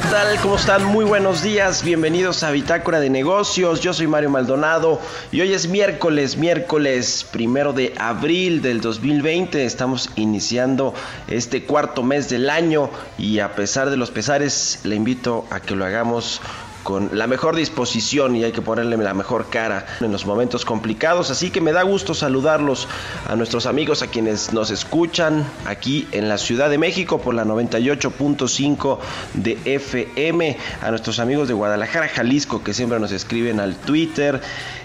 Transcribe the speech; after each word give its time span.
¿Qué 0.00 0.08
tal? 0.08 0.40
¿Cómo 0.40 0.56
están? 0.56 0.82
Muy 0.86 1.04
buenos 1.04 1.42
días. 1.42 1.84
Bienvenidos 1.84 2.42
a 2.42 2.50
Bitácora 2.50 3.00
de 3.00 3.10
Negocios. 3.10 3.82
Yo 3.82 3.92
soy 3.92 4.06
Mario 4.06 4.30
Maldonado 4.30 4.98
y 5.30 5.42
hoy 5.42 5.52
es 5.52 5.68
miércoles, 5.68 6.38
miércoles 6.38 7.26
primero 7.30 7.74
de 7.74 7.92
abril 7.98 8.62
del 8.62 8.80
2020. 8.80 9.62
Estamos 9.62 10.08
iniciando 10.16 10.94
este 11.28 11.64
cuarto 11.64 12.02
mes 12.02 12.30
del 12.30 12.48
año 12.48 12.88
y 13.18 13.40
a 13.40 13.54
pesar 13.54 13.90
de 13.90 13.98
los 13.98 14.10
pesares, 14.10 14.80
le 14.84 14.96
invito 14.96 15.44
a 15.50 15.60
que 15.60 15.76
lo 15.76 15.84
hagamos 15.84 16.40
con 16.82 17.10
la 17.12 17.26
mejor 17.26 17.56
disposición 17.56 18.36
y 18.36 18.44
hay 18.44 18.52
que 18.52 18.62
ponerle 18.62 18.96
la 18.96 19.14
mejor 19.14 19.48
cara 19.50 19.86
en 20.00 20.12
los 20.12 20.26
momentos 20.26 20.64
complicados. 20.64 21.30
Así 21.30 21.50
que 21.50 21.60
me 21.60 21.72
da 21.72 21.82
gusto 21.82 22.14
saludarlos 22.14 22.88
a 23.28 23.36
nuestros 23.36 23.66
amigos, 23.66 24.02
a 24.02 24.06
quienes 24.06 24.52
nos 24.52 24.70
escuchan 24.70 25.46
aquí 25.66 26.08
en 26.12 26.28
la 26.28 26.38
Ciudad 26.38 26.70
de 26.70 26.78
México 26.78 27.20
por 27.20 27.34
la 27.34 27.44
98.5 27.44 28.98
de 29.34 29.58
FM, 29.64 30.56
a 30.82 30.90
nuestros 30.90 31.18
amigos 31.18 31.48
de 31.48 31.54
Guadalajara, 31.54 32.08
Jalisco, 32.08 32.62
que 32.62 32.74
siempre 32.74 32.98
nos 33.00 33.12
escriben 33.12 33.60
al 33.60 33.76
Twitter 33.76 34.40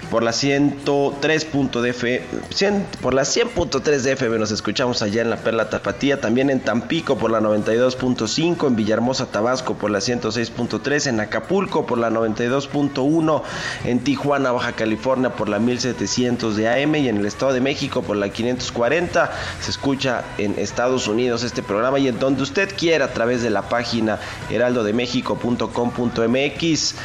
por 0.10 0.24
la 0.24 0.32
103.df, 0.32 3.02
por 3.02 3.14
la 3.14 3.24
100.3 3.24 4.02
de 4.02 4.14
FM 4.14 4.40
nos 4.40 4.52
escuchamos 4.52 5.02
allá 5.02 5.22
en 5.22 5.30
la 5.30 5.38
Perla 5.38 5.70
Tapatía, 5.70 6.22
también 6.22 6.50
en 6.50 6.60
Tampico 6.60 7.18
por 7.18 7.32
la 7.32 7.42
92.5, 7.42 8.68
en 8.68 8.76
Villahermosa, 8.76 9.28
Tabasco 9.28 9.76
por 9.76 9.92
la 9.92 10.00
106.3, 10.00 11.08
en 11.08 11.20
Acapulco 11.20 11.86
por 11.86 11.98
la 11.98 12.10
92.1, 12.10 13.42
en 13.86 14.00
Tijuana, 14.00 14.52
Baja 14.52 14.74
California 14.74 15.32
por 15.32 15.50
la 15.50 15.60
1700 15.60 16.56
de 16.56 16.70
AM 16.70 16.96
y 16.96 17.10
en 17.10 17.18
el 17.18 17.26
Estado 17.26 17.54
de 17.54 17.62
México 17.62 18.02
por 18.02 18.18
la 18.18 18.30
540. 18.30 19.32
Se 19.62 19.72
escucha 19.72 20.24
en 20.38 20.58
Estados 20.58 21.08
Unidos 21.08 21.44
este 21.44 21.64
programa 21.64 22.00
y 22.00 22.08
en 22.08 22.20
donde 22.20 22.44
usted 22.44 22.70
quiera 22.76 23.06
a 23.06 23.14
través 23.14 23.42
de 23.42 23.50
la 23.50 23.70
página 23.70 24.20
heraldodemexico.com.mx. 24.50 26.96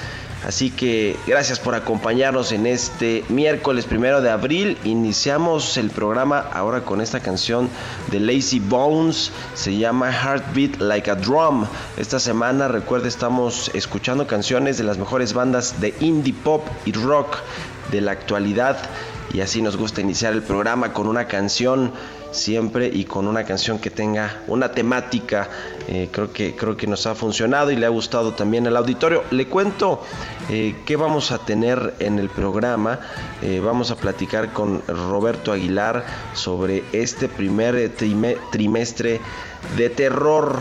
Así 0.46 0.70
que 0.70 1.16
gracias 1.26 1.60
por 1.60 1.74
acompañarnos 1.74 2.50
en 2.52 2.66
este 2.66 3.24
miércoles 3.28 3.84
primero 3.84 4.22
de 4.22 4.30
abril. 4.30 4.78
Iniciamos 4.84 5.76
el 5.76 5.90
programa 5.90 6.38
ahora 6.38 6.82
con 6.82 7.02
esta 7.02 7.20
canción 7.20 7.68
de 8.10 8.20
Lazy 8.20 8.58
Bones. 8.58 9.32
Se 9.54 9.76
llama 9.76 10.10
Heartbeat 10.10 10.80
Like 10.80 11.10
a 11.10 11.16
Drum. 11.16 11.66
Esta 11.98 12.18
semana, 12.18 12.68
recuerde, 12.68 13.08
estamos 13.08 13.70
escuchando 13.74 14.26
canciones 14.26 14.78
de 14.78 14.84
las 14.84 14.96
mejores 14.96 15.34
bandas 15.34 15.78
de 15.80 15.94
indie 16.00 16.32
pop 16.32 16.66
y 16.86 16.92
rock 16.92 17.36
de 17.90 18.00
la 18.00 18.12
actualidad. 18.12 18.78
Y 19.34 19.42
así 19.42 19.60
nos 19.60 19.76
gusta 19.76 20.00
iniciar 20.00 20.32
el 20.32 20.42
programa 20.42 20.94
con 20.94 21.06
una 21.06 21.26
canción 21.26 21.92
siempre 22.32 22.88
y 22.92 23.04
con 23.04 23.26
una 23.26 23.44
canción 23.44 23.78
que 23.78 23.90
tenga 23.90 24.42
una 24.46 24.72
temática. 24.72 25.48
Eh, 25.92 26.08
creo, 26.12 26.32
que, 26.32 26.54
creo 26.54 26.76
que 26.76 26.86
nos 26.86 27.04
ha 27.06 27.16
funcionado 27.16 27.72
y 27.72 27.76
le 27.76 27.84
ha 27.84 27.88
gustado 27.88 28.32
también 28.32 28.64
al 28.68 28.76
auditorio. 28.76 29.24
Le 29.32 29.48
cuento 29.48 30.00
eh, 30.48 30.76
qué 30.86 30.94
vamos 30.94 31.32
a 31.32 31.38
tener 31.38 31.94
en 31.98 32.20
el 32.20 32.28
programa. 32.28 33.00
Eh, 33.42 33.58
vamos 33.58 33.90
a 33.90 33.96
platicar 33.96 34.52
con 34.52 34.82
Roberto 34.86 35.50
Aguilar 35.50 36.04
sobre 36.32 36.84
este 36.92 37.28
primer 37.28 37.92
trimestre 38.52 39.20
de 39.76 39.90
terror 39.90 40.60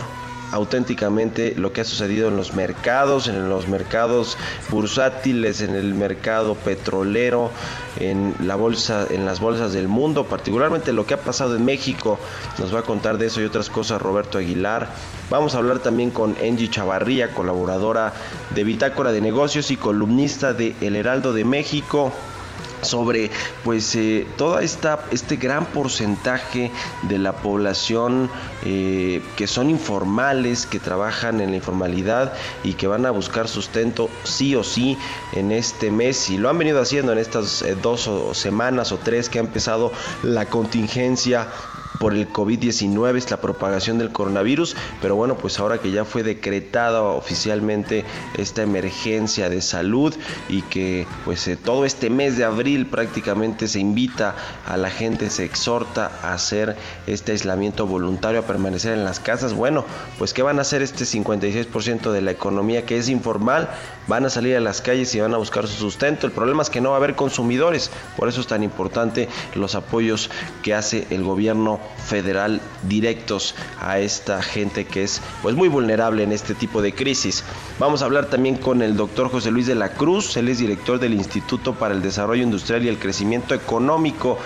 auténticamente 0.52 1.54
lo 1.56 1.72
que 1.72 1.80
ha 1.80 1.84
sucedido 1.84 2.28
en 2.28 2.36
los 2.36 2.54
mercados, 2.54 3.28
en 3.28 3.48
los 3.48 3.68
mercados 3.68 4.36
bursátiles, 4.70 5.60
en 5.60 5.74
el 5.74 5.94
mercado 5.94 6.54
petrolero, 6.54 7.50
en 7.98 8.34
la 8.40 8.56
bolsa, 8.56 9.06
en 9.10 9.26
las 9.26 9.40
bolsas 9.40 9.72
del 9.72 9.88
mundo, 9.88 10.26
particularmente 10.26 10.92
lo 10.92 11.06
que 11.06 11.14
ha 11.14 11.20
pasado 11.20 11.56
en 11.56 11.64
México. 11.64 12.18
Nos 12.58 12.74
va 12.74 12.80
a 12.80 12.82
contar 12.82 13.18
de 13.18 13.26
eso 13.26 13.40
y 13.40 13.44
otras 13.44 13.70
cosas 13.70 14.02
Roberto 14.02 14.38
Aguilar. 14.38 14.88
Vamos 15.30 15.54
a 15.54 15.58
hablar 15.58 15.78
también 15.78 16.10
con 16.10 16.36
Angie 16.42 16.70
Chavarría, 16.70 17.32
colaboradora 17.34 18.12
de 18.54 18.64
Bitácora 18.64 19.12
de 19.12 19.20
Negocios 19.20 19.70
y 19.70 19.76
columnista 19.76 20.52
de 20.52 20.74
El 20.80 20.96
Heraldo 20.96 21.32
de 21.32 21.44
México 21.44 22.12
sobre 22.82 23.30
pues 23.64 23.94
eh, 23.96 24.26
toda 24.36 24.62
esta 24.62 25.04
este 25.10 25.36
gran 25.36 25.66
porcentaje 25.66 26.70
de 27.02 27.18
la 27.18 27.32
población 27.32 28.30
eh, 28.64 29.22
que 29.36 29.46
son 29.46 29.70
informales 29.70 30.66
que 30.66 30.80
trabajan 30.80 31.40
en 31.40 31.50
la 31.50 31.56
informalidad 31.56 32.32
y 32.64 32.74
que 32.74 32.86
van 32.86 33.06
a 33.06 33.10
buscar 33.10 33.48
sustento 33.48 34.10
sí 34.24 34.54
o 34.54 34.64
sí 34.64 34.98
en 35.32 35.52
este 35.52 35.90
mes. 35.90 36.30
Y 36.30 36.38
lo 36.38 36.48
han 36.48 36.58
venido 36.58 36.80
haciendo 36.80 37.12
en 37.12 37.18
estas 37.18 37.62
eh, 37.62 37.76
dos 37.80 38.08
semanas 38.32 38.92
o 38.92 38.98
tres 38.98 39.28
que 39.28 39.38
ha 39.38 39.42
empezado 39.42 39.92
la 40.22 40.46
contingencia 40.46 41.48
por 42.00 42.14
el 42.14 42.32
COVID-19, 42.32 43.18
es 43.18 43.30
la 43.30 43.42
propagación 43.42 43.98
del 43.98 44.10
coronavirus, 44.10 44.74
pero 45.02 45.16
bueno, 45.16 45.36
pues 45.36 45.60
ahora 45.60 45.76
que 45.76 45.90
ya 45.90 46.06
fue 46.06 46.22
decretada 46.22 47.02
oficialmente 47.02 48.06
esta 48.38 48.62
emergencia 48.62 49.50
de 49.50 49.60
salud 49.60 50.14
y 50.48 50.62
que 50.62 51.06
pues 51.26 51.46
eh, 51.46 51.58
todo 51.58 51.84
este 51.84 52.08
mes 52.08 52.38
de 52.38 52.44
abril 52.44 52.86
prácticamente 52.86 53.68
se 53.68 53.80
invita 53.80 54.34
a 54.66 54.78
la 54.78 54.88
gente, 54.88 55.28
se 55.28 55.44
exhorta 55.44 56.10
a 56.22 56.32
hacer 56.32 56.74
este 57.06 57.32
aislamiento 57.32 57.86
voluntario, 57.86 58.40
a 58.40 58.46
permanecer 58.46 58.94
en 58.94 59.04
las 59.04 59.20
casas, 59.20 59.52
bueno, 59.52 59.84
pues 60.18 60.32
¿qué 60.32 60.40
van 60.42 60.58
a 60.58 60.62
hacer 60.62 60.80
este 60.80 61.04
56% 61.04 62.12
de 62.12 62.22
la 62.22 62.30
economía 62.30 62.86
que 62.86 62.96
es 62.96 63.10
informal? 63.10 63.68
Van 64.08 64.24
a 64.24 64.30
salir 64.30 64.56
a 64.56 64.60
las 64.60 64.80
calles 64.80 65.14
y 65.14 65.20
van 65.20 65.34
a 65.34 65.36
buscar 65.36 65.66
su 65.66 65.76
sustento. 65.76 66.26
El 66.26 66.32
problema 66.32 66.62
es 66.62 66.70
que 66.70 66.80
no 66.80 66.90
va 66.90 66.96
a 66.96 66.98
haber 66.98 67.14
consumidores, 67.14 67.90
por 68.16 68.30
eso 68.30 68.40
es 68.40 68.46
tan 68.46 68.62
importante 68.62 69.28
los 69.54 69.74
apoyos 69.74 70.30
que 70.62 70.72
hace 70.72 71.06
el 71.10 71.24
gobierno 71.24 71.78
federal 72.10 72.60
directos 72.82 73.54
a 73.80 74.00
esta 74.00 74.42
gente 74.42 74.84
que 74.84 75.04
es 75.04 75.20
pues 75.42 75.54
muy 75.54 75.68
vulnerable 75.68 76.22
en 76.22 76.32
este 76.32 76.54
tipo 76.54 76.82
de 76.82 76.92
crisis. 76.92 77.44
Vamos 77.78 78.02
a 78.02 78.06
hablar 78.06 78.26
también 78.26 78.56
con 78.56 78.82
el 78.82 78.96
doctor 78.96 79.30
José 79.30 79.50
Luis 79.50 79.66
de 79.66 79.74
la 79.74 79.90
Cruz, 79.90 80.36
él 80.36 80.48
es 80.48 80.58
director 80.58 80.98
del 80.98 81.14
Instituto 81.14 81.74
para 81.74 81.94
el 81.94 82.02
Desarrollo 82.02 82.42
Industrial 82.42 82.84
y 82.84 82.88
el 82.88 82.98
Crecimiento 82.98 83.54
Económico. 83.54 84.38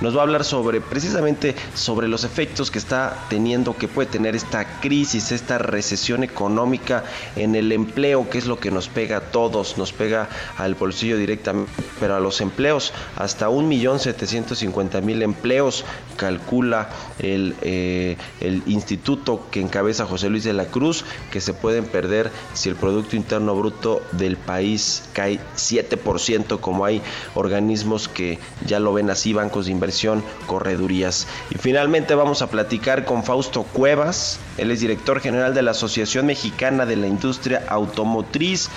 Nos 0.00 0.16
va 0.16 0.20
a 0.20 0.22
hablar 0.22 0.44
sobre 0.44 0.80
precisamente 0.80 1.54
sobre 1.74 2.08
los 2.08 2.24
efectos 2.24 2.70
que 2.70 2.78
está 2.78 3.26
teniendo, 3.28 3.76
que 3.76 3.88
puede 3.88 4.08
tener 4.08 4.34
esta 4.34 4.80
crisis, 4.80 5.32
esta 5.32 5.58
recesión 5.58 6.24
económica 6.24 7.04
en 7.36 7.54
el 7.54 7.72
empleo, 7.72 8.28
que 8.28 8.38
es 8.38 8.46
lo 8.46 8.58
que 8.58 8.70
nos 8.70 8.88
pega 8.88 9.18
a 9.18 9.20
todos, 9.20 9.78
nos 9.78 9.92
pega 9.92 10.28
al 10.58 10.74
bolsillo 10.74 11.16
directamente, 11.16 11.70
pero 12.00 12.16
a 12.16 12.20
los 12.20 12.40
empleos, 12.40 12.92
hasta 13.16 13.48
1.750.000 13.48 15.22
empleos, 15.22 15.84
calcula 16.16 16.88
el, 17.18 17.54
eh, 17.62 18.16
el 18.40 18.62
instituto 18.66 19.46
que 19.50 19.60
encabeza 19.60 20.06
José 20.06 20.28
Luis 20.28 20.44
de 20.44 20.52
la 20.52 20.66
Cruz, 20.66 21.04
que 21.30 21.40
se 21.40 21.54
pueden 21.54 21.84
perder 21.84 22.30
si 22.54 22.68
el 22.68 22.76
Producto 22.76 23.16
Interno 23.16 23.54
Bruto 23.54 24.02
del 24.12 24.36
país 24.36 25.04
cae 25.12 25.40
7%, 25.56 26.60
como 26.60 26.84
hay 26.84 27.02
organismos 27.34 28.08
que 28.08 28.38
ya 28.66 28.80
lo 28.80 28.92
ven 28.92 29.10
así, 29.10 29.32
bancos 29.32 29.66
de 29.66 29.72
inversión, 29.72 30.22
corredurías. 30.46 31.26
Y 31.50 31.58
finalmente 31.58 32.14
vamos 32.14 32.42
a 32.42 32.50
platicar 32.50 33.04
con 33.04 33.24
Fausto 33.24 33.62
Cuevas, 33.62 34.38
él 34.58 34.70
es 34.70 34.80
director 34.80 35.20
general 35.20 35.54
de 35.54 35.62
la 35.62 35.72
Asociación 35.72 36.26
Mexicana 36.26 36.86
de 36.86 36.96
la 36.96 37.06
Industria 37.06 37.64
Automotriz 37.68 38.70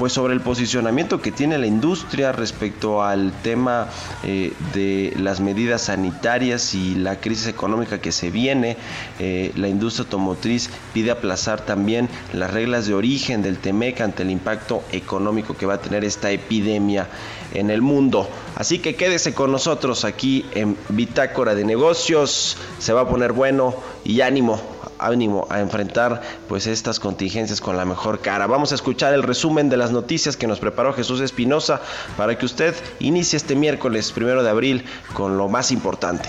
pues 0.00 0.14
sobre 0.14 0.32
el 0.32 0.40
posicionamiento 0.40 1.20
que 1.20 1.30
tiene 1.30 1.58
la 1.58 1.66
industria 1.66 2.32
respecto 2.32 3.02
al 3.02 3.34
tema 3.42 3.88
eh, 4.24 4.54
de 4.72 5.12
las 5.18 5.40
medidas 5.40 5.82
sanitarias 5.82 6.74
y 6.74 6.94
la 6.94 7.20
crisis 7.20 7.48
económica 7.48 8.00
que 8.00 8.10
se 8.10 8.30
viene. 8.30 8.78
Eh, 9.18 9.52
la 9.56 9.68
industria 9.68 10.04
automotriz 10.04 10.70
pide 10.94 11.10
aplazar 11.10 11.66
también 11.66 12.08
las 12.32 12.50
reglas 12.50 12.86
de 12.86 12.94
origen 12.94 13.42
del 13.42 13.58
TEMEC 13.58 14.00
ante 14.00 14.22
el 14.22 14.30
impacto 14.30 14.82
económico 14.90 15.54
que 15.54 15.66
va 15.66 15.74
a 15.74 15.80
tener 15.82 16.02
esta 16.02 16.30
epidemia 16.30 17.06
en 17.52 17.68
el 17.68 17.82
mundo. 17.82 18.26
Así 18.56 18.78
que 18.78 18.94
quédese 18.94 19.34
con 19.34 19.52
nosotros 19.52 20.06
aquí 20.06 20.46
en 20.54 20.78
Bitácora 20.88 21.54
de 21.54 21.66
Negocios. 21.66 22.56
Se 22.78 22.94
va 22.94 23.02
a 23.02 23.08
poner 23.10 23.32
bueno 23.32 23.74
y 24.02 24.22
ánimo 24.22 24.79
ánimo 25.00 25.46
a 25.50 25.60
enfrentar 25.60 26.22
pues 26.48 26.66
estas 26.66 27.00
contingencias 27.00 27.60
con 27.60 27.76
la 27.76 27.84
mejor 27.84 28.20
cara. 28.20 28.46
Vamos 28.46 28.72
a 28.72 28.74
escuchar 28.74 29.14
el 29.14 29.22
resumen 29.22 29.68
de 29.68 29.76
las 29.76 29.90
noticias 29.90 30.36
que 30.36 30.46
nos 30.46 30.60
preparó 30.60 30.92
Jesús 30.92 31.20
Espinosa 31.20 31.80
para 32.16 32.36
que 32.38 32.46
usted 32.46 32.74
inicie 33.00 33.36
este 33.36 33.56
miércoles 33.56 34.12
primero 34.12 34.42
de 34.42 34.50
abril 34.50 34.84
con 35.14 35.36
lo 35.36 35.48
más 35.48 35.72
importante. 35.72 36.28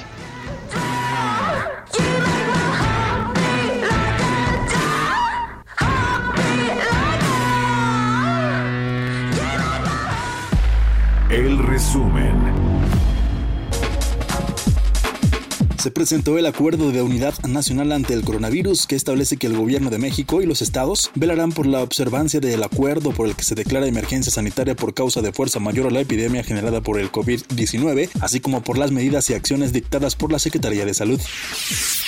Se 15.82 15.90
presentó 15.90 16.38
el 16.38 16.46
Acuerdo 16.46 16.92
de 16.92 17.02
Unidad 17.02 17.34
Nacional 17.48 17.92
ante 17.92 18.14
el 18.14 18.24
Coronavirus 18.24 18.86
que 18.86 18.96
establece 18.96 19.38
que 19.38 19.48
el 19.48 19.58
gobierno 19.58 19.90
de 19.90 19.98
México 19.98 20.40
y 20.40 20.46
los 20.46 20.62
estados 20.62 21.10
velarán 21.16 21.52
por 21.54 21.66
la 21.66 21.82
observancia 21.82 22.40
del 22.40 22.62
acuerdo 22.62 23.10
por 23.14 23.28
el 23.28 23.36
que 23.36 23.44
se 23.44 23.56
declara 23.56 23.88
emergencia 23.88 24.32
sanitaria 24.32 24.76
por 24.76 24.94
causa 24.94 25.24
de 25.24 25.34
fuerza 25.34 25.60
mayor 25.60 25.88
a 25.88 25.90
la 25.90 26.02
epidemia 26.02 26.44
generada 26.44 26.82
por 26.82 27.00
el 27.00 27.12
COVID-19, 27.12 28.12
así 28.20 28.40
como 28.40 28.62
por 28.62 28.78
las 28.78 28.92
medidas 28.92 29.28
y 29.32 29.34
acciones 29.34 29.74
dictadas 29.74 30.16
por 30.16 30.32
la 30.32 30.38
Secretaría 30.38 30.86
de 30.86 30.94
Salud. 30.94 31.20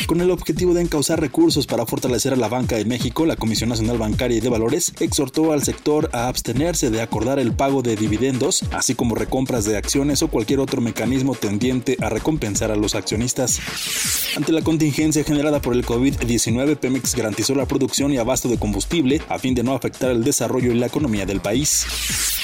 Con 0.05 0.21
el 0.21 0.29
objetivo 0.29 0.75
de 0.75 0.81
encauzar 0.81 1.19
recursos 1.19 1.65
para 1.65 1.87
fortalecer 1.87 2.33
a 2.33 2.35
la 2.37 2.49
banca 2.49 2.77
en 2.77 2.87
México, 2.87 3.25
la 3.25 3.37
Comisión 3.37 3.69
Nacional 3.69 3.97
Bancaria 3.97 4.37
y 4.37 4.41
de 4.41 4.49
Valores 4.49 4.93
exhortó 4.99 5.51
al 5.51 5.63
sector 5.63 6.11
a 6.13 6.27
abstenerse 6.27 6.91
de 6.91 7.01
acordar 7.01 7.39
el 7.39 7.53
pago 7.53 7.81
de 7.81 7.95
dividendos, 7.95 8.65
así 8.71 8.93
como 8.93 9.15
recompras 9.15 9.65
de 9.65 9.77
acciones 9.77 10.21
o 10.21 10.27
cualquier 10.27 10.59
otro 10.59 10.79
mecanismo 10.79 11.33
tendiente 11.33 11.97
a 12.01 12.09
recompensar 12.09 12.69
a 12.69 12.75
los 12.75 12.93
accionistas. 12.93 13.62
Ante 14.35 14.51
la 14.51 14.63
contingencia 14.63 15.23
generada 15.23 15.61
por 15.61 15.75
el 15.75 15.85
COVID-19, 15.85 16.77
Pemex 16.77 17.15
garantizó 17.15 17.53
la 17.53 17.67
producción 17.67 18.11
y 18.11 18.17
abasto 18.17 18.49
de 18.49 18.57
combustible 18.57 19.21
a 19.29 19.37
fin 19.37 19.53
de 19.53 19.63
no 19.63 19.75
afectar 19.75 20.09
el 20.09 20.23
desarrollo 20.23 20.71
y 20.71 20.75
la 20.75 20.87
economía 20.87 21.27
del 21.27 21.39
país. 21.39 21.85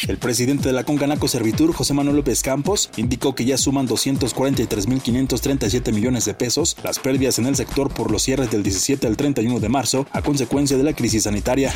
El 0.08 0.18
presidente 0.18 0.70
de 0.70 0.74
la 0.74 0.84
Concanaco 0.84 1.28
Servitur, 1.28 1.74
José 1.74 1.94
Manuel 1.94 2.18
López 2.18 2.42
Campos, 2.42 2.90
indicó 2.96 3.36
que 3.36 3.44
ya 3.44 3.58
suman 3.58 3.88
243.537 3.88 5.92
millones 5.92 6.26
de 6.26 6.34
pesos 6.34 6.78
las 6.84 7.00
pérdidas 7.00 7.40
en 7.40 7.48
el 7.48 7.56
sector 7.56 7.94
por 7.94 8.12
los 8.12 8.24
cierres 8.24 8.52
del 8.52 8.64
17 8.64 9.08
al 9.08 9.18
31 9.18 9.60
de 9.60 9.70
marzo 9.70 10.08
a 10.12 10.22
consecuencia 10.22 10.78
de 10.78 10.84
la 10.84 10.94
crisis 10.94 11.24
sanitaria. 11.24 11.74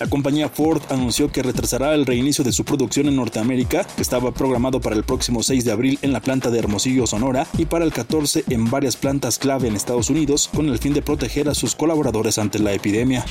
La 0.00 0.08
compañía 0.08 0.48
Ford 0.48 0.82
anunció 0.90 1.30
que 1.30 1.42
retrasará 1.42 1.94
el 1.94 2.04
reinicio 2.04 2.42
de 2.42 2.52
su 2.52 2.64
producción 2.64 3.06
en 3.06 3.16
Norteamérica, 3.16 3.84
que 3.84 4.02
estaba 4.02 4.32
programado 4.32 4.80
para 4.80 4.96
el 4.96 5.04
próximo 5.04 5.42
6 5.42 5.64
de 5.64 5.72
abril 5.72 5.98
en 6.02 6.12
la 6.12 6.20
planta 6.20 6.50
de 6.50 6.58
Hermosillo, 6.58 7.06
Sonora, 7.06 7.46
y 7.56 7.66
para 7.66 7.84
el 7.84 7.92
14 7.92 8.44
en 8.50 8.55
varias 8.64 8.96
plantas 8.96 9.38
clave 9.38 9.68
en 9.68 9.76
Estados 9.76 10.10
Unidos, 10.10 10.48
con 10.52 10.68
el 10.68 10.78
fin 10.78 10.94
de 10.94 11.02
proteger 11.02 11.48
a 11.48 11.54
sus 11.54 11.74
colaboradores 11.74 12.38
ante 12.38 12.58
la 12.58 12.72
epidemia. 12.72 13.24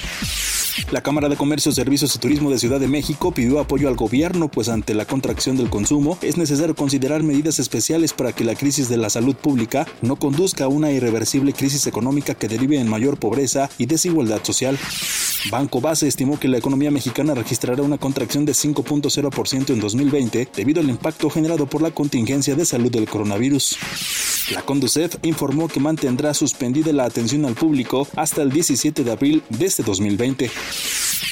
La 0.91 1.01
Cámara 1.01 1.29
de 1.29 1.37
Comercio, 1.37 1.71
Servicios 1.71 2.15
y 2.15 2.19
Turismo 2.19 2.51
de 2.51 2.59
Ciudad 2.59 2.79
de 2.79 2.87
México 2.87 3.31
pidió 3.31 3.59
apoyo 3.59 3.87
al 3.87 3.95
gobierno, 3.95 4.49
pues 4.49 4.69
ante 4.69 4.93
la 4.93 5.05
contracción 5.05 5.57
del 5.57 5.69
consumo 5.69 6.17
es 6.21 6.37
necesario 6.37 6.75
considerar 6.75 7.23
medidas 7.23 7.59
especiales 7.59 8.13
para 8.13 8.33
que 8.33 8.43
la 8.43 8.55
crisis 8.55 8.89
de 8.89 8.97
la 8.97 9.09
salud 9.09 9.35
pública 9.35 9.87
no 10.01 10.17
conduzca 10.17 10.65
a 10.65 10.67
una 10.67 10.91
irreversible 10.91 11.53
crisis 11.53 11.87
económica 11.87 12.35
que 12.35 12.47
derive 12.47 12.79
en 12.79 12.89
mayor 12.89 13.17
pobreza 13.17 13.69
y 13.77 13.85
desigualdad 13.85 14.43
social. 14.43 14.77
Banco 15.49 15.79
Base 15.79 16.07
estimó 16.07 16.39
que 16.39 16.47
la 16.47 16.57
economía 16.57 16.91
mexicana 16.91 17.35
registrará 17.35 17.81
una 17.81 17.97
contracción 17.97 18.45
de 18.45 18.53
5.0% 18.53 19.69
en 19.69 19.79
2020 19.79 20.49
debido 20.55 20.81
al 20.81 20.89
impacto 20.89 21.29
generado 21.29 21.67
por 21.67 21.81
la 21.81 21.91
contingencia 21.91 22.55
de 22.55 22.65
salud 22.65 22.91
del 22.91 23.07
coronavirus. 23.07 23.77
La 24.51 24.61
Conducef 24.61 25.14
informó 25.23 25.67
que 25.67 25.79
mantendrá 25.79 26.33
suspendida 26.33 26.93
la 26.93 27.05
atención 27.05 27.45
al 27.45 27.55
público 27.55 28.07
hasta 28.15 28.41
el 28.41 28.51
17 28.51 29.03
de 29.03 29.11
abril 29.11 29.43
de 29.49 29.65
este 29.65 29.83
2020. 29.83 30.49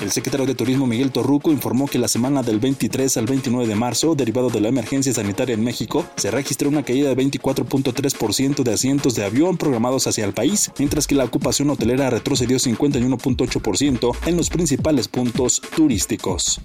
El 0.01 0.11
secretario 0.11 0.45
de 0.45 0.55
Turismo 0.55 0.87
Miguel 0.87 1.11
Torruco 1.11 1.51
informó 1.51 1.87
que 1.87 1.99
la 1.99 2.07
semana 2.07 2.41
del 2.41 2.59
23 2.59 3.15
al 3.17 3.25
29 3.25 3.67
de 3.67 3.75
marzo, 3.75 4.15
derivado 4.15 4.49
de 4.49 4.59
la 4.59 4.69
emergencia 4.69 5.13
sanitaria 5.13 5.53
en 5.53 5.63
México, 5.63 6.05
se 6.15 6.31
registró 6.31 6.69
una 6.69 6.83
caída 6.83 7.09
de 7.09 7.15
24.3% 7.15 8.63
de 8.63 8.73
asientos 8.73 9.15
de 9.15 9.25
avión 9.25 9.57
programados 9.57 10.07
hacia 10.07 10.25
el 10.25 10.33
país, 10.33 10.71
mientras 10.79 11.07
que 11.07 11.15
la 11.15 11.25
ocupación 11.25 11.69
hotelera 11.69 12.09
retrocedió 12.09 12.57
51.8% 12.57 14.15
en 14.25 14.37
los 14.37 14.49
principales 14.49 15.07
puntos 15.07 15.61
turísticos. 15.75 16.59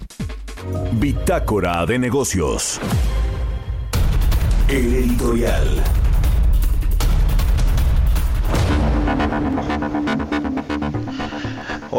Bitácora 0.92 1.86
de 1.86 1.98
negocios. 1.98 2.80
El 4.68 4.94
editorial. 4.94 5.82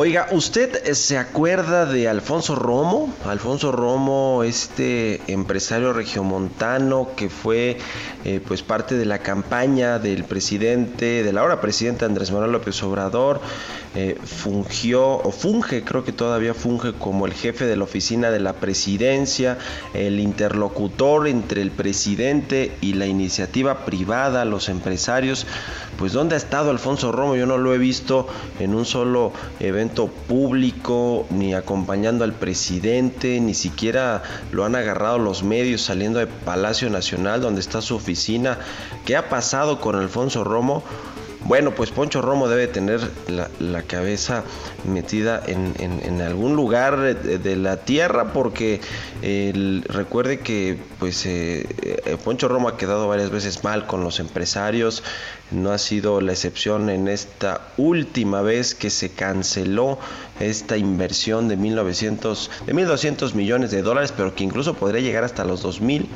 Oiga, 0.02 0.28
¿usted 0.32 0.88
eh, 0.88 0.96
se 0.96 1.18
acuerda 1.18 1.86
de 1.86 2.08
Alfonso 2.08 2.56
Romo? 2.56 3.14
Alfonso 3.26 3.74
Romo, 3.74 4.46
este 4.46 5.20
empresario 5.28 5.92
regiomontano 5.92 7.10
que 7.18 7.30
fue 7.30 7.78
eh, 8.24 8.40
pues 8.48 8.64
parte 8.64 8.96
de 8.96 9.06
la 9.06 9.20
campaña 9.20 10.00
del 10.00 10.24
presidente, 10.24 11.22
del 11.22 11.38
ahora 11.38 11.60
presidente 11.60 12.06
Andrés 12.06 12.32
Manuel 12.32 12.54
López 12.54 12.82
Obrador, 12.82 13.42
eh, 13.94 14.18
fungió 14.24 15.18
o 15.18 15.32
funge, 15.34 15.84
creo 15.84 16.06
que 16.06 16.14
todavía 16.14 16.54
funge 16.54 16.94
como 16.94 17.26
el 17.26 17.34
jefe 17.34 17.66
de 17.66 17.76
la 17.76 17.84
oficina 17.84 18.32
de 18.32 18.40
la 18.40 18.54
presidencia, 18.54 19.58
el 19.94 20.22
interlocutor 20.22 21.28
entre 21.28 21.62
el 21.62 21.72
presidente 21.72 22.72
y 22.80 22.94
la 22.94 23.06
iniciativa 23.06 23.84
privada, 23.84 24.46
los 24.46 24.70
empresarios. 24.70 25.46
Pues 26.00 26.14
¿dónde 26.14 26.36
ha 26.36 26.38
estado 26.38 26.72
Alfonso 26.72 27.12
Romo? 27.12 27.36
Yo 27.36 27.46
no 27.46 27.58
lo 27.58 27.74
he 27.74 27.78
visto 27.78 28.26
en 28.58 28.74
un 28.74 28.86
solo 28.86 29.34
evento 29.60 30.08
público, 30.08 31.28
ni 31.30 31.54
acompañando 31.54 32.24
al 32.24 32.32
presidente, 32.32 33.42
ni 33.42 33.54
siquiera 33.54 34.24
lo 34.54 34.64
han 34.64 34.78
agarrado 34.78 35.20
los 35.20 35.44
medios 35.44 35.82
saliendo 35.82 36.20
de 36.20 36.28
Palacio 36.28 36.90
Nacional, 36.90 37.42
donde 37.42 37.60
está 37.60 37.82
su 37.82 37.98
oficina. 37.98 38.60
¿Qué 39.06 39.18
ha 39.18 39.28
pasado 39.28 39.82
con 39.82 39.98
Alfonso 39.98 40.46
Romo? 40.46 40.86
Bueno, 41.46 41.72
pues 41.74 41.90
Poncho 41.90 42.22
Romo 42.22 42.50
debe 42.50 42.68
tener 42.68 43.00
la, 43.28 43.82
cabeza 43.84 44.44
metida 44.86 45.42
en, 45.48 46.22
algún 46.22 46.56
lugar 46.56 47.00
de, 47.00 47.56
la 47.56 47.78
tierra 47.78 48.34
porque 48.34 48.82
recuerde 49.88 50.42
que 50.42 50.78
pues 51.00 51.26
eh, 51.26 51.66
eh, 51.82 52.18
Poncho 52.24 52.50
Romo 52.50 52.68
ha 52.68 52.78
quedado 52.78 53.08
varias 53.08 53.30
veces 53.30 53.64
mal 53.64 53.88
con 53.88 54.04
los 54.04 54.20
empresarios, 54.20 55.02
no 55.52 55.72
ha 55.72 55.78
sido 55.78 56.22
la 56.22 56.32
excepción 56.32 56.90
en 56.90 57.08
esta 57.08 57.62
última 57.78 58.42
vez 58.42 58.76
que 58.76 58.90
se 58.90 59.10
canceló 59.10 60.00
esta 60.40 60.78
inversión 60.78 61.48
de 61.48 61.58
1900 61.58 62.52
de 62.66 62.74
1200 62.74 63.36
millones 63.36 63.72
de 63.72 63.82
dólares, 63.82 64.14
pero 64.16 64.36
que 64.36 64.44
incluso 64.44 64.74
podría 64.74 65.02
llegar 65.02 65.24
hasta 65.24 65.44
los 65.44 65.62
2000 65.62 66.08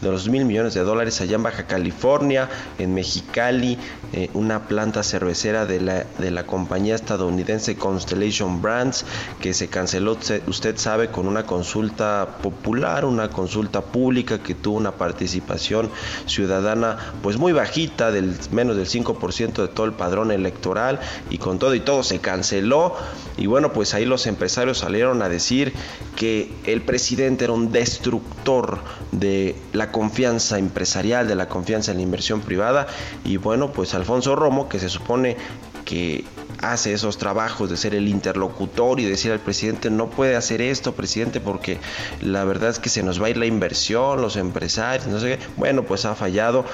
de 0.00 0.10
los 0.10 0.28
mil 0.28 0.44
millones 0.44 0.74
de 0.74 0.80
dólares 0.80 1.20
allá 1.20 1.36
en 1.36 1.44
Baja 1.44 1.66
California, 1.66 2.48
en 2.78 2.92
Mexicali, 2.92 3.78
eh, 4.12 4.28
una 4.34 4.66
planta 4.66 5.02
cervecera 5.04 5.64
de 5.64 5.80
la, 5.80 6.04
de 6.18 6.30
la 6.30 6.44
compañía 6.44 6.96
estadounidense 6.96 7.76
Constellation 7.76 8.60
Brands 8.60 9.04
que 9.40 9.54
se 9.54 9.68
canceló, 9.68 10.18
usted 10.46 10.76
sabe, 10.76 11.08
con 11.08 11.28
una 11.28 11.44
consulta 11.44 12.38
popular, 12.42 13.04
una 13.04 13.28
consulta 13.28 13.80
pública 13.80 14.42
que 14.42 14.54
tuvo 14.54 14.76
una 14.76 14.92
participación 14.92 15.88
ciudadana 16.26 16.98
pues 17.22 17.38
muy 17.38 17.52
bajita 17.52 18.10
del 18.10 18.34
menos 18.50 18.76
del 18.76 18.81
del 18.82 18.88
5% 18.88 19.62
de 19.62 19.68
todo 19.68 19.86
el 19.86 19.92
padrón 19.92 20.30
electoral 20.30 21.00
y 21.30 21.38
con 21.38 21.58
todo 21.58 21.74
y 21.74 21.80
todo 21.80 22.02
se 22.02 22.18
canceló. 22.18 22.96
Y 23.36 23.46
bueno, 23.46 23.72
pues 23.72 23.94
ahí 23.94 24.04
los 24.04 24.26
empresarios 24.26 24.78
salieron 24.78 25.22
a 25.22 25.28
decir 25.28 25.72
que 26.16 26.52
el 26.64 26.82
presidente 26.82 27.44
era 27.44 27.52
un 27.52 27.72
destructor 27.72 28.80
de 29.10 29.56
la 29.72 29.92
confianza 29.92 30.58
empresarial, 30.58 31.28
de 31.28 31.34
la 31.34 31.48
confianza 31.48 31.92
en 31.92 31.98
la 31.98 32.02
inversión 32.02 32.40
privada. 32.40 32.86
Y 33.24 33.36
bueno, 33.36 33.72
pues 33.72 33.94
Alfonso 33.94 34.36
Romo, 34.36 34.68
que 34.68 34.78
se 34.78 34.88
supone 34.88 35.36
que 35.84 36.24
hace 36.60 36.92
esos 36.92 37.18
trabajos 37.18 37.68
de 37.68 37.76
ser 37.76 37.94
el 37.94 38.08
interlocutor 38.08 39.00
y 39.00 39.04
decir 39.04 39.32
al 39.32 39.40
presidente 39.40 39.90
no 39.90 40.08
puede 40.08 40.36
hacer 40.36 40.62
esto, 40.62 40.92
presidente, 40.92 41.40
porque 41.40 41.78
la 42.20 42.44
verdad 42.44 42.70
es 42.70 42.78
que 42.78 42.88
se 42.88 43.02
nos 43.02 43.20
va 43.20 43.26
a 43.26 43.30
ir 43.30 43.36
la 43.36 43.46
inversión, 43.46 44.22
los 44.22 44.36
empresarios, 44.36 45.08
no 45.08 45.18
sé 45.18 45.38
qué. 45.38 45.44
Bueno, 45.56 45.82
pues 45.82 46.04
ha 46.04 46.14
fallado. 46.14 46.64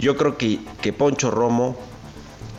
Yo 0.00 0.16
creo 0.16 0.38
que, 0.38 0.60
que 0.80 0.94
Poncho 0.94 1.30
Romo 1.30 1.76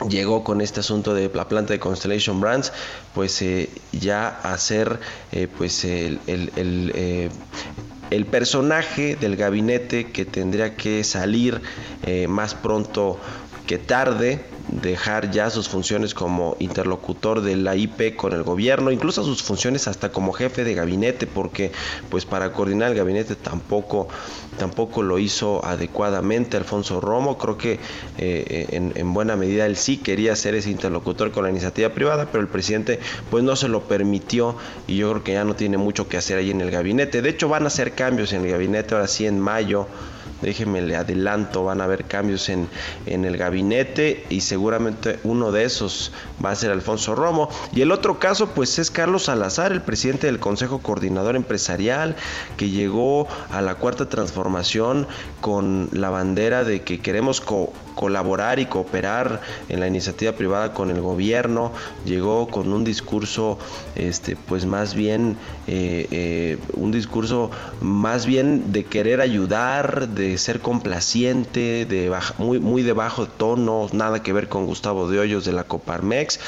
llegó 0.08 0.44
con 0.44 0.62
este 0.62 0.82
asunto 0.82 1.16
de 1.16 1.32
la 1.34 1.48
planta 1.48 1.74
de 1.74 1.80
Constellation 1.80 2.40
Brands, 2.40 2.72
pues 3.16 3.42
eh, 3.42 3.70
ya 3.92 4.28
a 4.28 4.56
ser 4.60 5.00
eh, 5.32 5.48
pues 5.58 5.84
el, 5.84 6.20
el, 6.28 6.92
eh, 6.96 7.30
el, 8.12 8.26
personaje 8.28 9.16
del 9.16 9.38
gabinete 9.38 10.12
que 10.12 10.24
tendría 10.26 10.76
que 10.76 11.04
salir 11.04 11.62
más 12.28 12.54
pronto 12.56 13.20
que 13.66 13.78
tarde 13.78 14.44
dejar 14.72 15.32
ya 15.32 15.50
sus 15.50 15.68
funciones 15.68 16.14
como 16.14 16.56
interlocutor 16.60 17.42
de 17.42 17.56
la 17.58 17.76
IP 17.76 18.16
con 18.16 18.34
el 18.34 18.44
gobierno, 18.44 18.92
incluso 18.92 19.24
sus 19.24 19.44
funciones 19.44 19.88
hasta 19.88 20.12
como 20.12 20.32
jefe 20.32 20.64
de 20.64 20.74
gabinete, 20.74 21.28
porque 21.28 21.72
pues 22.10 22.26
para 22.26 22.54
coordinar 22.54 22.92
el 22.92 22.98
gabinete 22.98 23.36
tampoco, 23.36 24.08
tampoco 24.58 25.04
lo 25.04 25.20
hizo 25.20 25.64
adecuadamente 25.66 26.58
Alfonso 26.58 27.02
Romo, 27.02 27.38
creo 27.38 27.58
que 27.58 27.80
eh, 28.18 28.68
en, 28.72 28.94
en, 28.96 29.14
buena 29.14 29.36
medida 29.36 29.66
él 29.66 29.76
sí 29.76 29.98
quería 29.98 30.36
ser 30.36 30.56
ese 30.56 30.72
interlocutor 30.72 31.32
con 31.32 31.44
la 31.44 31.50
iniciativa 31.50 31.90
privada, 31.90 32.28
pero 32.32 32.42
el 32.42 32.48
presidente 32.48 33.00
pues 33.30 33.44
no 33.44 33.56
se 33.56 33.68
lo 33.68 33.84
permitió 33.84 34.56
y 34.88 34.98
yo 34.98 35.12
creo 35.12 35.24
que 35.24 35.34
ya 35.34 35.44
no 35.44 35.56
tiene 35.56 35.78
mucho 35.78 36.08
que 36.08 36.18
hacer 36.18 36.38
ahí 36.38 36.52
en 36.52 36.62
el 36.62 36.72
gabinete, 36.72 37.22
de 37.22 37.30
hecho 37.30 37.50
van 37.50 37.64
a 37.64 37.68
hacer 37.68 37.94
cambios 37.94 38.32
en 38.34 38.46
el 38.46 38.52
gabinete 38.52 38.96
ahora 38.96 39.08
sí 39.08 39.26
en 39.26 39.40
mayo, 39.40 39.88
déjeme 40.42 40.82
le 40.82 40.96
adelanto, 40.96 41.64
van 41.64 41.82
a 41.82 41.86
haber 41.86 42.06
cambios 42.06 42.50
en, 42.50 42.68
en 43.06 43.26
el 43.26 43.38
gabinete 43.38 44.26
y 44.30 44.42
seguramente 44.42 45.20
uno 45.24 45.52
de 45.52 45.64
esos 45.64 46.12
va 46.44 46.52
a 46.52 46.56
ser 46.56 46.72
Alfonso 46.72 47.16
Romo. 47.16 47.50
Y 47.74 47.82
el 47.82 47.92
otro 47.92 48.20
caso 48.20 48.48
pues 48.48 48.80
es 48.80 48.92
Carlos 48.92 49.26
Salazar, 49.26 49.72
el 49.72 49.82
presidente 49.82 50.28
del 50.28 50.40
Consejo 50.40 50.80
Coordinador 50.80 51.36
Empresarial, 51.36 52.16
que 52.58 52.70
llegó 52.70 53.28
a 53.52 53.62
la 53.62 53.76
cuarta 53.76 54.10
transformación 54.10 55.08
con 55.40 55.90
la 55.92 56.10
bandera 56.10 56.64
de 56.64 56.82
que 56.82 57.00
queremos 57.00 57.42
colaborar 57.96 58.60
y 58.60 58.66
cooperar 58.66 59.42
en 59.70 59.80
la 59.80 59.88
iniciativa 59.88 60.34
privada 60.34 60.74
con 60.74 60.90
el 60.92 61.02
gobierno, 61.02 61.74
llegó 62.06 62.50
con 62.50 62.72
un 62.74 62.84
discurso 62.84 63.58
este 63.96 64.36
pues 64.36 64.66
más 64.66 64.94
bien 64.94 65.38
eh, 65.68 66.08
eh, 66.12 66.58
un 66.74 66.92
discurso 66.92 67.52
más 67.80 68.26
bien 68.26 68.72
de 68.72 68.86
querer 68.86 69.22
ayudar, 69.22 70.10
de 70.10 70.38
ser 70.38 70.60
complaciente, 70.60 71.86
de 71.86 72.12
muy, 72.38 72.60
muy 72.60 72.82
de 72.82 72.94
bajo 72.94 73.28
tono, 73.28 73.88
nada 73.94 74.24
que 74.24 74.34
ver 74.34 74.50
con 74.50 74.66
Gustavo 74.66 75.10
de 75.10 75.20
Hoyos 75.20 75.46
de 75.46 75.54
la 75.54 75.64
Coparmex, 75.64 76.40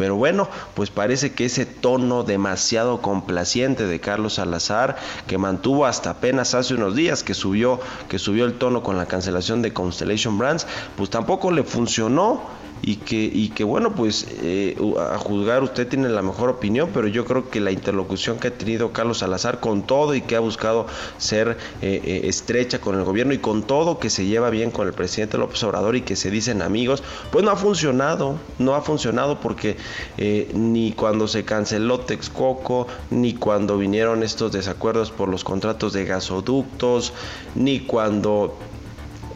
pero 0.00 0.16
bueno, 0.16 0.48
pues 0.72 0.88
parece 0.88 1.34
que 1.34 1.44
ese 1.44 1.66
tono 1.66 2.22
demasiado 2.22 3.02
complaciente 3.02 3.86
de 3.86 4.00
Carlos 4.00 4.36
Salazar, 4.36 4.96
que 5.26 5.36
mantuvo 5.36 5.84
hasta 5.84 6.08
apenas 6.08 6.54
hace 6.54 6.72
unos 6.72 6.96
días 6.96 7.22
que 7.22 7.34
subió, 7.34 7.78
que 8.08 8.18
subió 8.18 8.46
el 8.46 8.54
tono 8.54 8.82
con 8.82 8.96
la 8.96 9.04
cancelación 9.04 9.60
de 9.60 9.74
Constellation 9.74 10.38
Brands, 10.38 10.66
pues 10.96 11.10
tampoco 11.10 11.50
le 11.50 11.64
funcionó 11.64 12.40
y 12.82 12.96
que, 12.96 13.16
y 13.16 13.50
que 13.50 13.64
bueno, 13.64 13.94
pues 13.94 14.26
eh, 14.42 14.76
a 14.98 15.18
juzgar 15.18 15.62
usted 15.62 15.86
tiene 15.88 16.08
la 16.08 16.22
mejor 16.22 16.48
opinión, 16.48 16.90
pero 16.94 17.08
yo 17.08 17.24
creo 17.24 17.50
que 17.50 17.60
la 17.60 17.70
interlocución 17.70 18.38
que 18.38 18.48
ha 18.48 18.50
tenido 18.50 18.92
Carlos 18.92 19.18
Salazar 19.18 19.60
con 19.60 19.82
todo 19.82 20.14
y 20.14 20.22
que 20.22 20.36
ha 20.36 20.40
buscado 20.40 20.86
ser 21.18 21.58
eh, 21.82 22.00
eh, 22.04 22.20
estrecha 22.24 22.80
con 22.80 22.96
el 22.96 23.04
gobierno 23.04 23.34
y 23.34 23.38
con 23.38 23.62
todo 23.62 23.98
que 23.98 24.10
se 24.10 24.26
lleva 24.26 24.50
bien 24.50 24.70
con 24.70 24.86
el 24.86 24.94
presidente 24.94 25.38
López 25.38 25.62
Obrador 25.64 25.96
y 25.96 26.02
que 26.02 26.16
se 26.16 26.30
dicen 26.30 26.62
amigos, 26.62 27.02
pues 27.30 27.44
no 27.44 27.50
ha 27.50 27.56
funcionado, 27.56 28.38
no 28.58 28.74
ha 28.74 28.82
funcionado 28.82 29.40
porque 29.40 29.76
ni 30.54 30.92
cuando 30.92 31.28
se 31.28 31.44
canceló 31.44 32.00
Texcoco, 32.00 32.86
ni 33.10 33.34
cuando 33.34 33.78
vinieron 33.78 34.22
estos 34.22 34.52
desacuerdos 34.52 35.10
por 35.10 35.28
los 35.28 35.44
contratos 35.44 35.92
de 35.92 36.04
gasoductos, 36.04 37.12
ni 37.54 37.80
cuando 37.80 38.56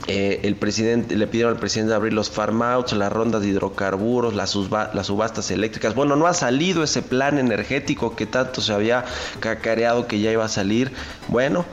eh, 0.07 0.41
el 0.43 0.57
presidente 0.57 1.17
le 1.17 1.27
pidieron 1.27 1.55
al 1.55 1.61
presidente 1.61 1.95
abrir 1.95 2.13
los 2.13 2.31
farm 2.31 2.63
outs, 2.63 2.93
las 2.93 3.11
rondas 3.13 3.43
de 3.43 3.49
hidrocarburos, 3.49 4.35
las, 4.35 4.55
las, 4.55 5.07
subastas 5.07 5.51
eléctricas. 5.51 5.95
Bueno, 5.95 6.15
no 6.17 6.27
ha 6.27 6.35
salido 6.35 6.83
ese 6.83 7.03
plan 7.03 7.39
energético 7.39 8.15
que 8.15 8.27
tanto 8.27 8.61
se 8.61 8.73
había 8.73 9.05
cacareado 9.41 10.07
que 10.07 10.21
ya 10.21 10.31
iba 10.31 10.45
a 10.45 10.49
salir. 10.49 10.93
Bueno, 11.29 11.65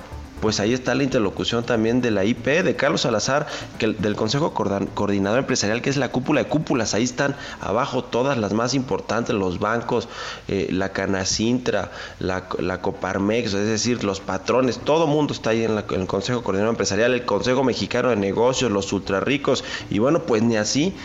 pues 0.41 0.59
ahí 0.59 0.73
está 0.73 0.95
la 0.95 1.03
interlocución 1.03 1.63
también 1.63 2.01
de 2.01 2.11
la 2.11 2.25
IP, 2.25 2.45
de 2.45 2.75
Carlos 2.75 3.01
Salazar, 3.01 3.47
del 3.79 4.15
Consejo 4.15 4.53
Coordinador 4.53 5.39
Empresarial, 5.39 5.81
que 5.81 5.89
es 5.89 5.97
la 5.97 6.11
cúpula 6.11 6.43
de 6.43 6.49
cúpulas. 6.49 6.93
Ahí 6.93 7.03
están 7.03 7.35
abajo 7.59 8.03
todas 8.03 8.37
las 8.37 8.53
más 8.53 8.73
importantes, 8.73 9.35
los 9.35 9.59
bancos, 9.59 10.09
eh, 10.47 10.67
la 10.71 10.89
Canacintra, 10.89 11.91
la, 12.19 12.47
la, 12.59 12.81
Coparmex, 12.81 13.53
es 13.53 13.67
decir, 13.67 14.03
los 14.03 14.19
patrones, 14.19 14.79
todo 14.79 15.07
mundo 15.07 15.33
está 15.33 15.51
ahí 15.51 15.63
en, 15.63 15.77
en 15.77 16.01
el 16.01 16.07
Consejo 16.07 16.43
Coordinador 16.43 16.73
Empresarial, 16.73 17.13
el 17.13 17.25
Consejo 17.25 17.63
Mexicano 17.63 18.09
de 18.09 18.15
Negocios, 18.15 18.71
los 18.71 18.91
ultrarricos, 18.91 19.63
y 19.89 19.99
bueno, 19.99 20.23
pues 20.23 20.41
ni 20.41 20.57
así 20.57 20.95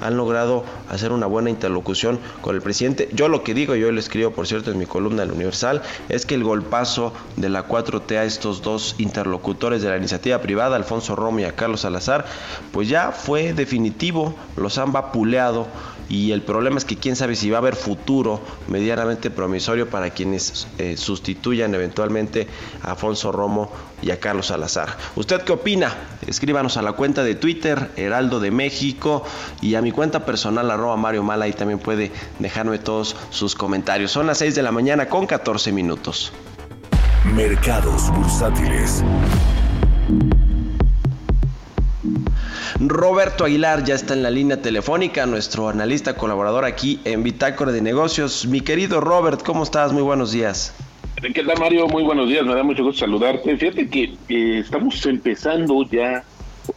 han 0.00 0.16
logrado 0.16 0.64
hacer 0.88 1.12
una 1.12 1.26
buena 1.26 1.50
interlocución 1.50 2.18
con 2.40 2.54
el 2.54 2.62
presidente. 2.62 3.08
Yo 3.12 3.28
lo 3.28 3.42
que 3.42 3.54
digo, 3.54 3.74
yo 3.74 3.90
lo 3.90 4.00
escribo 4.00 4.30
por 4.30 4.46
cierto 4.46 4.70
en 4.70 4.78
mi 4.78 4.86
columna 4.86 5.22
del 5.22 5.32
Universal, 5.32 5.82
es 6.08 6.26
que 6.26 6.34
el 6.34 6.44
golpazo 6.44 7.12
de 7.36 7.48
la 7.48 7.66
4T 7.66 8.16
a 8.16 8.24
estos 8.24 8.62
dos 8.62 8.94
interlocutores 8.98 9.82
de 9.82 9.88
la 9.88 9.96
iniciativa 9.96 10.40
privada, 10.40 10.76
Alfonso 10.76 11.16
Romo 11.16 11.40
y 11.40 11.44
a 11.44 11.56
Carlos 11.56 11.80
Salazar, 11.80 12.26
pues 12.72 12.88
ya 12.88 13.12
fue 13.12 13.52
definitivo, 13.52 14.34
los 14.56 14.78
han 14.78 14.92
vapuleado 14.92 15.66
y 16.08 16.32
el 16.32 16.42
problema 16.42 16.78
es 16.78 16.84
que 16.84 16.96
quién 16.96 17.16
sabe 17.16 17.34
si 17.34 17.50
va 17.50 17.58
a 17.58 17.60
haber 17.60 17.74
futuro 17.74 18.40
medianamente 18.68 19.30
promisorio 19.30 19.88
para 19.88 20.10
quienes 20.10 20.68
eh, 20.78 20.96
sustituyan 20.96 21.74
eventualmente 21.74 22.46
a 22.82 22.92
Afonso 22.92 23.32
Romo 23.32 23.70
y 24.02 24.10
a 24.10 24.20
Carlos 24.20 24.46
Salazar. 24.46 24.96
¿Usted 25.16 25.42
qué 25.42 25.52
opina? 25.52 25.94
Escríbanos 26.26 26.76
a 26.76 26.82
la 26.82 26.92
cuenta 26.92 27.24
de 27.24 27.34
Twitter, 27.34 27.90
Heraldo 27.96 28.40
de 28.40 28.50
México, 28.50 29.24
y 29.60 29.74
a 29.74 29.82
mi 29.82 29.90
cuenta 29.90 30.24
personal, 30.24 30.70
arroba 30.70 30.96
Mario 30.96 31.22
Mala, 31.22 31.46
ahí 31.46 31.52
también 31.52 31.78
puede 31.78 32.12
dejarme 32.38 32.78
todos 32.78 33.16
sus 33.30 33.54
comentarios. 33.54 34.12
Son 34.12 34.26
las 34.26 34.38
6 34.38 34.54
de 34.54 34.62
la 34.62 34.72
mañana 34.72 35.08
con 35.08 35.26
14 35.26 35.72
minutos. 35.72 36.32
Mercados 37.34 38.10
bursátiles. 38.12 39.02
Roberto 42.78 43.44
Aguilar 43.44 43.84
ya 43.84 43.94
está 43.94 44.12
en 44.12 44.22
la 44.22 44.30
línea 44.30 44.60
telefónica, 44.60 45.24
nuestro 45.24 45.68
analista 45.68 46.14
colaborador 46.14 46.66
aquí 46.66 47.00
en 47.04 47.22
Bitácora 47.22 47.72
de 47.72 47.80
Negocios. 47.80 48.46
Mi 48.46 48.60
querido 48.60 49.00
Robert, 49.00 49.42
¿cómo 49.42 49.62
estás? 49.62 49.94
Muy 49.94 50.02
buenos 50.02 50.32
días. 50.32 50.74
¿Qué 51.22 51.42
tal, 51.42 51.58
Mario? 51.58 51.88
Muy 51.88 52.02
buenos 52.02 52.28
días, 52.28 52.44
me 52.44 52.54
da 52.54 52.62
mucho 52.62 52.84
gusto 52.84 53.00
saludarte. 53.00 53.56
Fíjate 53.56 53.88
que 53.88 54.14
eh, 54.28 54.58
estamos 54.58 55.04
empezando 55.06 55.84
ya, 55.90 56.22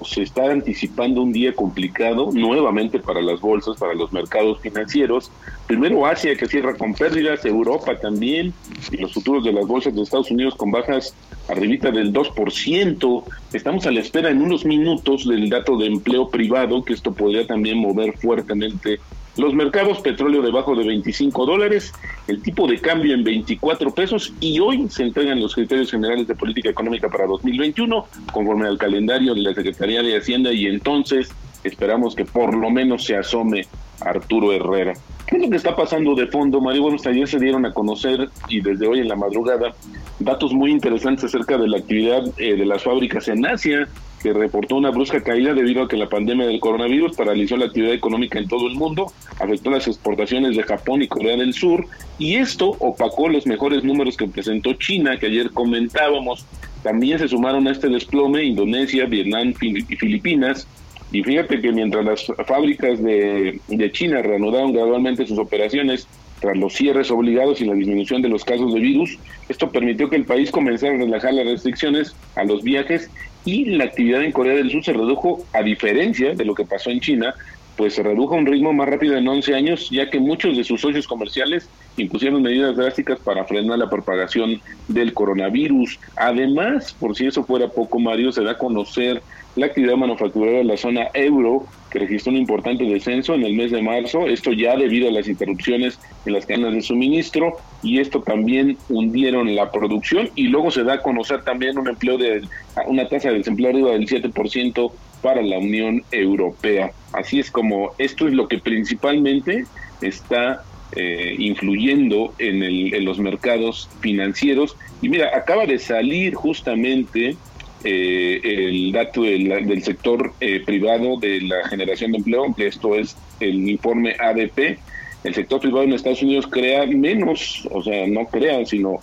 se 0.04 0.24
está 0.24 0.52
anticipando 0.52 1.22
un 1.22 1.32
día 1.32 1.54
complicado 1.54 2.30
nuevamente 2.34 3.00
para 3.00 3.22
las 3.22 3.40
bolsas, 3.40 3.78
para 3.78 3.94
los 3.94 4.12
mercados 4.12 4.60
financieros. 4.60 5.32
Primero 5.68 6.06
Asia, 6.06 6.36
que 6.36 6.48
cierra 6.48 6.76
con 6.76 6.94
pérdidas, 6.94 7.46
Europa 7.46 8.00
también, 8.00 8.54
y 8.92 8.98
los 8.98 9.14
futuros 9.14 9.44
de 9.44 9.54
las 9.54 9.68
bolsas 9.68 9.96
de 9.96 10.02
Estados 10.02 10.32
Unidos 10.32 10.56
con 10.56 10.72
bajas 10.72 11.14
arribita 11.48 11.92
del 11.92 12.14
2%. 12.14 13.24
Estamos 13.54 13.86
a 13.86 13.92
la 13.92 14.00
espera 14.00 14.30
en 14.30 14.42
unos 14.42 14.66
minutos 14.66 15.28
del 15.28 15.50
dato 15.50 15.78
de 15.78 15.88
empleo 15.88 16.30
privado, 16.30 16.84
que 16.84 16.94
esto 16.94 17.14
podría 17.14 17.46
también 17.46 17.78
mover 17.78 18.18
fuertemente 18.18 19.00
los 19.40 19.54
mercados, 19.54 20.02
petróleo 20.02 20.42
debajo 20.42 20.76
de 20.76 20.86
25 20.86 21.46
dólares, 21.46 21.94
el 22.28 22.42
tipo 22.42 22.68
de 22.68 22.80
cambio 22.80 23.14
en 23.14 23.24
24 23.24 23.92
pesos 23.92 24.34
y 24.42 24.60
hoy 24.60 24.88
se 24.90 25.04
entregan 25.04 25.40
los 25.40 25.56
criterios 25.56 25.90
generales 25.90 26.28
de 26.28 26.36
política 26.36 26.70
económica 26.70 27.08
para 27.08 27.26
2021 27.26 28.06
conforme 28.34 28.68
al 28.68 28.78
calendario 28.78 29.34
de 29.34 29.42
la 29.42 29.54
Secretaría 29.54 30.04
de 30.04 30.18
Hacienda 30.18 30.52
y 30.52 30.66
entonces 30.66 31.30
esperamos 31.64 32.16
que 32.16 32.26
por 32.26 32.54
lo 32.54 32.70
menos 32.70 33.06
se 33.06 33.16
asome 33.16 33.66
Arturo 34.02 34.52
Herrera. 34.52 34.94
¿Qué 35.26 35.38
es 35.38 35.42
lo 35.42 35.50
que 35.50 35.58
está 35.58 35.76
pasando 35.76 36.16
de 36.16 36.28
fondo, 36.28 36.60
Mario? 36.60 36.84
Bueno, 36.84 36.98
ayer 37.06 37.28
se 37.28 37.40
dieron 37.40 37.66
a 37.66 37.74
conocer 37.74 38.30
y 38.50 38.62
desde 38.62 38.88
hoy 38.88 39.00
en 39.00 39.08
la 39.08 39.16
madrugada 39.16 39.74
datos 40.20 40.52
muy 40.54 40.72
interesantes 40.72 41.26
acerca 41.26 41.58
de 41.58 41.68
la 41.68 41.78
actividad 41.78 42.24
eh, 42.38 42.56
de 42.56 42.66
las 42.66 42.84
fábricas 42.84 43.28
en 43.30 43.46
Asia, 43.46 43.88
que 44.22 44.34
reportó 44.34 44.76
una 44.76 44.92
brusca 44.92 45.22
caída 45.22 45.54
debido 45.54 45.84
a 45.84 45.88
que 45.88 45.98
la 45.98 46.10
pandemia 46.10 46.46
del 46.46 46.60
coronavirus 46.60 47.16
paralizó 47.16 47.58
la 47.58 47.66
actividad 47.66 47.94
económica 47.94 48.40
en 48.40 48.48
todo 48.48 48.68
el 48.68 48.76
mundo, 48.76 49.12
afectó 49.40 49.72
las 49.72 49.88
exportaciones 49.88 50.56
de 50.56 50.64
Japón 50.64 51.02
y 51.02 51.08
Corea 51.08 51.38
del 51.38 51.54
Sur, 51.54 51.86
y 52.18 52.36
esto 52.36 52.76
opacó 52.80 53.30
los 53.30 53.48
mejores 53.48 53.84
números 53.84 54.18
que 54.18 54.28
presentó 54.28 54.74
China, 54.74 55.18
que 55.18 55.28
ayer 55.28 55.52
comentábamos. 55.52 56.46
También 56.84 57.20
se 57.20 57.28
sumaron 57.28 57.68
a 57.68 57.72
este 57.72 57.90
desplome 57.90 58.44
Indonesia, 58.44 59.06
Vietnam 59.06 59.54
y 59.62 59.82
Filipinas, 59.96 60.68
Y 61.12 61.24
fíjate 61.24 61.60
que 61.60 61.72
mientras 61.72 62.06
las 62.06 62.26
fábricas 62.46 63.02
de, 63.02 63.60
China 63.94 64.22
reanudaron 64.22 64.74
gradualmente 64.74 65.26
sus 65.26 65.40
operaciones 65.40 66.08
tras 66.40 66.56
los 66.56 66.74
cierres 66.74 67.10
obligados 67.10 67.60
y 67.60 67.66
la 67.66 67.74
disminución 67.74 68.22
de 68.22 68.30
los 68.30 68.46
casos 68.46 68.74
de 68.74 68.80
virus, 68.80 69.18
esto 69.50 69.70
permitió 69.72 70.10
que 70.10 70.16
el 70.18 70.26
país 70.26 70.52
comenzara 70.52 70.94
a 70.94 70.98
relajar 70.98 71.34
las 71.34 71.48
restricciones 71.48 72.16
a 72.36 72.44
los 72.44 72.64
viajes 72.64 73.10
y 73.46 73.66
la 73.66 73.86
actividad 73.86 74.24
en 74.24 74.32
Corea 74.32 74.56
del 74.56 74.72
Sur 74.72 74.84
se 74.84 74.94
redujo, 74.94 75.44
a 75.54 75.62
diferencia 75.62 76.34
de 76.34 76.46
lo 76.46 76.54
que 76.54 76.66
pasó 76.66 76.90
en 76.90 77.00
China, 77.00 77.34
pues 77.80 77.94
se 77.94 78.04
redujo 78.04 78.36
a 78.36 78.38
un 78.38 78.46
ritmo 78.46 78.74
más 78.74 78.90
rápido 78.90 79.16
en 79.16 79.26
11 79.26 79.56
años, 79.56 79.90
ya 79.90 80.10
que 80.10 80.20
muchos 80.20 80.58
de 80.58 80.66
sus 80.66 80.82
socios 80.82 81.08
comerciales 81.08 81.70
impusieron 81.96 82.42
medidas 82.42 82.76
drásticas 82.76 83.20
para 83.20 83.46
frenar 83.46 83.80
la 83.80 83.90
propagación 83.90 84.60
del 84.90 85.14
coronavirus. 85.14 85.98
Además, 86.18 86.94
por 87.00 87.16
si 87.16 87.28
eso 87.28 87.46
fuera 87.46 87.70
poco, 87.70 87.98
Mario, 87.98 88.34
se 88.34 88.44
da 88.44 88.52
a 88.52 88.58
conocer 88.58 89.22
la 89.56 89.68
actividad 89.68 89.96
manufacturera 89.96 90.58
de 90.58 90.64
la 90.66 90.76
zona 90.76 91.08
euro, 91.14 91.66
que 91.90 92.00
registró 92.00 92.34
un 92.34 92.40
importante 92.40 92.84
descenso 92.84 93.34
en 93.34 93.44
el 93.44 93.54
mes 93.54 93.72
de 93.72 93.82
marzo, 93.82 94.28
esto 94.28 94.52
ya 94.52 94.76
debido 94.76 95.08
a 95.08 95.12
las 95.14 95.30
interrupciones 95.30 96.00
en 96.26 96.34
las 96.34 96.46
cadenas 96.46 96.74
de 96.74 96.82
suministro, 96.82 97.58
y 97.82 98.00
esto 98.00 98.22
también 98.22 98.78
hundieron 98.90 99.56
la 99.56 99.72
producción, 99.72 100.30
y 100.36 100.48
luego 100.48 100.72
se 100.72 100.84
da 100.84 100.96
a 100.96 101.02
conocer 101.02 101.44
también 101.44 101.78
un 101.78 101.88
empleo 101.88 102.18
de 102.18 102.42
una 102.88 103.08
tasa 103.08 103.30
de 103.30 103.40
desempleo 103.40 103.70
arriba 103.70 103.92
del 103.92 104.08
7% 104.08 104.92
para 105.22 105.42
la 105.42 105.58
Unión 105.58 106.04
Europea. 106.12 106.92
Así 107.14 107.40
es 107.40 107.52
como 107.52 107.92
esto 107.98 108.28
es 108.28 108.34
lo 108.34 108.48
que 108.48 108.60
principalmente 108.60 109.66
está 110.02 110.64
eh, 110.96 111.36
influyendo 111.38 112.34
en, 112.40 112.64
el, 112.64 112.94
en, 112.94 113.06
los 113.06 113.20
mercados 113.20 113.90
financieros. 114.00 114.76
Y 115.02 115.10
mira, 115.10 115.36
acaba 115.36 115.66
de 115.66 115.78
salir 115.80 116.34
justamente 116.34 117.36
eh, 117.84 118.42
el 118.44 118.92
dato 118.92 119.22
del, 119.22 119.84
sector 119.84 120.34
eh, 120.42 120.62
privado 120.66 121.18
de 121.20 121.42
la 121.42 121.68
generación 121.70 122.12
de 122.12 122.18
empleo, 122.18 122.54
que 122.56 122.68
esto 122.68 122.96
es 122.96 123.16
el 123.40 123.70
informe 123.70 124.16
ADP. 124.20 124.80
El 125.24 125.36
sector 125.36 125.60
privado 125.60 125.84
en 125.84 125.94
Estados 125.94 126.22
Unidos 126.22 126.48
crea 126.48 126.86
menos, 126.86 127.68
o 127.72 127.84
sea, 127.84 128.08
no 128.08 128.26
crea, 128.26 128.66
sino 128.66 129.00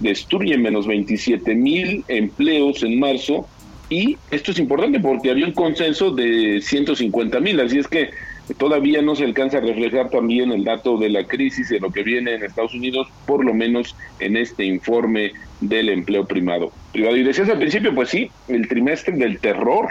destruye 0.00 0.56
menos 0.58 0.86
27 0.86 1.54
mil 1.54 2.04
empleos 2.08 2.82
en 2.82 2.98
marzo 2.98 3.46
y 3.90 4.18
esto 4.30 4.50
es 4.50 4.58
importante 4.58 5.00
porque 5.00 5.30
había 5.30 5.46
un 5.46 5.52
consenso 5.52 6.10
de 6.10 6.60
150 6.60 7.40
mil, 7.40 7.58
así 7.60 7.78
es 7.78 7.88
que 7.88 8.10
todavía 8.58 9.00
no 9.00 9.16
se 9.16 9.24
alcanza 9.24 9.58
a 9.58 9.60
reflejar 9.60 10.10
también 10.10 10.52
el 10.52 10.64
dato 10.64 10.98
de 10.98 11.08
la 11.08 11.24
crisis 11.24 11.68
de 11.70 11.80
lo 11.80 11.90
que 11.90 12.02
viene 12.02 12.34
en 12.34 12.42
Estados 12.42 12.74
Unidos, 12.74 13.08
por 13.26 13.44
lo 13.44 13.54
menos 13.54 13.96
en 14.20 14.36
este 14.36 14.64
informe 14.64 15.32
del 15.60 15.88
empleo 15.88 16.26
privado. 16.26 16.70
privado. 16.92 17.16
Y 17.16 17.22
decías 17.22 17.48
al 17.48 17.58
principio, 17.58 17.94
pues 17.94 18.10
sí, 18.10 18.30
el 18.48 18.68
trimestre 18.68 19.14
del 19.16 19.38
terror. 19.38 19.88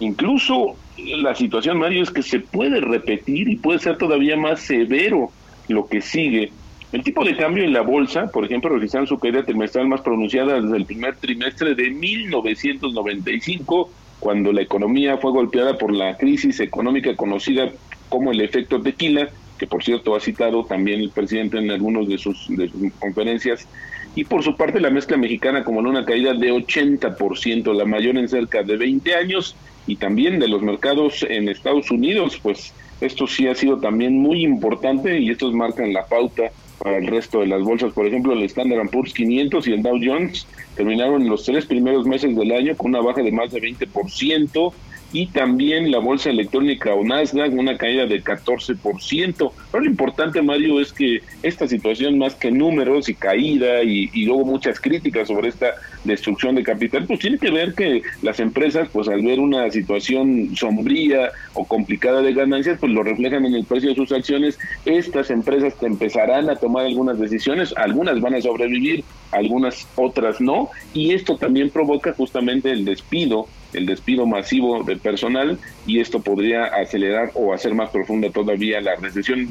Incluso 0.00 0.76
la 0.96 1.34
situación, 1.34 1.78
Mario, 1.78 2.02
es 2.02 2.10
que 2.10 2.22
se 2.22 2.40
puede 2.40 2.80
repetir 2.80 3.48
y 3.48 3.56
puede 3.56 3.78
ser 3.78 3.98
todavía 3.98 4.36
más 4.36 4.60
severo 4.60 5.30
lo 5.68 5.86
que 5.86 6.00
sigue. 6.00 6.52
El 6.92 7.02
tipo 7.02 7.24
de 7.24 7.36
cambio 7.36 7.64
en 7.64 7.72
la 7.72 7.80
bolsa, 7.80 8.28
por 8.28 8.44
ejemplo, 8.44 8.70
registraron 8.70 9.08
su 9.08 9.18
caída 9.18 9.44
trimestral 9.44 9.88
más 9.88 10.02
pronunciada 10.02 10.60
desde 10.60 10.76
el 10.76 10.86
primer 10.86 11.16
trimestre 11.16 11.74
de 11.74 11.90
1995, 11.90 13.90
cuando 14.20 14.52
la 14.52 14.62
economía 14.62 15.18
fue 15.18 15.32
golpeada 15.32 15.76
por 15.76 15.92
la 15.92 16.16
crisis 16.16 16.60
económica 16.60 17.16
conocida 17.16 17.70
como 18.08 18.30
el 18.30 18.40
efecto 18.40 18.80
tequila, 18.80 19.28
que 19.58 19.66
por 19.66 19.82
cierto 19.82 20.14
ha 20.14 20.20
citado 20.20 20.64
también 20.64 21.00
el 21.00 21.10
presidente 21.10 21.58
en 21.58 21.70
algunas 21.70 22.06
de 22.06 22.18
sus, 22.18 22.46
de 22.48 22.68
sus 22.68 22.92
conferencias, 23.00 23.66
y 24.14 24.24
por 24.24 24.42
su 24.42 24.56
parte 24.56 24.80
la 24.80 24.90
mezcla 24.90 25.16
mexicana 25.16 25.64
como 25.64 25.80
en 25.80 25.86
una 25.86 26.04
caída 26.04 26.34
de 26.34 26.52
80%, 26.52 27.74
la 27.74 27.84
mayor 27.84 28.16
en 28.16 28.28
cerca 28.28 28.62
de 28.62 28.76
20 28.76 29.14
años, 29.14 29.56
y 29.86 29.96
también 29.96 30.38
de 30.38 30.48
los 30.48 30.62
mercados 30.62 31.24
en 31.28 31.48
Estados 31.48 31.90
Unidos, 31.90 32.38
pues 32.42 32.72
esto 33.00 33.26
sí 33.26 33.46
ha 33.48 33.54
sido 33.54 33.78
también 33.78 34.16
muy 34.16 34.42
importante 34.42 35.18
y 35.18 35.30
estos 35.30 35.52
marcan 35.52 35.92
la 35.92 36.06
pauta 36.06 36.44
para 36.78 36.98
el 36.98 37.06
resto 37.06 37.40
de 37.40 37.46
las 37.46 37.62
bolsas. 37.62 37.92
Por 37.92 38.06
ejemplo, 38.06 38.32
el 38.32 38.42
Standard 38.44 38.88
Poor's 38.90 39.12
500 39.12 39.66
y 39.66 39.72
el 39.72 39.82
Dow 39.82 39.98
Jones 40.02 40.46
terminaron 40.76 41.22
en 41.22 41.28
los 41.28 41.44
tres 41.44 41.66
primeros 41.66 42.06
meses 42.06 42.34
del 42.34 42.52
año 42.52 42.76
con 42.76 42.90
una 42.90 43.00
baja 43.00 43.22
de 43.22 43.32
más 43.32 43.52
de 43.52 43.60
20% 43.60 44.72
y 45.14 45.28
también 45.28 45.92
la 45.92 46.00
bolsa 46.00 46.28
electrónica 46.28 46.92
o 46.92 47.04
Nasdaq 47.04 47.52
una 47.52 47.78
caída 47.78 48.04
de 48.04 48.20
14%. 48.20 49.52
Pero 49.70 49.84
lo 49.84 49.88
importante, 49.88 50.42
Mario, 50.42 50.80
es 50.80 50.92
que 50.92 51.22
esta 51.44 51.68
situación 51.68 52.18
más 52.18 52.34
que 52.34 52.50
números 52.50 53.08
y 53.08 53.14
caída 53.14 53.84
y, 53.84 54.10
y, 54.12 54.24
luego 54.26 54.44
muchas 54.44 54.80
críticas 54.80 55.28
sobre 55.28 55.50
esta 55.50 55.74
destrucción 56.02 56.56
de 56.56 56.64
capital, 56.64 57.04
pues 57.06 57.20
tiene 57.20 57.38
que 57.38 57.52
ver 57.52 57.74
que 57.74 58.02
las 58.22 58.40
empresas, 58.40 58.88
pues 58.92 59.06
al 59.06 59.22
ver 59.22 59.38
una 59.38 59.70
situación 59.70 60.56
sombría 60.56 61.30
o 61.52 61.64
complicada 61.64 62.20
de 62.20 62.34
ganancias, 62.34 62.78
pues 62.80 62.90
lo 62.90 63.04
reflejan 63.04 63.46
en 63.46 63.54
el 63.54 63.64
precio 63.64 63.90
de 63.90 63.94
sus 63.94 64.10
acciones. 64.10 64.58
Estas 64.84 65.30
empresas 65.30 65.74
empezarán 65.80 66.50
a 66.50 66.56
tomar 66.56 66.86
algunas 66.86 67.20
decisiones, 67.20 67.72
algunas 67.76 68.20
van 68.20 68.34
a 68.34 68.40
sobrevivir, 68.40 69.04
algunas 69.30 69.86
otras 69.94 70.40
no, 70.40 70.70
y 70.92 71.12
esto 71.12 71.36
también 71.36 71.70
provoca 71.70 72.12
justamente 72.14 72.72
el 72.72 72.84
despido 72.84 73.46
el 73.74 73.86
despido 73.86 74.26
masivo 74.26 74.82
de 74.82 74.96
personal 74.96 75.58
y 75.86 76.00
esto 76.00 76.20
podría 76.20 76.64
acelerar 76.64 77.30
o 77.34 77.52
hacer 77.52 77.74
más 77.74 77.90
profunda 77.90 78.30
todavía 78.30 78.80
la 78.80 78.96
recesión. 78.96 79.48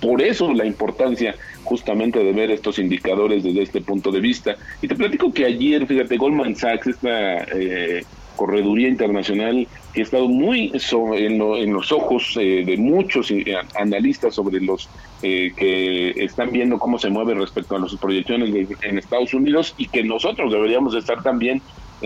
Por 0.00 0.20
eso 0.20 0.52
la 0.52 0.66
importancia 0.66 1.34
justamente 1.64 2.18
de 2.22 2.32
ver 2.32 2.50
estos 2.50 2.78
indicadores 2.78 3.42
desde 3.42 3.62
este 3.62 3.80
punto 3.80 4.10
de 4.10 4.20
vista. 4.20 4.56
Y 4.82 4.88
te 4.88 4.94
platico 4.94 5.32
que 5.32 5.46
ayer, 5.46 5.86
fíjate, 5.86 6.16
Goldman 6.16 6.54
Sachs, 6.54 6.86
esta 6.86 7.38
eh, 7.54 8.04
correduría 8.36 8.88
internacional 8.88 9.66
que 9.94 10.00
ha 10.02 10.04
estado 10.04 10.28
muy 10.28 10.70
en, 10.70 11.72
los 11.72 11.90
ojos 11.90 12.36
eh, 12.38 12.62
de 12.66 12.76
muchos 12.76 13.30
eh, 13.30 13.44
analistas 13.74 14.34
sobre 14.34 14.60
los 14.60 14.88
que 15.22 16.10
están 16.16 16.52
viendo 16.52 16.78
cómo 16.78 16.98
se 16.98 17.08
mueve 17.08 17.34
respecto 17.34 17.74
a 17.74 17.78
las 17.78 17.96
proyecciones 17.96 18.68
en 18.82 18.98
Estados 18.98 19.32
Unidos 19.32 19.74
y 19.78 19.88
que 19.88 20.04
nosotros 20.04 20.52
deberíamos 20.52 20.94
estar 20.94 21.22
también 21.22 21.56
eh, 21.56 21.62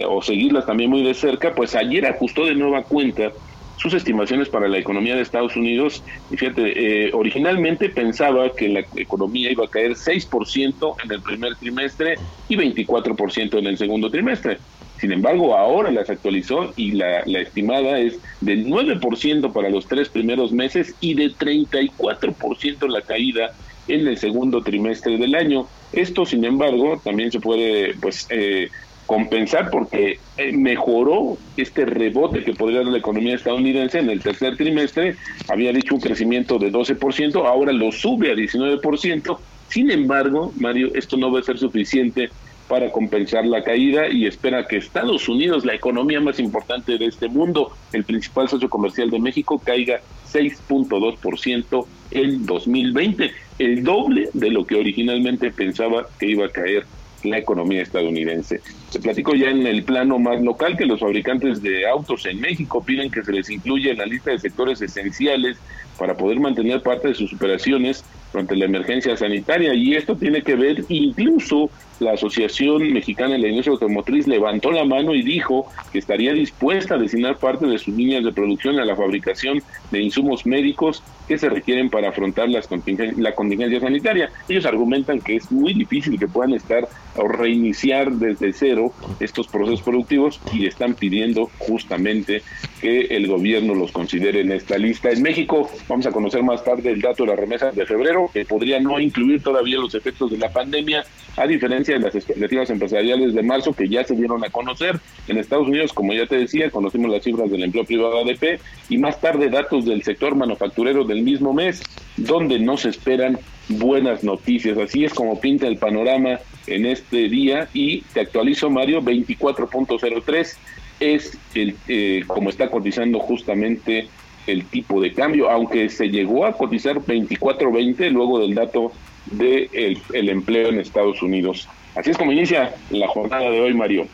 o 0.09 0.23
seguirlas 0.23 0.67
también 0.67 0.91
muy 0.91 1.03
de 1.03 1.15
cerca, 1.15 1.55
pues 1.55 1.75
ayer 1.75 2.07
ajustó 2.07 2.45
de 2.45 2.55
nueva 2.55 2.83
cuenta 2.83 3.33
sus 3.81 3.95
estimaciones 3.95 4.51
para 4.51 4.69
la 4.69 4.79
economía 4.79 5.17
de 5.17 5.23
Estados 5.23 5.57
Unidos. 5.57 6.03
Y 6.31 6.37
fíjate, 6.37 7.07
eh, 7.07 7.11
originalmente 7.15 7.89
pensaba 7.89 8.51
que 8.55 8.69
la 8.69 8.81
economía 8.97 9.51
iba 9.51 9.65
a 9.65 9.69
caer 9.69 9.93
6% 9.93 10.97
en 11.03 11.13
el 11.13 11.23
primer 11.23 11.57
trimestre 11.57 12.17
y 12.49 12.57
24% 12.57 13.59
en 13.59 13.67
el 13.67 13.79
segundo 13.79 14.11
trimestre. 14.11 14.59
Sin 15.01 15.13
embargo, 15.13 15.57
ahora 15.57 15.91
las 15.91 16.11
actualizó 16.11 16.75
y 16.77 16.93
la, 16.93 17.23
la 17.25 17.41
estimada 17.41 17.99
es 17.99 18.19
del 18.43 18.67
9% 18.67 19.51
para 19.51 19.71
los 19.71 19.87
tres 19.87 20.11
primeros 20.11 20.53
meses 20.53 20.95
y 21.01 21.15
de 21.15 21.31
34% 21.31 22.87
la 22.87 23.01
caída 23.01 23.51
en 23.89 24.07
el 24.07 24.19
segundo 24.19 24.63
trimestre 24.63 25.17
del 25.17 25.35
año. 25.35 25.67
Esto, 25.93 26.27
sin 26.27 26.45
embargo, 26.45 27.01
también 27.03 27.33
se 27.33 27.41
puede 27.41 27.95
pues 27.95 28.27
eh, 28.29 28.69
compensar 29.11 29.71
porque 29.73 30.21
eh, 30.37 30.53
mejoró 30.53 31.37
este 31.57 31.85
rebote 31.85 32.45
que 32.45 32.55
podría 32.55 32.79
dar 32.79 32.93
la 32.93 32.99
economía 32.99 33.35
estadounidense. 33.35 33.99
En 33.99 34.09
el 34.09 34.23
tercer 34.23 34.57
trimestre, 34.57 35.17
había 35.49 35.73
dicho 35.73 35.97
un 35.97 36.01
crecimiento 36.01 36.61
de 36.61 36.71
12%, 36.71 37.45
ahora 37.45 37.73
lo 37.73 37.91
sube 37.91 38.31
a 38.31 38.37
19%, 38.37 39.37
sin 39.69 39.91
embargo, 39.91 40.53
Mario, 40.61 40.93
esto 40.95 41.17
no 41.17 41.33
va 41.33 41.41
a 41.41 41.43
ser 41.43 41.59
suficiente 41.59 42.31
para 42.69 42.93
compensar 42.93 43.45
la 43.47 43.65
caída 43.65 44.09
y 44.09 44.27
espera 44.27 44.69
que 44.69 44.77
Estados 44.77 45.29
Unidos, 45.29 45.65
la 45.65 45.75
economía 45.75 46.21
más 46.21 46.39
importante 46.39 46.97
de 46.97 47.07
este 47.07 47.27
mundo, 47.27 47.73
el 47.93 48.05
principal 48.05 48.49
socio 48.49 48.71
comercial 48.71 49.11
de 49.11 49.19
México, 49.19 49.59
caiga 49.59 50.01
6.2% 50.33 51.85
en 52.13 52.47
2020, 52.47 53.33
el 53.59 53.83
doble 53.83 54.31
de 54.35 54.51
lo 54.51 54.65
que 54.65 54.77
originalmente 54.77 55.51
pensaba 55.51 56.07
que 56.21 56.27
iba 56.27 56.47
a 56.47 56.51
caer 56.51 56.87
la 57.25 57.39
economía 57.39 57.83
estadounidense. 57.83 58.61
Se 58.91 59.01
platicó 59.01 59.35
ya 59.35 59.51
en 59.51 59.67
el 59.67 59.85
plano 59.85 60.19
más 60.19 60.41
local 60.41 60.77
que 60.77 60.87
los 60.87 61.01
fabricantes 61.01 61.63
de 61.63 61.89
autos 61.89 62.27
en 62.27 62.41
México 62.41 62.83
piden 62.85 63.11
que 63.11 63.23
se 63.23 63.33
les 63.33 63.51
incluya 63.51 63.93
en 63.93 63.99
la 63.99 64.07
lista 64.07 64.31
de 64.31 64.39
sectores 64.39 64.81
esenciales 64.83 65.59
para 65.99 66.17
poder 66.17 66.41
mantener 66.41 66.83
parte 66.83 67.09
de 67.09 67.15
sus 67.15 67.33
operaciones 67.35 68.05
durante 68.33 68.57
la 68.57 68.65
emergencia 68.65 69.17
sanitaria 69.17 69.75
y 69.75 69.95
esto 69.95 70.17
tiene 70.17 70.43
que 70.43 70.57
ver 70.57 70.85
incluso 70.89 71.71
la 72.01 72.13
Asociación 72.13 72.93
Mexicana 72.93 73.35
de 73.35 73.39
la 73.39 73.49
Industria 73.49 73.75
Automotriz 73.75 74.27
levantó 74.27 74.71
la 74.71 74.85
mano 74.85 75.15
y 75.15 75.23
dijo 75.23 75.67
que 75.93 75.99
estaría 75.99 76.33
dispuesta 76.33 76.95
a 76.95 76.99
destinar 76.99 77.37
parte 77.37 77.67
de 77.67 77.79
sus 77.79 77.95
líneas 77.95 78.25
de 78.25 78.33
producción 78.33 78.79
a 78.79 78.85
la 78.85 78.97
fabricación 78.97 79.63
de 79.91 80.01
insumos 80.01 80.47
médicos 80.47 81.03
que 81.29 81.39
se 81.39 81.49
requieren 81.49 81.91
para 81.91 82.09
afrontar 82.09 82.49
las 82.49 82.69
la 83.17 83.35
contingencia 83.35 83.81
sanitaria. 83.81 84.31
Ellos 84.49 84.67
argumentan 84.67 85.21
que 85.21 85.37
es 85.37 85.53
muy 85.53 85.75
difícil 85.75 86.19
que 86.19 86.27
puedan 86.27 86.55
estar 86.55 86.89
o 87.17 87.29
reiniciar 87.29 88.11
desde 88.13 88.53
cero 88.53 88.93
estos 89.21 89.47
procesos 89.47 89.83
productivos 89.83 90.41
y 90.53 90.67
están 90.67 90.95
pidiendo 90.95 91.51
justamente 91.59 92.43
que 92.81 93.03
el 93.03 93.27
gobierno 93.29 93.75
los 93.75 93.93
considere 93.93 94.41
en 94.41 94.53
esta 94.53 94.79
lista. 94.79 95.11
En 95.11 95.23
México 95.23 95.71
vamos 95.89 96.07
a 96.07 96.13
conocer 96.13 96.43
más 96.43 96.65
tarde 96.65 96.91
el 96.91 97.01
dato 97.01 97.25
de 97.25 97.31
las 97.31 97.39
remesas 97.39 97.75
de 97.77 97.87
febrero, 97.87 98.31
que 98.33 98.45
podría 98.45 98.81
no 98.81 98.99
incluir 98.99 99.43
todavía 99.43 99.79
los 99.79 99.95
efectos 99.95 100.31
de 100.31 100.39
la 100.39 100.51
pandemia, 100.51 101.05
a 101.37 101.47
diferencia 101.47 101.90
de 101.95 102.01
las 102.01 102.15
expectativas 102.15 102.71
empresariales 102.71 103.35
de 103.35 103.43
marzo 103.43 103.73
que 103.73 103.89
ya 103.89 104.05
se 104.05 104.15
dieron 104.15 104.45
a 104.45 104.51
conocer. 104.51 105.01
En 105.29 105.39
Estados 105.39 105.69
Unidos, 105.69 105.93
como 105.93 106.13
ya 106.13 106.27
te 106.27 106.37
decía, 106.37 106.71
conocimos 106.71 107.11
las 107.11 107.23
cifras 107.23 107.51
del 107.51 107.63
empleo 107.63 107.85
privado 107.85 108.19
ADP 108.19 108.61
y 108.89 108.99
más 108.99 109.21
tarde 109.21 109.49
datos 109.51 109.85
del 109.85 110.03
sector 110.03 110.35
manufacturero 110.35 111.05
del 111.05 111.23
mismo 111.23 111.53
mes, 111.53 111.83
donde 112.17 112.59
no 112.59 112.77
se 112.77 112.91
esperan 112.91 113.39
buenas 113.69 114.25
noticias. 114.25 114.77
Así 114.79 115.05
es 115.05 115.15
como 115.15 115.41
pinta 115.41 115.67
el 115.67 115.77
panorama 115.77 116.41
en 116.67 116.87
este 116.87 117.29
día 117.29 117.69
y 117.73 118.03
te 118.13 118.21
actualizo, 118.21 118.71
Mario, 118.71 119.01
24.03 119.03 120.57
es 121.01 121.39
el 121.55 121.77
eh, 121.89 122.25
como 122.27 122.51
está 122.51 122.71
cotizando 122.71 123.19
justamente 123.21 124.09
el 124.47 124.65
tipo 124.67 125.01
de 125.01 125.13
cambio, 125.13 125.51
aunque 125.51 125.89
se 125.89 126.09
llegó 126.09 126.45
a 126.45 126.53
cotizar 126.53 127.01
24.20 127.01 128.11
luego 128.11 128.41
del 128.41 128.55
dato 128.55 128.93
del 129.27 129.71
de 129.71 130.01
el 130.13 130.29
empleo 130.29 130.69
en 130.69 130.81
Estados 130.81 131.23
Unidos. 131.23 131.69
Así 131.95 132.11
es 132.11 132.19
como 132.19 132.33
inicia 132.33 132.75
la 132.91 133.09
jornada 133.09 133.51
de 133.51 133.61
hoy, 133.61 133.75
Mario. 133.75 134.07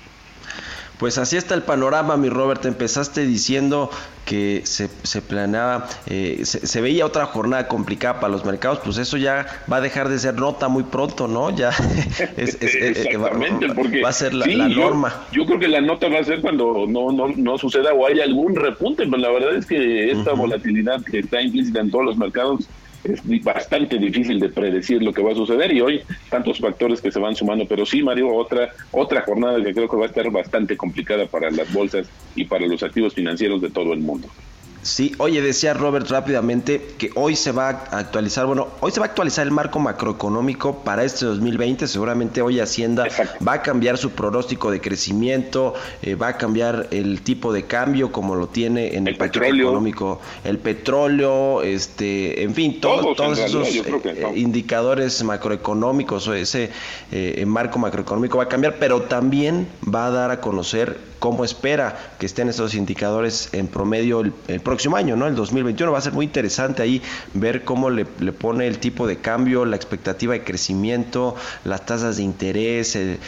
Pues 0.99 1.19
así 1.19 1.37
está 1.37 1.55
el 1.55 1.63
panorama, 1.63 2.17
mi 2.17 2.31
Robert. 2.31 2.65
Empezaste 2.65 3.27
diciendo 3.27 3.91
que 4.25 4.63
se, 4.65 4.89
se 5.03 5.21
planeaba, 5.21 5.89
eh, 6.07 6.41
se, 6.45 6.81
veía 6.81 7.05
otra 7.05 7.27
jornada 7.27 7.69
complicada 7.69 8.19
para 8.19 8.33
los 8.33 8.45
mercados, 8.45 8.81
pues 8.83 8.97
eso 8.97 9.19
ya 9.19 9.47
va 9.71 9.77
a 9.77 9.81
dejar 9.81 10.09
de 10.09 10.19
ser 10.19 10.35
nota 10.35 10.69
muy 10.69 10.85
pronto, 10.85 11.29
¿no? 11.29 11.55
Ya 11.55 11.69
es, 12.37 12.57
Exactamente, 12.61 13.69
porque 13.75 14.01
va 14.01 14.09
a 14.09 14.13
ser 14.13 14.33
la, 14.33 14.47
norma. 14.69 15.27
Yo, 15.33 15.45
creo 15.45 15.59
que 15.59 15.69
la 15.69 15.83
nota 15.83 16.09
va 16.09 16.21
a 16.21 16.25
ser 16.25 16.41
cuando 16.41 16.87
no, 16.89 17.13
no, 17.13 17.29
no 17.29 17.59
suceda 17.59 17.93
o 17.93 18.07
haya 18.07 18.25
algún 18.25 18.57
repunte, 18.57 19.05
pero 19.05 19.19
la 19.19 19.31
verdad 19.31 19.55
es 19.55 19.67
que 19.67 20.11
esta 20.11 20.33
volatilidad 20.33 21.05
que 21.05 21.19
está 21.19 21.43
implícita 21.43 21.81
en 21.81 21.91
todos 21.91 22.07
los 22.07 22.17
mercados 22.17 22.69
es 23.13 23.43
bastante 23.43 23.99
difícil 23.99 24.39
de 24.41 24.49
predecir 24.51 25.03
lo 25.03 25.13
que 25.13 25.23
va 25.23 25.33
a 25.33 25.37
suceder 25.37 25.73
y 25.73 25.81
hoy 25.81 26.03
tantos 26.31 26.59
factores 26.59 27.01
que 27.01 27.13
se 27.13 27.19
van 27.21 27.35
sumando, 27.35 27.67
pero 27.69 27.87
sí, 27.87 28.03
Mario, 28.03 28.35
otra 28.35 28.71
otra 28.91 29.23
jornada 29.23 29.63
que 29.63 29.75
creo 29.75 29.89
que 29.89 29.97
va 29.97 30.05
a 30.05 30.09
estar 30.09 30.31
bastante 30.31 30.77
complicada 30.77 31.27
para 31.27 31.51
las 31.51 31.73
bolsas 31.73 32.09
y 32.35 32.45
para 32.47 32.67
los 32.67 32.83
activos 32.83 33.15
financieros 33.15 33.61
de 33.61 33.71
todo 33.71 33.93
el 33.93 34.01
mundo. 34.01 34.29
Sí, 34.87 35.13
oye, 35.19 35.43
decía 35.43 35.75
Robert 35.75 36.09
rápidamente 36.09 36.81
que 36.97 37.11
hoy 37.17 37.35
se 37.35 37.51
va 37.51 37.71
a 37.91 37.99
actualizar, 37.99 38.47
bueno, 38.47 38.69
hoy 38.79 38.93
se 38.93 39.01
va 39.01 39.07
a 39.07 39.09
actualizar 39.09 39.45
el 39.45 39.51
marco 39.51 39.81
macroeconómico 39.81 40.85
para 40.85 41.03
este 41.03 41.27
2020, 41.27 41.89
seguramente 41.89 42.41
hoy 42.41 42.61
Hacienda 42.61 43.09
va 43.47 43.55
a 43.55 43.63
cambiar 43.63 43.99
su 43.99 44.13
pronóstico 44.13 44.71
de 44.71 44.81
crecimiento, 44.81 45.75
eh, 46.03 46.15
va 46.15 46.29
a 46.29 46.37
cambiar 46.37 46.87
el 46.93 47.23
tipo 47.23 47.53
de 47.53 47.65
cambio 47.65 48.13
como 48.13 48.37
lo 48.37 48.47
tiene 48.47 48.95
en 48.95 49.09
el, 49.09 49.17
paquete 49.17 49.49
económico, 49.49 50.21
el 50.45 50.59
petróleo, 50.59 51.63
este, 51.63 52.45
en 52.45 52.55
fin, 52.55 52.81
todos, 52.81 53.17
todos 53.17 53.41
esos 53.41 53.69
eh, 53.75 54.33
indicadores 54.37 55.25
macroeconómicos 55.25 56.29
o 56.29 56.35
ese 56.35 56.71
eh, 57.11 57.45
marco 57.45 57.81
macroeconómico 57.81 58.39
va 58.39 58.45
a 58.45 58.49
cambiar, 58.49 58.77
pero 58.79 59.03
también 59.03 59.67
va 59.83 60.07
a 60.07 60.11
dar 60.13 60.31
a 60.31 60.41
conocer 60.41 61.16
cómo 61.19 61.45
espera 61.45 61.97
que 62.19 62.27
estén 62.27 62.49
esos 62.49 62.75
indicadores 62.75 63.51
en 63.53 63.69
promedio 63.69 64.21
el, 64.21 64.61
próximo 64.61 64.97
año, 64.97 65.17
¿no? 65.17 65.27
El 65.27 65.35
2021 65.35 65.93
va 65.93 65.99
a 65.99 66.03
ser 66.03 66.13
muy 66.13 66.25
interesante 66.25 66.83
ahí 66.83 67.03
ver 67.35 67.65
cómo 67.65 67.91
le, 67.91 68.05
pone 68.05 68.67
el 68.67 68.79
tipo 68.79 69.07
de 69.07 69.19
cambio, 69.19 69.65
la 69.65 69.77
expectativa 69.77 70.35
de 70.35 70.45
crecimiento, 70.45 71.37
las 71.65 71.87
tasas 71.87 72.17
de 72.17 72.23
interés, 72.23 72.97
el, 72.97 73.19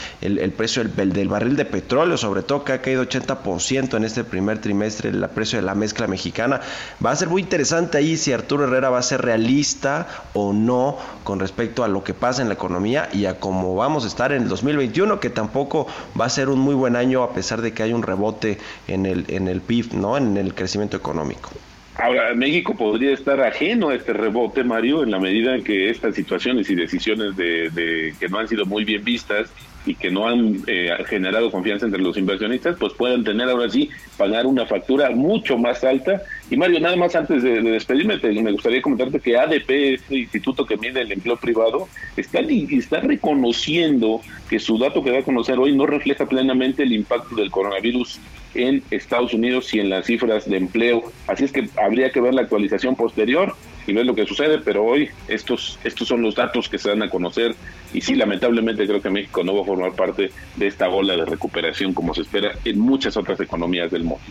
precio 0.56 0.84
del, 0.84 1.12
del, 1.12 1.28
barril 1.28 1.56
de 1.56 1.64
petróleo, 1.64 2.16
sobre 2.16 2.42
todo 2.42 2.64
que 2.64 2.72
ha 2.72 2.82
caído 2.82 3.04
80% 3.04 3.96
en 3.96 4.04
este 4.04 4.24
primer 4.24 4.60
trimestre, 4.60 5.10
el 5.10 5.28
precio 5.28 5.58
de 5.58 5.64
la 5.64 5.74
mezcla 5.74 6.06
mexicana. 6.06 6.60
Va 7.04 7.10
a 7.10 7.16
ser 7.16 7.28
muy 7.28 7.42
interesante 7.42 7.98
ahí 7.98 8.16
si 8.16 8.32
Arturo 8.32 8.64
Herrera 8.64 8.90
va 8.90 8.98
a 8.98 9.02
ser 9.02 9.22
realista 9.22 10.06
o 10.34 10.52
no 10.52 10.96
con 11.24 11.40
respecto 11.40 11.84
a 11.84 11.88
lo 11.88 12.04
que 12.04 12.14
pasa 12.14 12.42
en 12.42 12.48
la 12.48 12.54
economía 12.54 13.08
y 13.12 13.26
a 13.26 13.38
cómo 13.38 13.74
vamos 13.74 14.04
a 14.04 14.08
estar 14.08 14.32
en 14.32 14.42
el 14.42 14.48
2021, 14.48 15.20
que 15.20 15.30
tampoco 15.30 15.86
va 16.18 16.26
a 16.26 16.30
ser 16.30 16.48
un 16.48 16.58
muy 16.58 16.74
buen 16.74 16.96
año 16.96 17.22
a 17.22 17.32
pesar 17.32 17.62
de 17.62 17.72
que 17.72 17.77
hay 17.82 17.92
un 17.92 18.02
rebote 18.02 18.58
en 18.86 19.06
el, 19.06 19.24
en 19.28 19.48
el 19.48 19.60
PIB, 19.60 19.94
¿no? 19.94 20.16
En 20.16 20.36
el 20.36 20.54
crecimiento 20.54 20.96
económico. 20.96 21.50
Ahora, 21.98 22.32
México 22.32 22.76
podría 22.76 23.12
estar 23.12 23.40
ajeno 23.40 23.88
a 23.88 23.94
este 23.96 24.12
rebote, 24.12 24.62
Mario, 24.62 25.02
en 25.02 25.10
la 25.10 25.18
medida 25.18 25.56
en 25.56 25.64
que 25.64 25.90
estas 25.90 26.14
situaciones 26.14 26.70
y 26.70 26.76
decisiones 26.76 27.36
de, 27.36 28.14
que 28.20 28.28
no 28.28 28.38
han 28.38 28.46
sido 28.46 28.66
muy 28.66 28.84
bien 28.84 29.02
vistas 29.02 29.50
y 29.84 29.96
que 29.96 30.08
no 30.08 30.28
han 30.28 30.62
eh, 30.68 30.90
generado 31.06 31.50
confianza 31.50 31.86
entre 31.86 32.00
los 32.00 32.16
inversionistas, 32.16 32.76
pues 32.78 32.92
puedan 32.92 33.24
tener 33.24 33.48
ahora 33.48 33.68
sí 33.68 33.90
pagar 34.16 34.46
una 34.46 34.64
factura 34.64 35.10
mucho 35.10 35.58
más 35.58 35.82
alta. 35.82 36.22
Y 36.50 36.56
Mario, 36.56 36.80
nada 36.80 36.96
más 36.96 37.14
antes 37.14 37.42
de, 37.42 37.60
despedirme, 37.60 38.16
me 38.16 38.52
gustaría 38.52 38.80
comentarte 38.80 39.20
que 39.20 39.36
ADP, 39.36 39.70
este 39.94 40.18
instituto 40.18 40.64
que 40.64 40.78
mide 40.78 41.02
el 41.02 41.12
empleo 41.12 41.36
privado, 41.36 41.88
está, 42.16 42.40
está 42.40 43.00
reconociendo 43.00 44.22
que 44.48 44.58
su 44.58 44.78
dato 44.78 45.04
que 45.04 45.10
va 45.10 45.18
a 45.18 45.22
conocer 45.22 45.58
hoy 45.58 45.76
no 45.76 45.84
refleja 45.84 46.26
plenamente 46.26 46.84
el 46.84 46.92
impacto 46.92 47.36
del 47.36 47.50
coronavirus 47.50 48.18
en 48.54 48.82
Estados 48.90 49.34
Unidos 49.34 49.74
y 49.74 49.80
en 49.80 49.90
las 49.90 50.06
cifras 50.06 50.48
de 50.48 50.56
empleo. 50.56 51.12
Así 51.26 51.44
es 51.44 51.52
que 51.52 51.68
habría 51.76 52.10
que 52.10 52.20
ver 52.22 52.32
la 52.32 52.42
actualización 52.42 52.96
posterior 52.96 53.54
y 53.86 53.92
ver 53.92 54.06
lo 54.06 54.14
que 54.14 54.26
sucede, 54.26 54.58
pero 54.58 54.84
hoy 54.84 55.10
estos, 55.28 55.78
estos 55.84 56.08
son 56.08 56.22
los 56.22 56.34
datos 56.34 56.68
que 56.70 56.78
se 56.78 56.88
dan 56.88 57.02
a 57.02 57.10
conocer 57.10 57.54
y 57.92 58.00
sí, 58.00 58.14
lamentablemente 58.14 58.86
creo 58.86 59.02
que 59.02 59.10
México 59.10 59.44
no 59.44 59.54
va 59.54 59.62
a 59.62 59.66
formar 59.66 59.92
parte 59.92 60.30
de 60.56 60.66
esta 60.66 60.88
ola 60.88 61.14
de 61.14 61.26
recuperación 61.26 61.92
como 61.92 62.14
se 62.14 62.22
espera 62.22 62.52
en 62.64 62.78
muchas 62.78 63.16
otras 63.18 63.38
economías 63.40 63.90
del 63.90 64.04
mundo. 64.04 64.24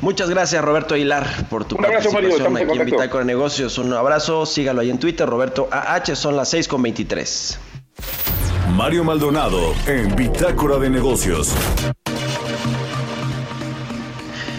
Muchas 0.00 0.30
gracias 0.30 0.64
Roberto 0.64 0.94
Aguilar 0.94 1.26
por 1.50 1.64
tu 1.64 1.76
participación 1.76 2.56
aquí 2.56 2.78
en 2.78 2.86
Bitácora 2.86 3.24
Negocios. 3.24 3.76
Un 3.78 3.92
abrazo, 3.92 4.46
sígalo 4.46 4.80
ahí 4.80 4.90
en 4.90 4.98
Twitter, 4.98 5.28
Roberto 5.28 5.68
AH, 5.70 6.16
son 6.16 6.36
las 6.36 6.48
6 6.48 6.68
con 6.68 6.82
23. 6.82 7.58
Mario 8.74 9.04
Maldonado 9.04 9.74
en 9.86 10.14
Bitácora 10.16 10.78
de 10.78 10.88
Negocios. 10.90 11.54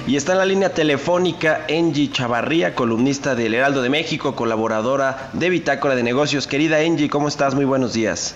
Y 0.06 0.18
está 0.18 0.34
en 0.34 0.40
la 0.40 0.46
línea 0.46 0.74
telefónica 0.74 1.66
Angie 1.70 2.12
Chavarría, 2.12 2.76
columnista 2.76 3.34
del 3.34 3.54
Heraldo 3.54 3.82
de 3.82 3.90
México, 3.90 4.36
colaboradora 4.36 5.30
de 5.34 5.50
Bitácora 5.50 5.96
de 5.96 6.04
Negocios. 6.04 6.48
Querida 6.48 6.78
Angie, 6.80 7.10
¿cómo 7.10 7.30
estás? 7.30 7.56
Muy 7.56 7.66
buenos 7.66 7.94
días. 7.94 8.36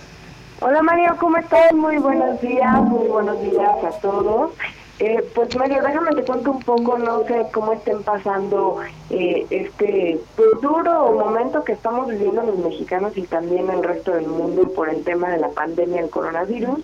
Hola 0.62 0.82
Mario, 0.82 1.17
¿cómo 1.19 1.38
estás? 1.38 1.73
Muy 1.73 1.97
buenos 1.97 2.39
días, 2.39 2.82
muy 2.82 3.08
buenos 3.10 3.41
días 3.41 3.69
a 3.84 3.99
todos. 3.99 4.51
Eh, 4.98 5.30
pues 5.36 5.54
Mario, 5.58 5.84
déjame 5.84 6.16
te 6.16 6.24
cuento 6.24 6.52
un 6.52 6.60
poco, 6.62 6.98
no 6.98 7.26
sé 7.26 7.46
cómo 7.52 7.74
estén 7.74 8.02
pasando 8.04 8.78
eh, 9.10 9.46
este 9.50 10.22
pues, 10.38 10.50
duro 10.62 11.12
momento 11.12 11.66
que 11.66 11.74
estamos 11.74 12.08
viviendo 12.08 12.44
los 12.44 12.58
mexicanos 12.60 13.18
y 13.18 13.24
también 13.24 13.70
el 13.70 13.84
resto 13.84 14.12
del 14.12 14.28
mundo 14.28 14.70
por 14.70 14.88
el 14.88 15.04
tema 15.04 15.32
de 15.32 15.40
la 15.40 15.50
pandemia 15.50 16.02
del 16.02 16.10
coronavirus. 16.10 16.80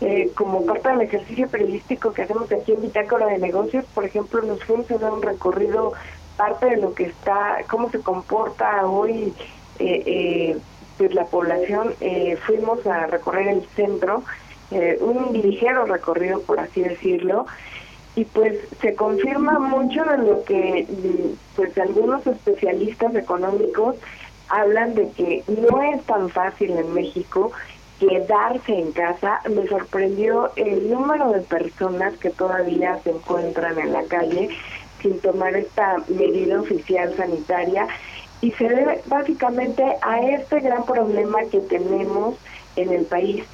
Eh, 0.00 0.30
como 0.36 0.64
parte 0.64 0.90
del 0.90 1.00
ejercicio 1.00 1.48
periodístico 1.48 2.12
que 2.12 2.22
hacemos 2.22 2.52
aquí 2.52 2.72
en 2.72 2.82
Bitácora 2.82 3.26
de 3.26 3.38
Negocios, 3.38 3.84
por 3.94 4.04
ejemplo, 4.04 4.42
nos 4.42 4.62
fuimos 4.62 4.88
a 4.90 4.98
dar 4.98 5.12
un 5.12 5.22
recorrido, 5.22 5.94
parte 6.36 6.66
de 6.66 6.76
lo 6.76 6.94
que 6.94 7.04
está, 7.04 7.64
cómo 7.68 7.90
se 7.90 8.00
comporta 8.00 8.86
hoy 8.86 9.32
eh, 9.78 10.02
eh, 10.06 10.58
pues 10.98 11.14
la 11.14 11.24
población, 11.24 11.94
fuimos 12.46 12.86
a 12.86 13.06
recorrer 13.06 13.48
el 13.48 13.66
centro, 13.74 14.22
un 14.70 15.32
ligero 15.32 15.84
recorrido, 15.86 16.40
por 16.42 16.60
así 16.60 16.82
decirlo, 16.82 17.46
y 18.16 18.24
pues 18.24 18.58
se 18.80 18.94
confirma 18.94 19.58
mucho 19.58 20.02
de 20.04 20.18
lo 20.18 20.44
que 20.44 20.86
pues 21.54 21.76
algunos 21.78 22.26
especialistas 22.26 23.14
económicos 23.14 23.96
hablan 24.48 24.94
de 24.94 25.10
que 25.10 25.44
no 25.48 25.82
es 25.82 26.02
tan 26.04 26.30
fácil 26.30 26.70
en 26.70 26.94
México 26.94 27.52
quedarse 28.00 28.78
en 28.78 28.92
casa, 28.92 29.40
me 29.48 29.66
sorprendió 29.68 30.50
el 30.56 30.90
número 30.90 31.32
de 31.32 31.40
personas 31.40 32.16
que 32.18 32.30
todavía 32.30 32.98
se 33.02 33.10
encuentran 33.10 33.78
en 33.78 33.92
la 33.92 34.02
calle 34.04 34.50
sin 35.00 35.18
tomar 35.20 35.56
esta 35.56 35.96
medida 36.08 36.60
oficial 36.60 37.14
sanitaria 37.16 37.86
y 38.40 38.52
se 38.52 38.68
debe 38.68 39.00
básicamente 39.06 39.82
a 40.02 40.20
este 40.20 40.60
gran 40.60 40.84
problema 40.84 41.38
que 41.50 41.60
tenemos 41.60 42.36
en 42.76 42.92
el 42.92 43.06
país, 43.06 43.44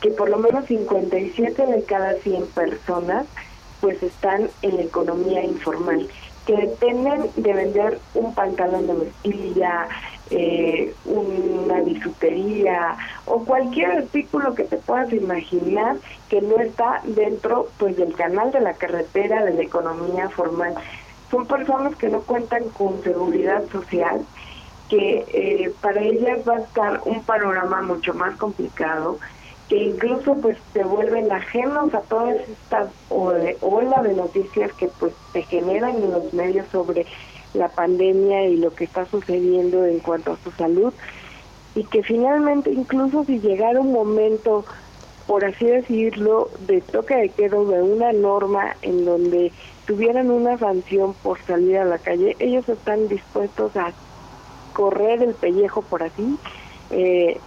que 0.00 0.10
por 0.10 0.28
lo 0.28 0.38
menos 0.38 0.66
57 0.66 1.66
de 1.66 1.82
cada 1.84 2.14
100 2.14 2.46
personas 2.48 3.26
pues 3.80 4.02
están 4.02 4.48
en 4.62 4.76
la 4.76 4.82
economía 4.82 5.44
informal, 5.44 6.08
que 6.46 6.56
dependen 6.56 7.30
de 7.36 7.52
vender 7.52 7.98
un 8.14 8.34
pantalón 8.34 8.86
de 8.86 8.94
mezclilla, 8.94 9.88
eh, 10.30 10.92
una 11.04 11.80
bisutería 11.82 12.96
o 13.26 13.44
cualquier 13.44 13.92
artículo 13.92 14.54
que 14.54 14.64
te 14.64 14.76
puedas 14.76 15.12
imaginar 15.12 15.96
que 16.28 16.40
no 16.40 16.58
está 16.58 17.00
dentro 17.04 17.68
pues 17.78 17.96
del 17.96 18.14
canal 18.14 18.50
de 18.50 18.60
la 18.60 18.74
carretera 18.74 19.44
de 19.44 19.54
la 19.54 19.62
economía 19.62 20.28
formal. 20.30 20.74
Son 21.30 21.46
personas 21.46 21.94
que 21.96 22.08
no 22.08 22.20
cuentan 22.22 22.68
con 22.70 23.02
seguridad 23.02 23.64
social, 23.70 24.24
que 24.88 25.24
eh, 25.32 25.72
para 25.80 26.00
ellas 26.00 26.40
va 26.48 26.56
a 26.56 26.60
estar 26.60 27.00
un 27.04 27.22
panorama 27.22 27.82
mucho 27.82 28.14
más 28.14 28.36
complicado, 28.36 29.18
que 29.68 29.76
incluso 29.76 30.34
pues 30.34 30.56
se 30.72 30.84
vuelven 30.84 31.30
ajenos 31.32 31.92
a 31.94 32.00
todas 32.02 32.36
estas 32.48 32.90
ola 33.10 34.02
de 34.02 34.14
noticias 34.14 34.72
que 34.74 34.88
pues 35.00 35.12
se 35.32 35.42
generan 35.42 35.96
en 35.96 36.12
los 36.12 36.32
medios 36.32 36.66
sobre 36.70 37.06
la 37.54 37.68
pandemia 37.68 38.46
y 38.46 38.56
lo 38.56 38.72
que 38.74 38.84
está 38.84 39.06
sucediendo 39.06 39.84
en 39.84 39.98
cuanto 39.98 40.32
a 40.32 40.38
su 40.44 40.50
salud 40.52 40.92
y 41.74 41.84
que 41.84 42.02
finalmente 42.02 42.70
incluso 42.70 43.24
si 43.24 43.40
llegara 43.40 43.80
un 43.80 43.92
momento 43.92 44.64
por 45.26 45.44
así 45.44 45.66
decirlo, 45.66 46.50
de 46.66 46.80
toque 46.80 47.16
de 47.16 47.28
quedo 47.30 47.66
de 47.66 47.82
una 47.82 48.12
norma 48.12 48.76
en 48.82 49.04
donde 49.04 49.52
tuvieran 49.86 50.30
una 50.30 50.56
sanción 50.56 51.14
por 51.14 51.40
salir 51.42 51.78
a 51.78 51.84
la 51.84 51.98
calle, 51.98 52.36
ellos 52.38 52.68
están 52.68 53.08
dispuestos 53.08 53.76
a 53.76 53.92
correr 54.72 55.22
el 55.22 55.34
pellejo 55.34 55.82
por 55.82 56.02
así. 56.02 56.36
Eh, 56.90 57.40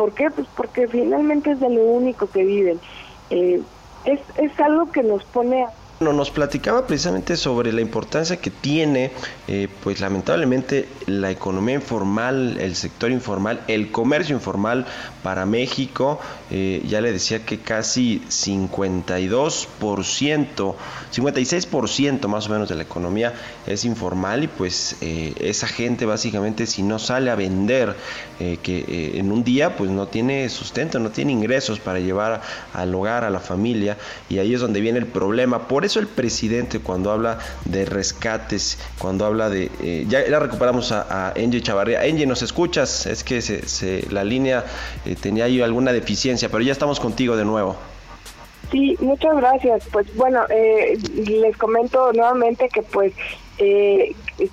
¿Por 0.00 0.14
qué? 0.14 0.30
Pues 0.30 0.48
porque 0.56 0.88
finalmente 0.88 1.50
es 1.50 1.60
de 1.60 1.68
lo 1.68 1.82
único 1.82 2.26
que 2.26 2.42
viven. 2.42 2.80
Eh, 3.28 3.60
es, 4.06 4.20
es 4.38 4.58
algo 4.58 4.90
que 4.90 5.02
nos 5.02 5.22
pone 5.24 5.62
a 5.62 5.68
nos 6.00 6.30
platicaba 6.30 6.86
precisamente 6.86 7.36
sobre 7.36 7.74
la 7.74 7.82
importancia 7.82 8.38
que 8.38 8.50
tiene, 8.50 9.10
eh, 9.46 9.68
pues 9.82 10.00
lamentablemente, 10.00 10.88
la 11.04 11.30
economía 11.30 11.74
informal, 11.74 12.56
el 12.58 12.74
sector 12.74 13.10
informal, 13.10 13.60
el 13.68 13.92
comercio 13.92 14.34
informal 14.34 14.86
para 15.22 15.44
México. 15.44 16.18
Eh, 16.50 16.82
ya 16.88 17.02
le 17.02 17.12
decía 17.12 17.44
que 17.44 17.58
casi 17.58 18.22
52%, 18.30 20.74
56% 21.12 22.28
más 22.28 22.46
o 22.46 22.50
menos 22.50 22.70
de 22.70 22.76
la 22.76 22.82
economía 22.82 23.34
es 23.66 23.84
informal 23.84 24.44
y 24.44 24.48
pues 24.48 24.96
eh, 25.02 25.34
esa 25.38 25.66
gente 25.66 26.06
básicamente 26.06 26.66
si 26.66 26.82
no 26.82 26.98
sale 26.98 27.30
a 27.30 27.34
vender, 27.34 27.94
que 28.62 29.18
en 29.18 29.32
un 29.32 29.44
día 29.44 29.76
pues 29.76 29.90
no 29.90 30.08
tiene 30.08 30.48
sustento, 30.48 30.98
no 30.98 31.10
tiene 31.10 31.32
ingresos 31.32 31.78
para 31.78 32.00
llevar 32.00 32.40
al 32.72 32.94
hogar, 32.94 33.24
a 33.24 33.28
la 33.28 33.38
familia 33.38 33.98
y 34.30 34.38
ahí 34.38 34.54
es 34.54 34.62
donde 34.62 34.80
viene 34.80 34.98
el 34.98 35.06
problema. 35.06 35.68
Por 35.68 35.84
eso 35.90 35.98
el 35.98 36.06
presidente 36.06 36.78
cuando 36.78 37.10
habla 37.10 37.38
de 37.64 37.84
rescates, 37.84 38.78
cuando 38.98 39.26
habla 39.26 39.50
de... 39.50 39.70
Eh, 39.82 40.04
ya, 40.08 40.20
recuperamos 40.38 40.92
a, 40.92 41.02
a 41.02 41.28
Angie 41.30 41.60
Chavarría. 41.60 42.00
Angie, 42.02 42.26
¿nos 42.26 42.42
escuchas? 42.42 43.06
Es 43.06 43.24
que 43.24 43.42
se, 43.42 44.06
la 44.10 44.22
línea 44.22 44.64
eh, 45.04 45.16
tenía 45.20 45.46
ahí 45.46 45.60
alguna 45.60 45.92
deficiencia, 45.92 46.48
pero 46.48 46.62
ya 46.62 46.70
estamos 46.70 47.00
contigo 47.00 47.36
de 47.36 47.44
nuevo. 47.44 47.76
Sí, 48.70 48.96
muchas 49.00 49.36
gracias. 49.36 49.88
Pues 49.90 50.14
bueno, 50.14 50.44
eh, 50.48 50.96
les 51.26 51.56
comento 51.56 52.12
nuevamente 52.12 52.68
que 52.68 52.82
pues 52.82 53.12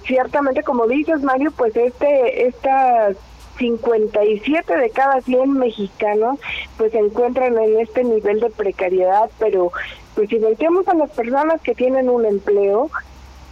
ciertamente 0.06 0.64
como 0.64 0.86
dices 0.86 1.22
Mario, 1.22 1.52
pues 1.52 1.74
este 1.78 2.48
esta 2.48 3.12
57 3.58 4.76
de 4.76 4.90
cada 4.90 5.22
100 5.22 5.54
mexicanos 5.54 6.40
pues 6.78 6.92
se 6.92 7.00
encuentran 7.00 7.58
en 7.58 7.80
este 7.80 8.04
nivel 8.04 8.42
de 8.42 8.50
precariedad, 8.50 9.30
pero 9.40 9.72
pues 10.18 10.30
si 10.30 10.40
volteamos 10.40 10.88
a 10.88 10.96
las 10.96 11.12
personas 11.12 11.62
que 11.62 11.76
tienen 11.76 12.10
un 12.10 12.26
empleo, 12.26 12.90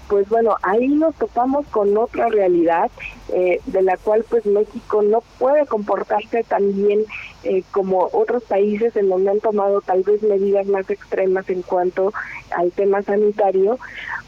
pues 0.09 0.27
bueno, 0.29 0.57
ahí 0.63 0.87
nos 0.87 1.13
topamos 1.13 1.67
con 1.67 1.95
otra 1.95 2.27
realidad 2.27 2.89
eh, 3.31 3.61
de 3.67 3.83
la 3.83 3.97
cual 3.97 4.25
pues 4.27 4.47
México 4.47 5.03
no 5.03 5.21
puede 5.37 5.67
comportarse 5.67 6.43
tan 6.43 6.73
bien 6.73 7.05
eh, 7.43 7.61
como 7.69 8.09
otros 8.11 8.41
países 8.45 8.95
en 8.95 9.09
donde 9.09 9.29
han 9.29 9.41
tomado 9.41 9.79
tal 9.81 10.01
vez 10.01 10.23
medidas 10.23 10.65
más 10.65 10.89
extremas 10.89 11.47
en 11.51 11.61
cuanto 11.61 12.11
al 12.49 12.71
tema 12.71 13.03
sanitario, 13.03 13.77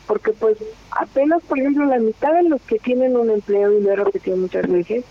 porque 0.06 0.32
pues 0.32 0.60
apenas 0.92 1.42
por 1.42 1.58
ejemplo 1.58 1.86
la 1.86 1.98
mitad 1.98 2.34
de 2.34 2.44
los 2.44 2.62
que 2.62 2.78
tienen 2.78 3.18
un 3.18 3.32
empleo, 3.32 3.76
y 3.76 3.82
lo 3.82 3.94
he 3.94 3.96
repetido 3.96 4.38
muchas 4.38 4.68
veces, 4.68 5.06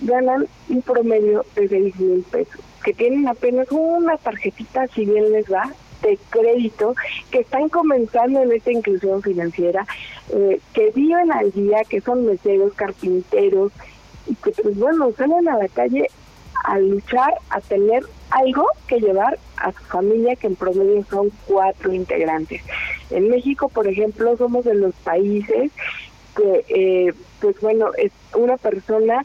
ganan 0.00 0.48
un 0.68 0.82
promedio 0.82 1.46
de 1.54 1.68
6 1.68 2.00
mil 2.00 2.24
pesos, 2.24 2.60
que 2.82 2.94
tienen 2.94 3.28
apenas 3.28 3.70
una 3.70 4.16
tarjetita, 4.16 4.88
si 4.88 5.04
bien 5.04 5.30
les 5.30 5.46
va, 5.52 5.72
de 6.04 6.18
crédito, 6.30 6.94
que 7.30 7.40
están 7.40 7.68
comenzando 7.68 8.42
en 8.42 8.52
esta 8.52 8.70
inclusión 8.70 9.22
financiera, 9.22 9.86
eh, 10.32 10.60
que 10.72 10.90
viven 10.90 11.32
al 11.32 11.50
día, 11.50 11.82
que 11.88 12.00
son 12.00 12.26
meseros, 12.26 12.74
carpinteros, 12.74 13.72
y 14.26 14.34
que 14.36 14.50
pues 14.52 14.78
bueno, 14.78 15.10
salen 15.16 15.48
a 15.48 15.58
la 15.58 15.68
calle 15.68 16.08
a 16.64 16.78
luchar, 16.78 17.34
a 17.50 17.60
tener 17.60 18.04
algo 18.30 18.66
que 18.86 19.00
llevar 19.00 19.38
a 19.56 19.72
su 19.72 19.84
familia, 19.84 20.36
que 20.36 20.46
en 20.46 20.56
promedio 20.56 21.04
son 21.10 21.30
cuatro 21.46 21.92
integrantes. 21.92 22.62
En 23.10 23.28
México, 23.28 23.68
por 23.68 23.86
ejemplo, 23.86 24.36
somos 24.36 24.64
de 24.64 24.74
los 24.74 24.94
países 24.96 25.72
que, 26.34 26.64
eh, 26.68 27.12
pues 27.40 27.60
bueno, 27.60 27.90
es 27.96 28.12
una 28.34 28.56
persona 28.56 29.22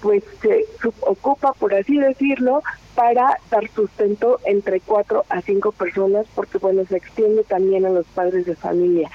pues 0.00 0.22
se 0.40 0.64
ocupa, 1.00 1.52
por 1.54 1.74
así 1.74 1.98
decirlo, 1.98 2.62
para 2.98 3.38
dar 3.48 3.68
sustento 3.68 4.40
entre 4.44 4.80
cuatro 4.80 5.24
a 5.28 5.40
cinco 5.40 5.70
personas, 5.70 6.26
porque 6.34 6.58
bueno, 6.58 6.84
se 6.84 6.96
extiende 6.96 7.44
también 7.44 7.86
a 7.86 7.90
los 7.90 8.04
padres 8.06 8.44
de 8.44 8.56
familia. 8.56 9.08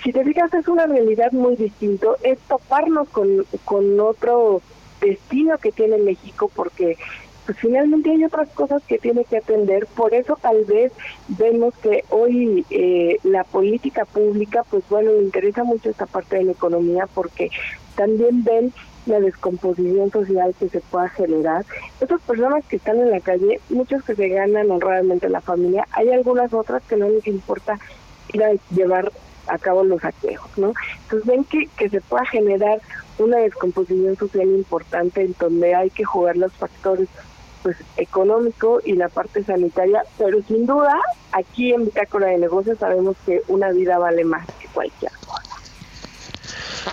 Si 0.00 0.12
te 0.12 0.22
fijas, 0.22 0.54
es 0.54 0.68
una 0.68 0.86
realidad 0.86 1.32
muy 1.32 1.56
distinto, 1.56 2.16
es 2.22 2.38
toparnos 2.46 3.08
con, 3.08 3.44
con 3.64 3.98
otro 3.98 4.62
destino 5.00 5.58
que 5.58 5.72
tiene 5.72 5.98
México, 5.98 6.48
porque 6.54 6.96
pues 7.46 7.58
finalmente 7.58 8.12
hay 8.12 8.22
otras 8.22 8.48
cosas 8.50 8.80
que 8.86 8.98
tiene 8.98 9.24
que 9.24 9.38
atender, 9.38 9.88
por 9.96 10.14
eso 10.14 10.38
tal 10.40 10.64
vez 10.64 10.92
vemos 11.26 11.74
que 11.78 12.04
hoy 12.10 12.64
eh, 12.70 13.16
la 13.24 13.42
política 13.42 14.04
pública, 14.04 14.62
pues 14.70 14.84
bueno, 14.88 15.10
le 15.10 15.22
interesa 15.22 15.64
mucho 15.64 15.90
esta 15.90 16.06
parte 16.06 16.36
de 16.36 16.44
la 16.44 16.52
economía, 16.52 17.08
porque 17.12 17.50
también 17.96 18.44
ven 18.44 18.72
la 19.08 19.20
descomposición 19.20 20.10
social 20.10 20.54
que 20.58 20.68
se 20.68 20.80
pueda 20.80 21.08
generar. 21.08 21.64
Estas 22.00 22.20
personas 22.22 22.64
que 22.66 22.76
están 22.76 22.98
en 22.98 23.10
la 23.10 23.20
calle, 23.20 23.60
muchos 23.70 24.02
que 24.04 24.14
se 24.14 24.28
ganan 24.28 24.70
honradamente 24.70 25.28
la 25.28 25.40
familia, 25.40 25.86
hay 25.92 26.10
algunas 26.10 26.52
otras 26.52 26.82
que 26.84 26.96
no 26.96 27.08
les 27.08 27.26
importa 27.26 27.78
ir 28.32 28.42
a 28.44 28.52
llevar 28.70 29.10
a 29.46 29.58
cabo 29.58 29.82
los 29.82 30.02
saqueos, 30.02 30.46
¿no? 30.56 30.72
Entonces 31.04 31.26
ven 31.26 31.44
que, 31.44 31.68
que 31.76 31.88
se 31.88 32.00
pueda 32.02 32.24
generar 32.26 32.80
una 33.18 33.38
descomposición 33.38 34.16
social 34.16 34.48
importante 34.48 35.22
en 35.22 35.34
donde 35.38 35.74
hay 35.74 35.90
que 35.90 36.04
jugar 36.04 36.36
los 36.36 36.52
factores 36.52 37.08
pues 37.62 37.76
económico 37.96 38.80
y 38.84 38.92
la 38.92 39.08
parte 39.08 39.42
sanitaria, 39.42 40.02
pero 40.16 40.40
sin 40.42 40.66
duda 40.66 40.94
aquí 41.32 41.72
en 41.72 41.86
Bitácora 41.86 42.28
de 42.28 42.38
Negocios 42.38 42.78
sabemos 42.78 43.16
que 43.26 43.42
una 43.48 43.70
vida 43.72 43.98
vale 43.98 44.24
más 44.24 44.46
que 44.60 44.68
cualquier 44.68 45.12
cosa. 45.26 45.47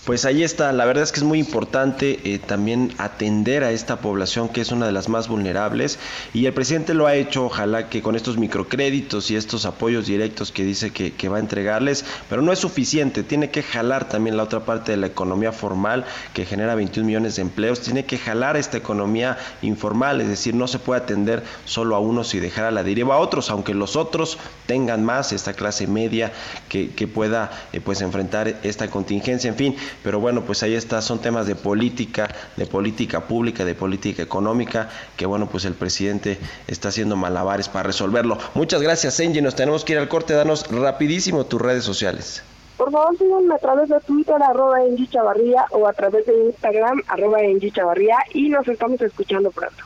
Pues 0.04 0.26
ahí 0.26 0.44
está, 0.44 0.72
la 0.72 0.86
verdad 0.86 1.04
es 1.04 1.12
que 1.12 1.20
es 1.20 1.24
muy 1.24 1.40
importante 1.40 2.20
eh, 2.24 2.40
también 2.40 2.94
atender 2.98 3.64
a 3.64 3.72
esta 3.72 4.00
población 4.00 4.50
que 4.50 4.62
es 4.62 4.72
una 4.72 4.86
de 4.86 4.92
las 4.92 5.10
más 5.10 5.28
vulnerables 5.28 6.00
y 6.34 6.46
el 6.46 6.54
presidente 6.54 6.94
lo 6.94 7.08
ha 7.08 7.16
hecho, 7.16 7.46
ojalá 7.46 7.90
que 7.90 8.02
con 8.02 8.16
estos 8.16 8.38
microcréditos 8.38 9.32
y 9.32 9.36
estos 9.36 9.66
apoyos 9.66 10.06
directos 10.06 10.52
que 10.52 10.64
dice 10.64 10.92
que, 10.92 11.30
va 11.30 11.38
a 11.38 11.40
entregarles, 11.40 12.06
pero 12.30 12.44
no 12.44 12.52
es 12.52 12.60
suficiente, 12.60 13.24
tiene 13.24 13.50
que 13.50 13.64
jalar 13.64 14.08
también 14.08 14.38
la 14.38 14.44
otra 14.44 14.64
parte 14.64 14.92
de 14.92 14.98
la 14.98 15.08
economía 15.08 15.52
formal 15.52 16.06
que 16.34 16.46
genera 16.46 16.76
21 16.76 17.08
millones 17.08 17.38
de 17.38 17.42
empleos, 17.42 17.82
tiene 17.82 18.06
que 18.06 18.20
jalar 18.20 18.58
esta 18.58 18.78
economía 18.78 19.38
informal, 19.64 20.22
es 20.22 20.28
decir, 20.28 20.54
no 20.54 20.68
se 20.68 20.78
puede 20.78 21.02
atender 21.02 21.44
solo 21.66 21.96
a 21.96 22.00
unos 22.00 22.34
y 22.36 22.40
dejar 22.40 22.66
a 22.66 22.72
la 22.72 22.84
deriva 22.84 23.16
a 23.16 23.20
otros, 23.20 23.50
aunque 23.50 23.74
los 23.74 23.96
otros 23.96 24.38
tengan 24.68 25.04
más, 25.04 25.32
esta 25.32 25.54
clase 25.54 25.88
media 25.88 26.32
que, 26.70 27.06
pueda 27.06 27.52
eh, 27.72 27.82
pues 27.82 28.02
enfrentar 28.02 28.60
esta 28.64 28.90
contingencia, 28.90 29.48
en 29.48 29.56
fin, 29.56 29.76
pero 30.04 30.20
bueno, 30.20 30.42
pues 30.42 30.64
ahí 30.64 30.76
está, 30.76 31.02
son 31.02 31.20
temas 31.20 31.48
de 31.48 31.56
política, 31.56 32.30
de 32.56 32.66
política 32.66 33.22
pública, 33.22 33.66
de 33.66 33.76
política 33.76 34.24
económica, 34.24 34.90
que 35.18 35.26
bueno, 35.26 35.48
pues 35.48 35.66
el 35.66 35.74
presidente 35.74 36.38
está 36.68 36.90
haciendo 36.90 37.16
malabares 37.16 37.70
para 37.70 37.84
resolverlo. 37.84 38.38
Muchas 38.54 38.82
gracias, 38.82 39.20
Angie, 39.20 39.42
nos 39.42 39.56
tenemos 39.56 39.84
que 39.84 39.94
ir 39.94 40.00
al 40.00 40.08
corte, 40.08 40.34
danos 40.34 40.70
rapidísimo 40.72 41.46
tus 41.46 41.62
redes 41.62 41.84
sociales. 41.84 42.44
Por 42.78 42.92
favor, 42.92 43.18
síganme 43.18 43.56
a 43.56 43.58
través 43.58 43.90
de 43.90 44.00
Twitter, 44.02 44.36
arroba 44.42 44.84
Engie 44.84 45.08
Chavarría, 45.08 45.66
o 45.72 45.88
a 45.88 45.94
través 45.94 46.26
de 46.26 46.34
Instagram, 46.46 47.02
arroba 47.08 47.42
Engie 47.42 47.72
Chavarría, 47.72 48.18
y 48.34 48.50
nos 48.50 48.68
estamos 48.68 49.02
escuchando 49.02 49.52
pronto. 49.52 49.84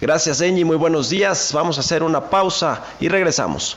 Gracias, 0.00 0.40
Angie, 0.40 0.64
muy 0.64 0.76
buenos 0.76 1.10
días. 1.10 1.52
Vamos 1.52 1.76
a 1.76 1.80
hacer 1.80 2.02
una 2.02 2.30
pausa 2.30 2.82
y 3.00 3.08
regresamos. 3.08 3.76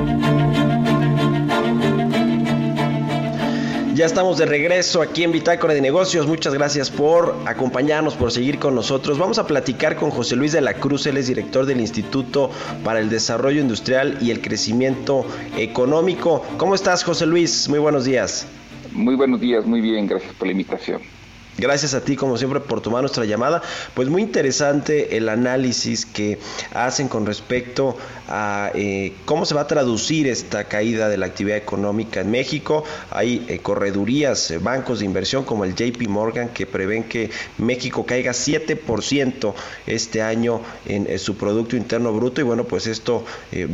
Ya 3.93 4.05
estamos 4.05 4.37
de 4.37 4.45
regreso 4.45 5.01
aquí 5.01 5.23
en 5.23 5.33
Bitácora 5.33 5.73
de 5.73 5.81
Negocios. 5.81 6.25
Muchas 6.25 6.53
gracias 6.53 6.89
por 6.89 7.35
acompañarnos, 7.45 8.15
por 8.15 8.31
seguir 8.31 8.57
con 8.57 8.73
nosotros. 8.73 9.17
Vamos 9.17 9.37
a 9.37 9.45
platicar 9.45 9.97
con 9.97 10.11
José 10.11 10.37
Luis 10.37 10.53
de 10.53 10.61
la 10.61 10.75
Cruz, 10.75 11.05
él 11.07 11.17
es 11.17 11.27
director 11.27 11.65
del 11.65 11.81
Instituto 11.81 12.51
para 12.85 12.99
el 12.99 13.09
Desarrollo 13.09 13.59
Industrial 13.59 14.17
y 14.21 14.31
el 14.31 14.39
Crecimiento 14.39 15.25
Económico. 15.57 16.41
¿Cómo 16.57 16.73
estás, 16.73 17.03
José 17.03 17.25
Luis? 17.25 17.67
Muy 17.67 17.79
buenos 17.79 18.05
días. 18.05 18.47
Muy 18.93 19.15
buenos 19.15 19.41
días, 19.41 19.65
muy 19.65 19.81
bien, 19.81 20.07
gracias 20.07 20.33
por 20.35 20.47
la 20.47 20.53
invitación. 20.53 21.01
Gracias 21.57 21.93
a 21.93 22.01
ti, 22.01 22.15
como 22.15 22.37
siempre, 22.37 22.61
por 22.61 22.81
tomar 22.81 23.01
nuestra 23.01 23.25
llamada. 23.25 23.61
Pues 23.93 24.07
muy 24.07 24.21
interesante 24.21 25.17
el 25.17 25.27
análisis 25.27 26.05
que 26.05 26.39
hacen 26.73 27.09
con 27.09 27.25
respecto 27.25 27.97
a 28.31 28.71
eh, 28.73 29.13
cómo 29.25 29.45
se 29.45 29.53
va 29.53 29.61
a 29.61 29.67
traducir 29.67 30.27
esta 30.27 30.63
caída 30.63 31.09
de 31.09 31.17
la 31.17 31.25
actividad 31.25 31.57
económica 31.57 32.21
en 32.21 32.31
México. 32.31 32.85
Hay 33.09 33.45
eh, 33.49 33.59
corredurías, 33.59 34.51
eh, 34.51 34.57
bancos 34.57 34.99
de 34.99 35.05
inversión 35.05 35.43
como 35.43 35.65
el 35.65 35.75
JP 35.75 36.07
Morgan 36.07 36.49
que 36.49 36.65
prevén 36.65 37.03
que 37.03 37.29
México 37.57 38.05
caiga 38.05 38.31
7% 38.31 39.53
este 39.87 40.21
año 40.21 40.61
en 40.85 41.19
su 41.19 41.35
Producto 41.35 41.75
Interno 41.75 42.13
Bruto 42.13 42.39
y 42.39 42.43
bueno, 42.43 42.63
pues 42.63 42.87
esto 42.87 43.25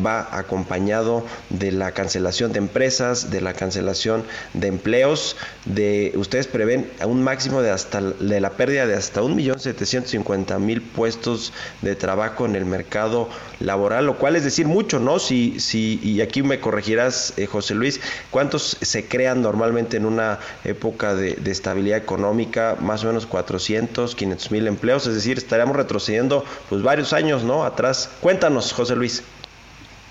va 0.05 0.27
acompañado 0.31 1.23
de 1.49 1.71
la 1.71 1.91
cancelación 1.91 2.51
de 2.51 2.59
empresas, 2.59 3.29
de 3.29 3.41
la 3.41 3.53
cancelación 3.53 4.23
de 4.53 4.67
empleos, 4.67 5.35
de 5.65 6.13
ustedes 6.15 6.47
prevén 6.47 6.89
a 6.99 7.05
un 7.05 7.23
máximo 7.23 7.61
de 7.61 7.66
hasta 7.69 8.01
de 8.01 8.39
la 8.39 8.51
pérdida 8.51 8.85
de 8.85 8.95
hasta 8.95 9.21
1.750.000 9.21 10.81
puestos 10.81 11.53
de 11.81 11.95
trabajo 11.95 12.45
en 12.45 12.55
el 12.55 12.65
mercado 12.65 13.29
laboral, 13.59 14.05
lo 14.05 14.17
cual 14.17 14.35
es 14.35 14.43
decir 14.43 14.67
mucho, 14.67 14.99
¿no? 14.99 15.19
Si, 15.19 15.59
si, 15.59 15.99
y 16.03 16.21
aquí 16.21 16.43
me 16.43 16.59
corregirás, 16.59 17.33
eh, 17.37 17.45
José 17.45 17.75
Luis, 17.75 17.99
¿cuántos 18.31 18.77
se 18.81 19.07
crean 19.07 19.41
normalmente 19.41 19.97
en 19.97 20.05
una 20.05 20.39
época 20.63 21.15
de, 21.15 21.37
estabilidad 21.45 21.97
económica? 21.97 22.77
Más 22.79 23.03
o 23.03 23.07
menos 23.07 23.25
400, 23.25 24.15
500 24.15 24.51
mil 24.51 24.67
empleos, 24.67 25.07
es 25.07 25.15
decir, 25.15 25.37
estaríamos 25.37 25.75
retrocediendo 25.75 26.43
pues 26.69 26.81
varios 26.81 27.13
años, 27.13 27.43
¿no? 27.43 27.63
Atrás. 27.63 28.09
Cuéntanos, 28.21 28.73
José 28.73 28.95
Luis. 28.95 29.23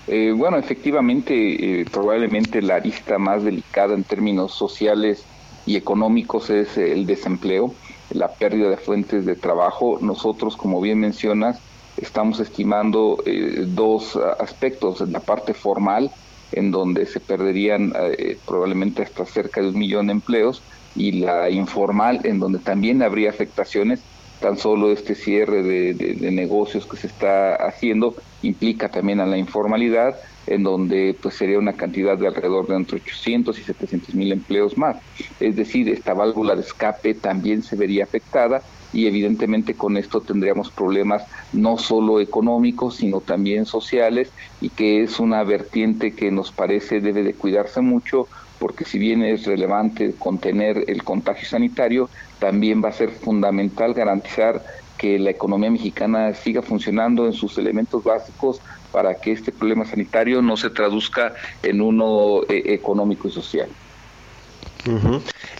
Eh, 0.07 0.31
bueno, 0.35 0.57
efectivamente, 0.57 1.81
eh, 1.81 1.85
probablemente 1.91 2.61
la 2.61 2.75
arista 2.75 3.17
más 3.17 3.43
delicada 3.43 3.93
en 3.93 4.03
términos 4.05 4.53
sociales 4.53 5.25
y 5.67 5.75
económicos 5.75 6.49
es 6.49 6.77
el 6.77 7.05
desempleo, 7.05 7.73
la 8.09 8.31
pérdida 8.31 8.69
de 8.69 8.77
fuentes 8.77 9.25
de 9.25 9.35
trabajo. 9.35 9.99
Nosotros, 10.01 10.57
como 10.57 10.81
bien 10.81 10.99
mencionas, 10.99 11.59
estamos 11.97 12.39
estimando 12.39 13.21
eh, 13.25 13.65
dos 13.67 14.15
aspectos, 14.39 15.01
la 15.01 15.19
parte 15.19 15.53
formal, 15.53 16.09
en 16.53 16.71
donde 16.71 17.05
se 17.05 17.19
perderían 17.19 17.93
eh, 17.95 18.37
probablemente 18.47 19.03
hasta 19.03 19.25
cerca 19.25 19.61
de 19.61 19.69
un 19.69 19.77
millón 19.77 20.07
de 20.07 20.13
empleos, 20.13 20.63
y 20.95 21.11
la 21.11 21.49
informal, 21.49 22.21
en 22.23 22.39
donde 22.39 22.59
también 22.59 23.03
habría 23.03 23.29
afectaciones. 23.29 24.01
Tan 24.39 24.57
solo 24.57 24.91
este 24.91 25.15
cierre 25.15 25.63
de 25.63 26.31
negocios 26.31 26.85
que 26.85 26.97
se 26.97 27.07
está 27.07 27.55
haciendo 27.55 28.15
implica 28.43 28.89
también 28.89 29.19
a 29.19 29.25
la 29.25 29.37
informalidad 29.37 30.15
en 30.47 30.63
donde 30.63 31.15
pues 31.21 31.35
sería 31.35 31.59
una 31.59 31.73
cantidad 31.73 32.17
de 32.17 32.27
alrededor 32.27 32.67
de 32.67 32.75
entre 32.75 32.97
800 32.97 33.59
y 33.59 33.63
700 33.63 34.15
mil 34.15 34.31
empleos 34.31 34.77
más. 34.77 34.97
Es 35.39 35.55
decir, 35.55 35.89
esta 35.89 36.13
válvula 36.13 36.55
de 36.55 36.61
escape 36.61 37.13
también 37.13 37.61
se 37.61 37.75
vería 37.75 38.05
afectada 38.05 38.61
y 38.93 39.05
evidentemente 39.07 39.75
con 39.75 39.97
esto 39.97 40.21
tendríamos 40.21 40.71
problemas 40.71 41.25
no 41.51 41.77
solo 41.77 42.21
económicos, 42.21 42.95
sino 42.95 43.19
también 43.19 43.65
sociales 43.65 44.31
y 44.61 44.69
que 44.69 45.03
es 45.03 45.19
una 45.19 45.43
vertiente 45.43 46.13
que 46.13 46.31
nos 46.31 46.51
parece 46.51 47.01
debe 47.01 47.23
de 47.23 47.33
cuidarse 47.33 47.81
mucho 47.81 48.27
porque 48.59 48.85
si 48.85 48.97
bien 48.97 49.23
es 49.23 49.45
relevante 49.45 50.13
contener 50.17 50.85
el 50.87 51.03
contagio 51.03 51.47
sanitario, 51.47 52.09
también 52.39 52.83
va 52.83 52.89
a 52.89 52.93
ser 52.93 53.09
fundamental 53.09 53.93
garantizar 53.93 54.63
que 54.97 55.19
la 55.19 55.29
economía 55.29 55.69
mexicana 55.69 56.33
siga 56.33 56.61
funcionando 56.61 57.25
en 57.25 57.33
sus 57.33 57.57
elementos 57.57 58.03
básicos 58.03 58.61
para 58.91 59.15
que 59.15 59.31
este 59.31 59.51
problema 59.51 59.85
sanitario 59.85 60.41
no 60.41 60.57
se 60.57 60.69
traduzca 60.69 61.33
en 61.61 61.81
uno 61.81 62.41
eh, 62.49 62.63
económico 62.73 63.27
y 63.27 63.31
social. 63.31 63.69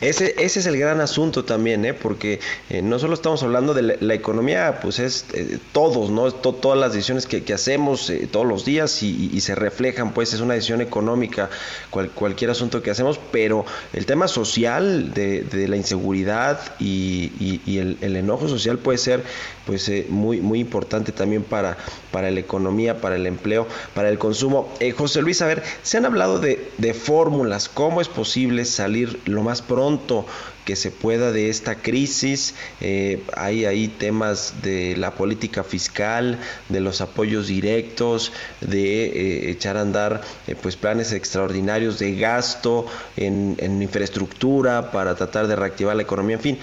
Ese, 0.02 0.36
ese 0.38 0.60
es 0.60 0.66
el 0.66 0.78
gran 0.78 1.02
asunto 1.02 1.44
también, 1.44 1.84
¿eh? 1.86 1.94
porque 1.94 2.40
eh, 2.70 2.82
no 2.82 3.00
solo 3.00 3.14
estamos 3.14 3.42
hablando 3.44 3.74
de 3.74 3.98
la, 4.00 4.14
economía, 4.14 4.80
pues 4.82 5.00
es 5.00 5.26
eh, 5.34 5.58
todos, 5.72 6.10
¿no? 6.10 6.32
todas 6.32 6.80
las 6.80 6.94
decisiones 6.94 7.26
que, 7.26 7.54
hacemos 7.54 8.12
todos 8.32 8.46
los 8.46 8.66
días 8.66 9.02
y, 9.02 9.40
se 9.42 9.56
reflejan, 9.56 10.14
pues 10.14 10.34
es 10.34 10.42
una 10.42 10.54
decisión 10.54 10.82
económica, 10.82 11.50
cualquier 11.90 12.52
asunto 12.52 12.82
que 12.82 12.92
hacemos, 12.92 13.20
pero 13.32 13.66
el 13.94 14.06
tema 14.06 14.28
social 14.28 15.14
de, 15.14 15.68
la 15.68 15.76
inseguridad 15.76 16.60
y, 16.80 17.62
el, 17.78 17.98
el, 18.02 18.16
enojo 18.16 18.48
social 18.48 18.78
puede 18.78 18.98
ser 18.98 19.24
pues 19.66 19.92
muy, 20.10 20.42
muy 20.42 20.60
importante 20.60 21.12
también 21.12 21.44
para, 21.44 21.78
para 22.12 22.30
la 22.32 22.40
economía, 22.40 23.02
para 23.02 23.16
el 23.16 23.26
empleo, 23.26 23.68
para 23.94 24.10
el 24.10 24.18
consumo. 24.18 24.74
José 24.98 25.22
Luis, 25.22 25.42
a 25.42 25.48
ver, 25.48 25.64
se 25.84 25.98
han 25.98 26.06
hablado 26.06 26.40
de, 26.40 26.70
de 26.78 26.94
fórmulas, 26.94 27.70
cómo 27.70 28.02
es 28.02 28.08
posible 28.08 28.66
salir 28.66 29.17
lo 29.26 29.44
más 29.44 29.62
pronto 29.62 30.26
que 30.66 30.76
se 30.76 30.92
pueda 30.92 31.32
de 31.32 31.50
esta 31.50 31.76
crisis. 31.76 32.54
Eh, 32.82 33.24
hay 33.36 33.64
ahí 33.66 33.88
temas 33.88 34.56
de 34.62 34.98
la 34.98 35.12
política 35.12 35.64
fiscal, 35.64 36.40
de 36.68 36.82
los 36.82 37.00
apoyos 37.00 37.48
directos, 37.48 38.34
de 38.60 39.06
eh, 39.06 39.52
echar 39.52 39.78
a 39.78 39.82
andar 39.82 40.22
eh, 40.46 40.56
pues 40.62 40.76
planes 40.76 41.14
extraordinarios 41.14 42.00
de 42.00 42.16
gasto 42.16 42.86
en, 43.16 43.56
en 43.60 43.82
infraestructura 43.82 44.92
para 44.92 45.16
tratar 45.16 45.48
de 45.48 45.56
reactivar 45.56 45.96
la 45.96 46.04
economía, 46.04 46.36
en 46.36 46.42
fin. 46.42 46.60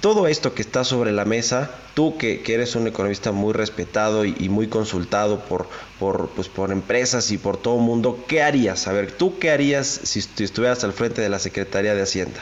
Todo 0.00 0.28
esto 0.28 0.54
que 0.54 0.62
está 0.62 0.82
sobre 0.84 1.12
la 1.12 1.26
mesa, 1.26 1.70
tú 1.92 2.16
que, 2.16 2.42
eres 2.46 2.74
un 2.74 2.86
economista 2.86 3.32
muy 3.32 3.52
respetado 3.52 4.24
y, 4.24 4.48
muy 4.48 4.66
consultado 4.66 5.40
por, 5.40 5.66
por, 5.98 6.30
pues, 6.30 6.48
por 6.48 6.72
empresas 6.72 7.30
y 7.32 7.36
por 7.36 7.58
todo 7.58 7.76
el 7.76 7.82
mundo, 7.82 8.18
¿qué 8.26 8.42
harías? 8.42 8.88
A 8.88 8.92
ver, 8.92 9.12
¿tú 9.12 9.38
qué 9.38 9.50
harías 9.50 9.86
si, 9.86 10.20
estuvieras 10.42 10.84
al 10.84 10.94
frente 10.94 11.20
de 11.20 11.28
la 11.28 11.38
Secretaría 11.38 11.94
de 11.94 12.00
Hacienda? 12.00 12.40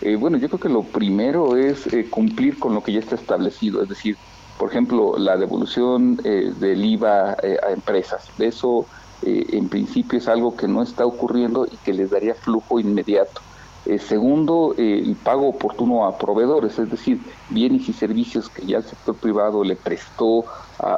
Eh, 0.00 0.16
bueno, 0.16 0.38
yo 0.38 0.48
creo 0.48 0.60
que 0.60 0.70
lo 0.70 0.82
primero 0.82 1.58
es 1.58 1.92
eh, 1.92 2.06
cumplir 2.08 2.58
con 2.58 2.72
lo 2.72 2.82
que 2.82 2.92
ya 2.92 3.00
está 3.00 3.16
establecido, 3.16 3.82
es 3.82 3.90
decir, 3.90 4.16
por 4.58 4.70
ejemplo, 4.70 5.18
la 5.18 5.36
devolución 5.36 6.18
eh, 6.24 6.54
del 6.58 6.82
IVA 6.82 7.32
a 7.32 7.70
empresas. 7.70 8.30
Eso, 8.38 8.86
en 9.22 9.68
principio, 9.68 10.18
es 10.18 10.26
algo 10.26 10.56
que 10.56 10.68
no 10.68 10.82
está 10.82 11.04
ocurriendo 11.04 11.66
y 11.70 11.76
que 11.84 11.92
les 11.92 12.10
daría 12.10 12.34
flujo 12.34 12.80
inmediato. 12.80 13.42
Eh, 13.86 14.00
segundo, 14.00 14.74
eh, 14.76 15.00
el 15.04 15.14
pago 15.14 15.48
oportuno 15.48 16.06
a 16.06 16.18
proveedores, 16.18 16.76
es 16.78 16.90
decir, 16.90 17.20
bienes 17.50 17.88
y 17.88 17.92
servicios 17.92 18.48
que 18.48 18.66
ya 18.66 18.78
el 18.78 18.82
sector 18.82 19.14
privado 19.14 19.62
le 19.62 19.76
prestó 19.76 20.44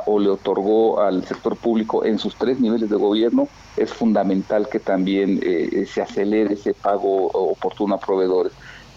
o 0.07 0.18
le 0.18 0.29
otorgó 0.29 1.01
al 1.01 1.24
sector 1.24 1.55
público 1.57 2.05
en 2.05 2.18
sus 2.18 2.35
tres 2.35 2.59
niveles 2.59 2.90
de 2.90 2.96
gobierno, 2.96 3.46
es 3.77 3.92
fundamental 3.92 4.68
que 4.68 4.81
también 4.81 5.38
eh, 5.40 5.87
se 5.87 6.03
acelere 6.03 6.55
ese 6.55 6.74
pago 6.74 7.27
oportuno 7.27 7.94
a 7.94 8.01
proveedores. 8.01 8.53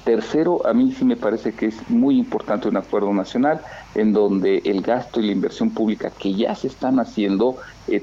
Tercero, 0.06 0.65
a 0.65 0.73
mí 0.73 0.91
sí 0.91 1.06
me 1.06 1.17
parece 1.17 1.54
que 1.54 1.67
es 1.67 1.88
muy 1.88 2.17
importante 2.17 2.67
un 2.67 2.77
acuerdo 2.77 3.13
nacional 3.13 3.62
en 3.93 4.12
donde 4.13 4.63
el 4.65 4.82
gasto 4.82 5.19
y 5.19 5.27
la 5.27 5.34
inversión 5.34 5.69
pública 5.69 6.10
que 6.10 6.34
ya 6.34 6.56
se 6.56 6.65
están 6.65 6.99
haciendo 6.99 7.58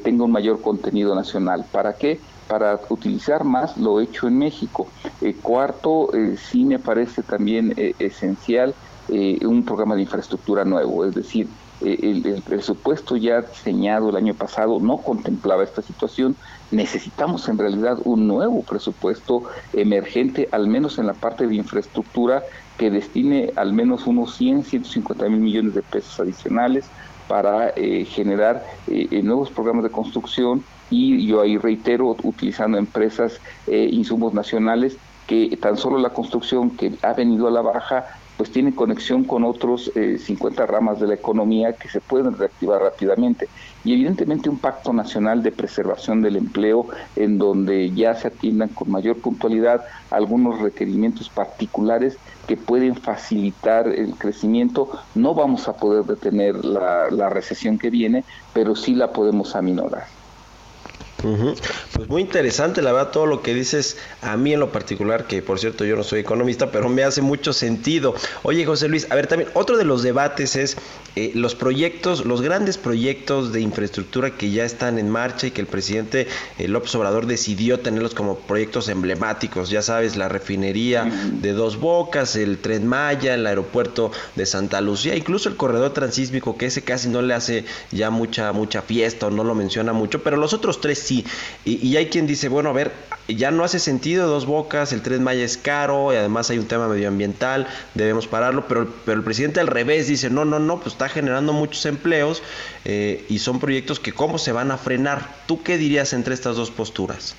tenga 0.04 0.24
un 0.24 0.30
mayor 0.30 0.60
contenido 0.60 1.16
nacional. 1.16 1.64
¿Para 1.72 1.94
qué? 1.94 2.20
Para 2.48 2.80
utilizar 2.88 3.44
más 3.44 3.76
lo 3.76 4.00
hecho 4.00 4.26
en 4.26 4.38
México. 4.38 4.88
Eh, 5.20 5.36
cuarto, 5.40 6.12
eh, 6.14 6.36
sí 6.36 6.64
me 6.64 6.78
parece 6.78 7.22
también 7.22 7.74
eh, 7.76 7.94
esencial 7.98 8.74
un 9.10 9.64
programa 9.64 9.94
de 9.94 10.02
infraestructura 10.02 10.66
nuevo, 10.66 11.02
es 11.02 11.14
decir, 11.14 11.48
el, 11.80 12.42
presupuesto 12.46 13.16
ya 13.16 13.40
diseñado 13.40 14.10
el 14.10 14.16
año 14.16 14.34
pasado 14.34 14.80
no 14.80 14.98
contemplaba 14.98 15.64
esta 15.64 15.80
situación. 15.80 16.36
Necesitamos 16.70 17.48
en 17.48 17.56
realidad 17.56 17.96
un 18.04 18.26
nuevo 18.26 18.62
presupuesto 18.64 19.44
emergente, 19.72 20.50
al 20.52 20.68
menos 20.68 20.98
en 20.98 21.06
la 21.06 21.14
parte 21.14 21.46
de 21.46 21.54
infraestructura, 21.54 22.42
que 22.76 22.90
destine 22.90 23.50
al 23.56 23.72
menos 23.72 24.06
unos 24.06 24.36
100, 24.36 24.64
150 24.64 25.26
mil 25.30 25.40
millones 25.40 25.74
de 25.74 25.80
pesos 25.80 26.20
adicionales 26.20 26.84
para 27.28 27.72
generar 28.08 28.62
nuevos 29.22 29.48
programas 29.48 29.84
de 29.84 29.90
construcción 29.90 30.62
y 30.90 31.26
yo 31.26 31.40
ahí 31.40 31.58
reitero, 31.58 32.16
utilizando 32.22 32.78
empresas, 32.78 33.40
eh, 33.66 33.88
insumos 33.90 34.34
nacionales, 34.34 34.96
que 35.26 35.56
tan 35.60 35.76
solo 35.76 35.98
la 35.98 36.10
construcción 36.10 36.70
que 36.70 36.92
ha 37.02 37.12
venido 37.12 37.48
a 37.48 37.50
la 37.50 37.60
baja, 37.60 38.06
pues 38.38 38.50
tiene 38.52 38.72
conexión 38.74 39.24
con 39.24 39.44
otros 39.44 39.90
50 39.94 40.62
eh, 40.62 40.66
ramas 40.66 41.00
de 41.00 41.08
la 41.08 41.14
economía 41.14 41.72
que 41.72 41.88
se 41.88 42.00
pueden 42.00 42.38
reactivar 42.38 42.80
rápidamente. 42.80 43.48
Y 43.84 43.92
evidentemente 43.92 44.48
un 44.48 44.58
pacto 44.58 44.92
nacional 44.92 45.42
de 45.42 45.50
preservación 45.50 46.22
del 46.22 46.36
empleo 46.36 46.86
en 47.16 47.36
donde 47.36 47.90
ya 47.90 48.14
se 48.14 48.28
atiendan 48.28 48.68
con 48.68 48.90
mayor 48.90 49.16
puntualidad 49.16 49.84
algunos 50.10 50.60
requerimientos 50.60 51.28
particulares 51.28 52.16
que 52.46 52.56
pueden 52.56 52.94
facilitar 52.94 53.88
el 53.88 54.14
crecimiento. 54.14 54.88
No 55.16 55.34
vamos 55.34 55.66
a 55.66 55.76
poder 55.76 56.04
detener 56.04 56.64
la 56.64 57.28
recesión 57.28 57.76
que 57.76 57.90
viene, 57.90 58.24
pero 58.54 58.76
sí 58.76 58.94
la 58.94 59.12
podemos 59.12 59.56
aminorar. 59.56 60.17
Pues 61.20 62.08
muy 62.08 62.22
interesante, 62.22 62.80
la 62.80 62.92
verdad, 62.92 63.10
todo 63.10 63.26
lo 63.26 63.42
que 63.42 63.52
dices 63.52 63.96
a 64.22 64.36
mí 64.36 64.52
en 64.52 64.60
lo 64.60 64.70
particular, 64.70 65.26
que 65.26 65.42
por 65.42 65.58
cierto 65.58 65.84
yo 65.84 65.96
no 65.96 66.04
soy 66.04 66.20
economista, 66.20 66.70
pero 66.70 66.88
me 66.88 67.02
hace 67.02 67.22
mucho 67.22 67.52
sentido. 67.52 68.14
Oye, 68.44 68.64
José 68.64 68.88
Luis, 68.88 69.08
a 69.10 69.16
ver, 69.16 69.26
también 69.26 69.50
otro 69.54 69.76
de 69.76 69.84
los 69.84 70.04
debates 70.04 70.54
es 70.54 70.76
eh, 71.16 71.32
los 71.34 71.56
proyectos, 71.56 72.24
los 72.24 72.40
grandes 72.40 72.78
proyectos 72.78 73.52
de 73.52 73.60
infraestructura 73.60 74.36
que 74.36 74.52
ya 74.52 74.64
están 74.64 75.00
en 75.00 75.10
marcha 75.10 75.48
y 75.48 75.50
que 75.50 75.60
el 75.60 75.66
presidente 75.66 76.28
eh, 76.58 76.68
López 76.68 76.94
Obrador 76.94 77.26
decidió 77.26 77.80
tenerlos 77.80 78.14
como 78.14 78.36
proyectos 78.38 78.88
emblemáticos. 78.88 79.70
Ya 79.70 79.82
sabes, 79.82 80.16
la 80.16 80.28
refinería 80.28 81.04
de 81.04 81.52
Dos 81.52 81.80
Bocas, 81.80 82.36
el 82.36 82.58
Tren 82.58 82.86
Maya, 82.86 83.34
el 83.34 83.44
aeropuerto 83.44 84.12
de 84.36 84.46
Santa 84.46 84.80
Lucía, 84.80 85.16
incluso 85.16 85.48
el 85.48 85.56
corredor 85.56 85.92
transísmico, 85.92 86.56
que 86.56 86.66
ese 86.66 86.82
casi 86.82 87.08
no 87.08 87.22
le 87.22 87.34
hace 87.34 87.64
ya 87.90 88.10
mucha, 88.10 88.52
mucha 88.52 88.82
fiesta 88.82 89.26
o 89.26 89.30
no 89.30 89.42
lo 89.42 89.56
menciona 89.56 89.92
mucho, 89.92 90.22
pero 90.22 90.36
los 90.36 90.52
otros 90.52 90.80
tres 90.80 91.07
sí. 91.08 91.24
Y, 91.64 91.96
hay 91.96 92.06
quien 92.06 92.26
dice, 92.26 92.48
bueno, 92.48 92.70
a 92.70 92.72
ver, 92.72 92.92
ya 93.28 93.50
no 93.50 93.64
hace 93.64 93.78
sentido 93.78 94.28
dos 94.28 94.46
bocas, 94.46 94.92
el 94.92 95.02
Tren 95.02 95.22
Maya 95.22 95.44
es 95.44 95.56
caro 95.56 96.12
y 96.12 96.16
además 96.16 96.50
hay 96.50 96.58
un 96.58 96.66
tema 96.66 96.86
medioambiental, 96.88 97.66
debemos 97.94 98.26
pararlo, 98.26 98.66
pero, 98.68 98.88
el 99.06 99.24
presidente 99.24 99.60
al 99.60 99.66
revés 99.66 100.06
dice, 100.06 100.30
no, 100.30 100.44
no, 100.44 100.58
no, 100.58 100.80
pues 100.80 100.92
está 100.94 101.08
generando 101.08 101.52
muchos 101.52 101.84
empleos 101.86 102.42
eh, 102.84 103.24
y 103.28 103.38
son 103.38 103.58
proyectos 103.58 104.00
que 104.00 104.12
cómo 104.12 104.38
se 104.38 104.52
van 104.52 104.70
a 104.70 104.76
frenar. 104.76 105.26
¿Tú 105.46 105.62
qué 105.62 105.78
dirías 105.78 106.12
entre 106.12 106.34
estas 106.34 106.56
dos 106.56 106.70
posturas? 106.70 107.34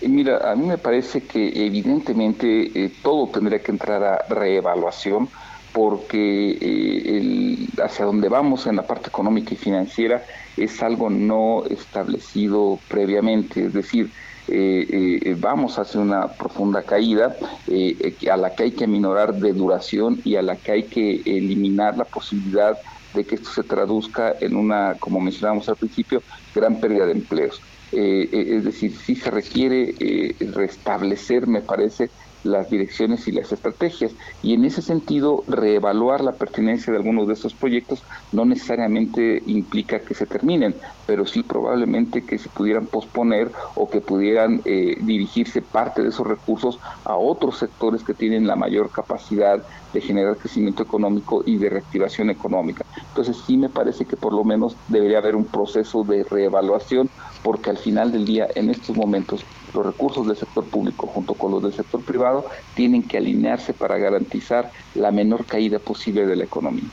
Mira, 0.00 0.50
a 0.50 0.54
mí 0.54 0.66
me 0.66 0.78
parece 0.78 1.22
que 1.22 1.66
evidentemente 1.66 2.70
eh, 2.74 2.92
todo 3.02 3.28
tendría 3.28 3.58
que 3.60 3.72
entrar 3.72 4.02
a 4.02 4.24
reevaluación 4.28 5.28
porque 5.72 6.56
eh, 6.60 7.66
hacia 7.82 8.04
donde 8.04 8.28
vamos 8.28 8.66
en 8.66 8.76
la 8.76 8.86
parte 8.86 9.08
económica 9.08 9.54
y 9.54 9.56
financiera 9.56 10.24
es 10.58 10.82
algo 10.82 11.10
no 11.10 11.64
establecido 11.66 12.78
previamente, 12.88 13.66
es 13.66 13.72
decir, 13.72 14.10
eh, 14.48 15.20
eh, 15.22 15.36
vamos 15.38 15.78
una 15.98 16.28
profunda 16.28 16.82
caída 16.82 17.36
a 18.30 18.36
la 18.36 18.54
que 18.54 18.62
hay 18.62 18.72
que 18.72 18.84
aminorar 18.84 19.34
de 19.34 19.52
duración 19.52 20.20
y 20.24 20.36
a 20.36 20.42
la 20.42 20.56
que 20.56 20.72
hay 20.72 20.82
que 20.84 21.20
eliminar 21.26 21.98
la 21.98 22.04
posibilidad 22.04 22.78
de 23.14 23.24
que 23.24 23.34
esto 23.34 23.50
se 23.50 23.62
traduzca 23.62 24.34
en 24.40 24.56
una, 24.56 24.94
como 24.98 25.20
mencionábamos 25.20 25.68
al 25.68 25.76
principio, 25.76 26.22
gran 26.54 26.80
pérdida 26.80 27.06
de 27.06 27.12
empleos. 27.12 27.60
es 27.92 28.64
decir, 28.64 28.94
sí 28.96 29.14
se 29.14 29.30
requiere 29.30 29.94
restablecer, 30.52 31.46
me 31.46 31.60
parece, 31.60 32.10
las 32.44 32.70
direcciones 32.70 33.26
y 33.28 33.32
las 33.32 33.52
estrategias. 33.52 34.12
Y 34.42 34.54
en 34.54 34.64
ese 34.64 34.82
sentido, 34.82 35.44
reevaluar 35.46 36.22
la 36.22 36.32
pertinencia 36.32 36.92
de 36.92 36.98
algunos 36.98 37.26
de 37.26 37.34
estos 37.34 37.54
proyectos 37.54 38.02
no 38.32 38.44
necesariamente 38.44 39.42
implica 39.46 40.00
que 40.00 40.14
se 40.14 40.26
terminen, 40.26 40.74
pero 41.06 41.26
sí 41.26 41.42
probablemente 41.42 42.24
que 42.24 42.38
se 42.38 42.48
pudieran 42.48 42.86
posponer 42.86 43.50
o 43.74 43.88
que 43.88 44.00
pudieran 44.00 44.60
eh, 44.64 44.96
dirigirse 45.00 45.62
parte 45.62 46.02
de 46.02 46.08
esos 46.08 46.26
recursos 46.26 46.78
a 47.04 47.16
otros 47.16 47.58
sectores 47.58 48.02
que 48.02 48.14
tienen 48.14 48.46
la 48.46 48.56
mayor 48.56 48.90
capacidad 48.90 49.62
de 49.92 50.00
generar 50.00 50.36
crecimiento 50.36 50.82
económico 50.82 51.42
y 51.46 51.56
de 51.56 51.70
reactivación 51.70 52.30
económica. 52.30 52.84
Entonces 53.08 53.36
sí 53.46 53.56
me 53.56 53.68
parece 53.68 54.04
que 54.04 54.16
por 54.16 54.32
lo 54.32 54.44
menos 54.44 54.76
debería 54.88 55.18
haber 55.18 55.36
un 55.36 55.44
proceso 55.44 56.04
de 56.04 56.24
reevaluación 56.24 57.08
porque 57.42 57.70
al 57.70 57.78
final 57.78 58.12
del 58.12 58.24
día, 58.24 58.48
en 58.54 58.70
estos 58.70 58.96
momentos, 58.96 59.44
los 59.74 59.86
recursos 59.86 60.26
del 60.26 60.36
sector 60.36 60.64
público 60.64 61.06
junto 61.06 61.34
con 61.34 61.50
los 61.50 61.62
del 61.62 61.72
sector 61.72 62.02
privado 62.02 62.46
tienen 62.74 63.02
que 63.02 63.18
alinearse 63.18 63.72
para 63.72 63.98
garantizar 63.98 64.70
la 64.94 65.10
menor 65.10 65.44
caída 65.44 65.78
posible 65.78 66.26
de 66.26 66.36
la 66.36 66.44
economía. 66.44 66.90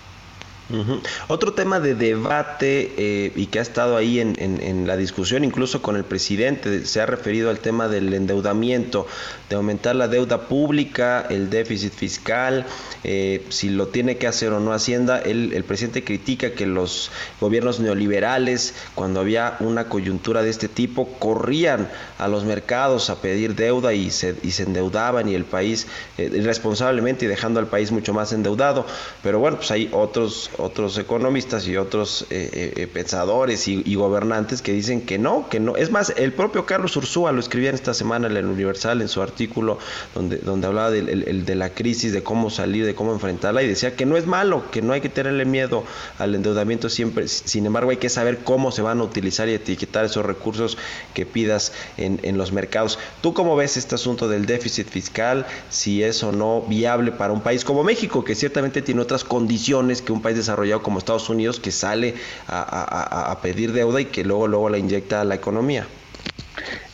Otro 1.28 1.54
tema 1.54 1.80
de 1.80 1.96
debate 1.96 2.94
eh, 2.98 3.32
y 3.36 3.48
que 3.48 3.60
ha 3.60 3.62
estado 3.62 3.98
ahí 3.98 4.20
en, 4.20 4.88
la 4.88 4.98
discusión, 4.98 5.44
incluso 5.44 5.82
con 5.82 5.96
el 5.96 6.04
presidente, 6.04 6.86
se 6.86 7.02
ha 7.02 7.06
referido 7.06 7.50
al 7.50 7.60
tema 7.60 7.88
del 7.88 8.14
endeudamiento, 8.14 9.08
de 9.50 9.56
aumentar 9.56 9.96
la 9.96 10.08
deuda 10.08 10.48
pública, 10.48 11.26
el 11.30 11.50
déficit 11.50 11.94
fiscal, 11.94 12.66
eh, 13.04 13.46
si 13.50 13.70
lo 13.70 13.88
tiene 13.88 14.18
que 14.18 14.28
hacer 14.28 14.52
o 14.54 14.60
no 14.60 14.74
Hacienda. 14.74 15.20
el 15.20 15.64
presidente 15.64 16.04
critica 16.04 16.52
que 16.52 16.66
los 16.66 17.12
gobiernos 17.40 17.80
neoliberales, 17.80 18.74
cuando 18.96 19.20
había 19.20 19.58
una 19.60 19.88
coyuntura 19.88 20.42
de 20.42 20.50
este 20.50 20.68
tipo, 20.68 21.08
corrían 21.20 21.88
a 22.18 22.28
los 22.28 22.44
mercados 22.44 23.10
a 23.10 23.22
pedir 23.22 23.56
deuda 23.56 23.94
y 23.94 24.10
se, 24.12 24.36
y 24.44 24.52
se 24.52 24.64
endeudaban 24.64 25.30
y 25.30 25.36
el 25.36 25.46
país 25.46 25.88
eh, 26.18 26.30
irresponsablemente 26.34 27.26
y 27.26 27.28
dejando 27.28 27.60
al 27.60 27.68
país 27.68 27.92
mucho 27.92 28.14
más 28.14 28.34
endeudado. 28.34 28.86
Pero 29.24 29.40
bueno, 29.40 29.58
pues 29.58 29.72
hay 29.72 29.90
otros 29.92 30.50
otros 30.58 30.98
economistas 30.98 31.68
y 31.68 31.78
otros 31.78 32.26
eh, 32.30 32.50
eh, 32.52 32.74
eh, 32.76 32.88
pensadores 32.88 33.68
y, 33.68 33.96
gobernantes 33.96 34.62
que 34.62 34.74
dicen 34.74 35.02
que 35.02 35.18
no, 35.18 35.48
que 35.50 35.60
no. 35.60 35.76
Es 35.78 35.92
más, 35.92 36.14
el 36.18 36.34
propio 36.34 36.66
Carlos 36.66 36.96
Ursúa 36.98 37.32
lo 37.32 37.40
escribía 37.40 37.72
esta 37.72 37.94
semana 37.94 38.28
en 38.28 38.36
el 38.36 38.46
Universal, 38.46 39.02
en 39.02 39.08
su 39.08 39.22
artículo, 39.22 39.80
donde, 40.14 40.38
donde 40.38 40.68
hablaba 40.68 40.92
de, 40.92 41.02
de 41.02 41.56
la 41.56 41.70
crisis, 41.70 42.12
de 42.12 42.24
cómo 42.24 42.50
salir, 42.50 42.86
de 42.86 42.94
cómo 42.94 43.14
enfrentarla, 43.14 43.64
y 43.64 43.68
decía 43.68 43.96
que 43.96 44.06
no 44.06 44.18
es 44.18 44.28
malo, 44.28 44.70
que 44.72 44.82
no 44.82 44.94
hay 44.94 45.02
que 45.02 45.10
tenerle 45.10 45.46
miedo 45.46 45.84
al 46.20 46.36
endeudamiento 46.36 46.90
siempre. 46.90 47.28
Sin 47.28 47.66
embargo, 47.66 47.92
hay 47.92 47.98
que 47.98 48.10
saber 48.10 48.40
cómo 48.40 48.72
se 48.72 48.82
van 48.82 49.00
a 49.00 49.04
utilizar 49.04 49.48
y 49.48 49.54
etiquetar 49.54 50.06
esos 50.06 50.26
recursos 50.26 50.78
que 51.14 51.26
pidas 51.26 51.72
en, 51.98 52.20
en 52.24 52.38
los 52.38 52.52
mercados. 52.52 53.00
¿Tú 53.22 53.34
cómo 53.34 53.56
ves 53.56 53.78
este 53.78 53.96
asunto 53.96 54.28
del 54.28 54.46
déficit 54.46 54.90
fiscal? 54.90 55.46
Si 55.70 56.04
es 56.04 56.22
o 56.24 56.32
no 56.32 56.62
viable 56.62 57.12
para 57.12 57.34
un 57.34 57.42
país 57.42 57.64
como 57.64 57.84
México, 57.84 58.24
que 58.24 58.36
ciertamente 58.36 58.82
tiene 58.82 59.02
otras 59.02 59.24
condiciones 59.24 60.02
que 60.02 60.12
un 60.12 60.22
país 60.22 60.38
desarrollado 60.46 60.84
como 60.84 61.00
Estados 61.00 61.30
Unidos 61.30 61.60
que 61.60 61.72
sale 61.72 62.16
a, 62.48 63.38
pedir 63.42 63.72
deuda 63.72 64.02
y 64.02 64.06
que 64.06 64.24
luego, 64.24 64.48
luego 64.48 64.70
la 64.70 64.78
inyecta 64.78 65.22
a 65.22 65.24
la 65.24 65.36
economía. 65.36 65.88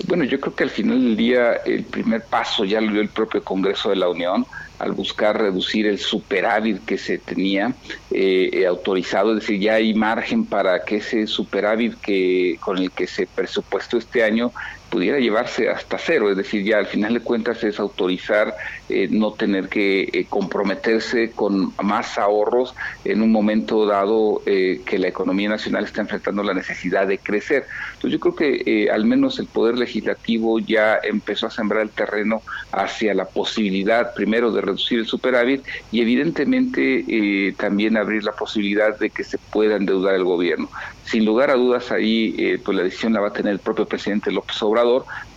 Bueno, 0.07 0.23
yo 0.23 0.39
creo 0.39 0.55
que 0.55 0.63
al 0.63 0.69
final 0.69 1.01
del 1.01 1.15
día 1.15 1.53
el 1.65 1.83
primer 1.83 2.23
paso 2.23 2.65
ya 2.65 2.81
lo 2.81 2.91
dio 2.91 3.01
el 3.01 3.09
propio 3.09 3.43
Congreso 3.43 3.89
de 3.89 3.95
la 3.97 4.09
Unión 4.09 4.45
al 4.79 4.93
buscar 4.93 5.39
reducir 5.39 5.85
el 5.85 5.99
superávit 5.99 6.83
que 6.85 6.97
se 6.97 7.19
tenía 7.19 7.71
eh, 8.09 8.49
eh, 8.51 8.65
autorizado, 8.65 9.33
es 9.33 9.41
decir, 9.41 9.59
ya 9.59 9.75
hay 9.75 9.93
margen 9.93 10.43
para 10.43 10.83
que 10.83 10.97
ese 10.97 11.27
superávit 11.27 11.95
que 12.01 12.57
con 12.59 12.79
el 12.79 12.89
que 12.91 13.05
se 13.05 13.27
presupuestó 13.27 13.99
este 13.99 14.23
año 14.23 14.51
pudiera 14.91 15.19
llevarse 15.19 15.69
hasta 15.69 15.97
cero, 15.97 16.29
es 16.29 16.35
decir, 16.35 16.65
ya 16.65 16.77
al 16.77 16.85
final 16.85 17.13
de 17.13 17.21
cuentas 17.21 17.63
es 17.63 17.79
autorizar 17.79 18.53
eh, 18.89 19.07
no 19.09 19.31
tener 19.31 19.69
que 19.69 20.01
eh, 20.01 20.25
comprometerse 20.29 21.31
con 21.31 21.73
más 21.81 22.17
ahorros 22.17 22.75
en 23.05 23.21
un 23.21 23.31
momento 23.31 23.85
dado 23.85 24.41
eh, 24.45 24.81
que 24.85 24.99
la 24.99 25.07
economía 25.07 25.47
nacional 25.47 25.85
está 25.85 26.01
enfrentando 26.01 26.43
la 26.43 26.53
necesidad 26.53 27.07
de 27.07 27.19
crecer. 27.19 27.65
Entonces 27.93 28.11
yo 28.11 28.19
creo 28.19 28.35
que 28.35 28.89
al 28.91 29.05
menos 29.05 29.39
el 29.39 29.47
Poder 29.47 29.77
Legislativo 29.77 30.59
ya 30.59 30.99
empezó 31.01 31.47
a 31.47 31.51
sembrar 31.51 31.83
el 31.83 31.91
terreno 31.91 32.41
hacia 32.73 33.13
la 33.13 33.25
posibilidad 33.25 34.13
primero 34.13 34.51
de 34.51 34.59
reducir 34.59 34.99
el 34.99 35.05
superávit 35.05 35.63
y 35.93 36.01
evidentemente 36.01 37.53
también 37.57 37.95
abrir 37.95 38.25
la 38.25 38.33
posibilidad 38.33 38.97
de 38.99 39.09
que 39.09 39.23
se 39.23 39.37
pueda 39.37 39.77
endeudar 39.77 40.15
el 40.15 40.25
gobierno. 40.25 40.69
Sin 41.05 41.25
lugar 41.25 41.49
a 41.49 41.55
dudas 41.55 41.91
ahí 41.91 42.57
pues 42.63 42.77
la 42.77 42.83
decisión 42.83 43.13
la 43.13 43.21
va 43.21 43.29
a 43.29 43.33
tener 43.33 43.53
el 43.53 43.59
propio 43.59 43.85
presidente 43.85 44.31
López 44.31 44.61
Obrador 44.61 44.80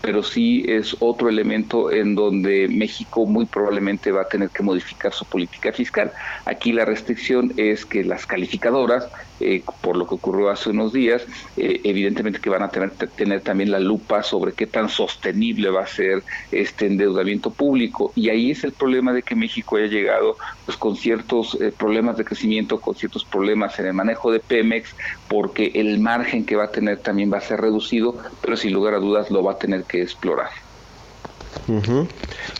pero 0.00 0.22
sí 0.22 0.64
es 0.68 0.96
otro 1.00 1.28
elemento 1.28 1.90
en 1.90 2.14
donde 2.14 2.68
México 2.68 3.26
muy 3.26 3.46
probablemente 3.46 4.12
va 4.12 4.22
a 4.22 4.28
tener 4.28 4.50
que 4.50 4.62
modificar 4.62 5.12
su 5.12 5.24
política 5.24 5.72
fiscal. 5.72 6.12
Aquí 6.44 6.72
la 6.72 6.84
restricción 6.84 7.52
es 7.56 7.86
que 7.86 8.04
las 8.04 8.26
calificadoras 8.26 9.08
eh, 9.40 9.62
por 9.80 9.96
lo 9.96 10.06
que 10.06 10.14
ocurrió 10.14 10.50
hace 10.50 10.70
unos 10.70 10.92
días, 10.92 11.26
eh, 11.56 11.80
evidentemente 11.84 12.40
que 12.40 12.50
van 12.50 12.62
a 12.62 12.68
tener, 12.68 12.90
tener 12.90 13.40
también 13.40 13.70
la 13.70 13.80
lupa 13.80 14.22
sobre 14.22 14.52
qué 14.52 14.66
tan 14.66 14.88
sostenible 14.88 15.70
va 15.70 15.82
a 15.82 15.86
ser 15.86 16.22
este 16.52 16.86
endeudamiento 16.86 17.50
público. 17.50 18.12
Y 18.14 18.28
ahí 18.28 18.52
es 18.52 18.64
el 18.64 18.72
problema 18.72 19.12
de 19.12 19.22
que 19.22 19.34
México 19.34 19.76
haya 19.76 19.86
llegado 19.86 20.36
pues, 20.64 20.76
con 20.76 20.96
ciertos 20.96 21.58
eh, 21.60 21.72
problemas 21.76 22.16
de 22.16 22.24
crecimiento, 22.24 22.80
con 22.80 22.94
ciertos 22.94 23.24
problemas 23.24 23.78
en 23.78 23.86
el 23.86 23.94
manejo 23.94 24.30
de 24.30 24.40
Pemex, 24.40 24.94
porque 25.28 25.72
el 25.74 25.98
margen 25.98 26.44
que 26.44 26.56
va 26.56 26.64
a 26.64 26.70
tener 26.70 26.98
también 26.98 27.32
va 27.32 27.38
a 27.38 27.40
ser 27.40 27.60
reducido, 27.60 28.16
pero 28.40 28.56
sin 28.56 28.72
lugar 28.72 28.94
a 28.94 28.98
dudas 28.98 29.30
lo 29.30 29.42
va 29.42 29.52
a 29.52 29.58
tener 29.58 29.84
que 29.84 30.02
explorar. 30.02 30.63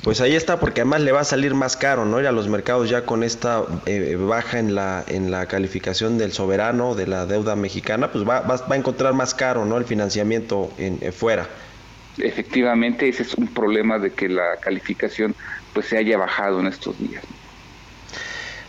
Pues 0.03 0.21
ahí 0.21 0.35
está, 0.35 0.61
porque 0.61 0.83
además 0.83 1.03
le 1.03 1.13
va 1.13 1.21
a 1.21 1.25
salir 1.25 1.55
más 1.55 1.77
caro, 1.77 2.05
¿no? 2.05 2.21
Ir 2.21 2.27
a 2.27 2.33
los 2.33 2.49
mercados 2.49 2.89
ya 2.89 3.05
con 3.05 3.23
esta 3.23 3.65
eh, 3.87 4.17
baja 4.17 4.59
en 4.59 4.75
la, 4.75 5.05
en 5.07 5.31
la 5.31 5.47
calificación 5.47 6.19
del 6.19 6.33
soberano, 6.33 6.95
de 6.95 7.07
la 7.07 7.27
deuda 7.27 7.57
mexicana, 7.57 8.11
pues 8.11 8.29
va, 8.29 8.41
va, 8.41 8.61
a 8.69 8.77
encontrar 8.77 9.15
más 9.15 9.35
caro, 9.35 9.65
¿no? 9.65 9.77
El 9.77 9.85
financiamiento 9.85 10.71
en, 10.79 10.99
eh, 11.01 11.13
fuera. 11.13 11.49
Efectivamente, 12.19 13.09
ese 13.09 13.25
es 13.25 13.35
un 13.35 13.49
problema 13.49 13.99
de 13.99 14.13
que 14.13 14.29
la 14.29 14.57
calificación 14.61 15.35
pues 15.73 15.87
se 15.87 15.99
haya 15.99 16.17
bajado 16.17 16.61
en 16.61 16.69
estos 16.69 16.99
días. 16.99 17.25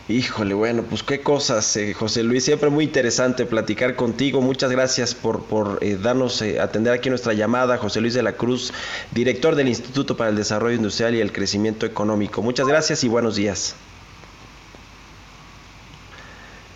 Híjole, 0.08 0.54
bueno, 0.54 0.84
pues 0.84 1.02
qué 1.02 1.20
cosas, 1.20 1.76
eh, 1.76 1.92
José 1.92 2.22
Luis. 2.22 2.44
Siempre 2.44 2.70
muy 2.70 2.84
interesante 2.84 3.44
platicar 3.44 3.96
contigo. 3.96 4.40
Muchas 4.40 4.70
gracias 4.70 5.16
por, 5.16 5.42
por 5.42 5.78
eh, 5.80 5.98
darnos, 6.00 6.40
eh, 6.42 6.60
atender 6.60 6.92
aquí 6.92 7.08
nuestra 7.08 7.32
llamada. 7.32 7.76
José 7.76 8.00
Luis 8.00 8.14
de 8.14 8.22
la 8.22 8.34
Cruz, 8.34 8.72
director 9.10 9.56
del 9.56 9.66
Instituto 9.66 10.16
para 10.16 10.30
el 10.30 10.36
Desarrollo 10.36 10.76
Industrial 10.76 11.12
y 11.16 11.20
el 11.20 11.32
Crecimiento 11.32 11.86
Económico. 11.86 12.40
Muchas 12.40 12.68
gracias 12.68 13.02
y 13.02 13.08
buenos 13.08 13.34
días. 13.34 13.74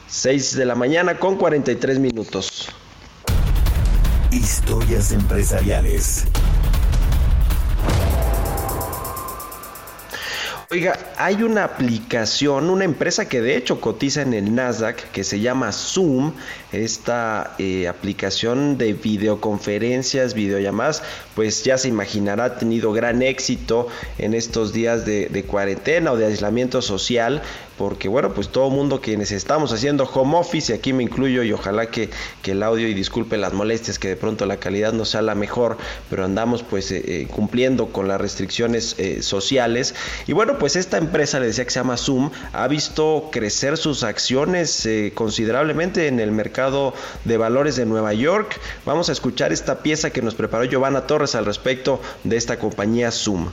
6 0.09 0.57
de 0.57 0.65
la 0.65 0.75
mañana 0.75 1.21
con 1.21 1.37
43 1.37 2.01
minutos. 2.01 2.69
Historias 4.33 5.13
empresariales. 5.13 6.27
Oiga, 10.73 10.97
hay 11.17 11.43
una 11.43 11.65
aplicación, 11.65 12.71
una 12.71 12.85
empresa 12.85 13.29
que 13.29 13.41
de 13.41 13.57
hecho 13.57 13.81
cotiza 13.81 14.23
en 14.23 14.35
el 14.35 14.55
Nasdaq 14.55 15.11
que 15.11 15.25
se 15.25 15.41
llama 15.41 15.73
Zoom, 15.73 16.33
esta 16.73 17.55
eh, 17.59 17.89
aplicación 17.89 18.79
de 18.79 18.93
videoconferencias, 18.93 20.35
videollamadas, 20.35 21.03
pues 21.35 21.65
ya 21.65 21.79
se 21.79 21.89
imaginará 21.89 22.45
ha 22.45 22.59
tenido 22.59 22.93
gran 22.93 23.23
éxito 23.23 23.89
en 24.19 24.35
estos 24.35 24.73
días 24.73 25.05
de, 25.05 25.45
cuarentena 25.47 26.13
o 26.13 26.17
de 26.17 26.27
aislamiento 26.27 26.83
social, 26.83 27.43
porque 27.77 28.09
bueno, 28.09 28.35
pues 28.35 28.51
todo 28.51 28.69
mundo 28.69 29.01
quienes 29.01 29.33
estamos 29.33 29.73
haciendo 29.73 30.05
home 30.05 30.37
office, 30.37 30.73
y 30.73 30.77
aquí 30.77 30.93
me 30.93 31.03
incluyo, 31.03 31.43
y 31.43 31.53
ojalá 31.53 31.87
que, 31.87 32.11
que, 32.43 32.53
el 32.53 32.63
audio, 32.63 32.87
y 32.87 32.95
disculpe 32.95 33.37
las 33.37 33.53
molestias, 33.53 33.99
que 33.99 34.09
de 34.09 34.17
pronto 34.17 34.47
la 34.47 34.59
calidad 34.59 34.93
no 34.93 35.05
sea 35.05 35.23
la 35.23 35.35
mejor, 35.35 35.79
pero 36.09 36.25
andamos 36.25 36.63
pues 36.63 36.93
eh, 36.93 37.03
eh, 37.07 37.27
cumpliendo 37.31 37.87
con 37.87 38.07
las 38.07 38.21
restricciones 38.21 38.97
sociales. 39.21 39.95
Y 40.27 40.33
bueno, 40.35 40.59
pues 40.59 40.77
esta 40.77 40.99
empresa, 40.99 41.41
le 41.41 41.47
decía 41.47 41.65
que 41.65 41.71
se 41.71 41.81
llama 41.81 41.97
Zoom, 41.97 42.31
ha 42.53 42.69
visto 42.69 43.31
crecer 43.33 43.77
sus 43.77 44.03
acciones 44.03 44.89
considerablemente 45.15 46.07
en 46.07 46.21
el 46.21 46.33
mercado 46.33 46.60
de 47.25 47.37
valores 47.37 47.77
de 47.77 47.87
Nueva 47.87 48.13
York. 48.13 48.61
Vamos 48.85 49.09
a 49.09 49.13
escuchar 49.13 49.53
esta 49.53 49.83
pieza 49.83 50.11
que 50.11 50.23
nos 50.23 50.35
preparó 50.35 50.65
Giovanna 50.65 51.07
Torres 51.07 51.35
al 51.35 51.47
respecto 51.47 52.01
de 52.25 52.37
esta 52.37 52.59
compañía 52.59 53.11
Zoom. 53.11 53.49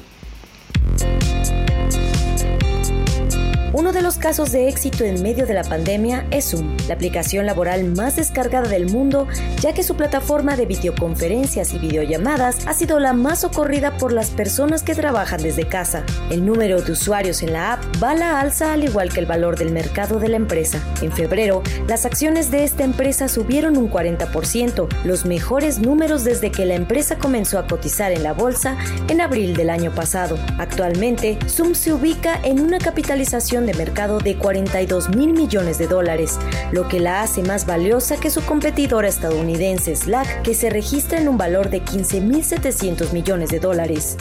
Uno 3.73 3.91
de 3.91 4.01
los 4.01 4.17
casos 4.17 4.53
de 4.53 4.69
éxito 4.69 5.03
en 5.03 5.21
medio 5.21 5.45
de 5.45 5.53
la 5.53 5.63
pandemia 5.63 6.25
es 6.31 6.51
Zoom, 6.51 6.77
la 6.87 6.93
aplicación 6.93 7.45
laboral 7.45 7.83
más 7.83 8.15
descargada 8.15 8.69
del 8.69 8.89
mundo, 8.89 9.27
ya 9.59 9.73
que 9.73 9.83
su 9.83 9.95
plataforma 9.95 10.55
de 10.55 10.65
videoconferencias 10.65 11.73
y 11.73 11.77
videollamadas 11.77 12.65
ha 12.65 12.73
sido 12.73 12.97
la 12.99 13.11
más 13.11 13.41
socorrida 13.41 13.97
por 13.97 14.13
las 14.13 14.29
personas 14.29 14.83
que 14.83 14.95
trabajan 14.95 15.43
desde 15.43 15.67
casa. 15.67 16.05
El 16.29 16.45
número 16.45 16.81
de 16.81 16.93
usuarios 16.93 17.43
en 17.43 17.51
la 17.51 17.73
app 17.73 17.83
va 18.01 18.11
a 18.11 18.15
la 18.15 18.39
alza 18.39 18.71
al 18.71 18.85
igual 18.85 19.11
que 19.11 19.19
el 19.19 19.25
valor 19.25 19.57
del 19.57 19.73
mercado 19.73 20.17
de 20.17 20.29
la 20.29 20.37
empresa. 20.37 20.81
En 21.01 21.11
febrero, 21.11 21.61
las 21.87 22.05
acciones 22.05 22.51
de 22.51 22.63
esta 22.63 22.85
empresa 22.85 23.27
subieron 23.27 23.75
un 23.75 23.91
40%, 23.91 24.87
los 25.03 25.25
mejores 25.25 25.79
números 25.79 26.23
desde 26.23 26.51
que 26.51 26.65
la 26.65 26.75
empresa 26.75 27.17
comenzó 27.17 27.59
a 27.59 27.67
cotizar 27.67 28.13
en 28.13 28.23
la 28.23 28.31
bolsa 28.31 28.77
en 29.09 29.19
abril 29.19 29.57
del 29.57 29.69
año 29.69 29.93
pasado. 29.93 30.37
Actualmente, 30.57 31.37
Zoom 31.49 31.75
se 31.75 31.91
ubica 31.91 32.39
en 32.43 32.61
una 32.61 32.77
capitalización 32.77 33.56
de 33.65 33.73
mercado 33.73 34.19
de 34.19 34.37
42 34.37 35.09
mil 35.15 35.33
millones 35.33 35.77
de 35.77 35.87
dólares, 35.87 36.37
lo 36.71 36.87
que 36.87 36.99
la 36.99 37.21
hace 37.21 37.41
más 37.41 37.65
valiosa 37.65 38.17
que 38.17 38.29
su 38.29 38.41
competidora 38.45 39.07
estadounidense 39.07 39.95
Slack, 39.95 40.43
que 40.43 40.53
se 40.53 40.69
registra 40.69 41.19
en 41.19 41.27
un 41.27 41.37
valor 41.37 41.69
de 41.69 41.81
15 41.81 42.21
mil 42.21 42.43
700 42.43 43.13
millones 43.13 43.49
de 43.49 43.59
dólares. 43.59 44.17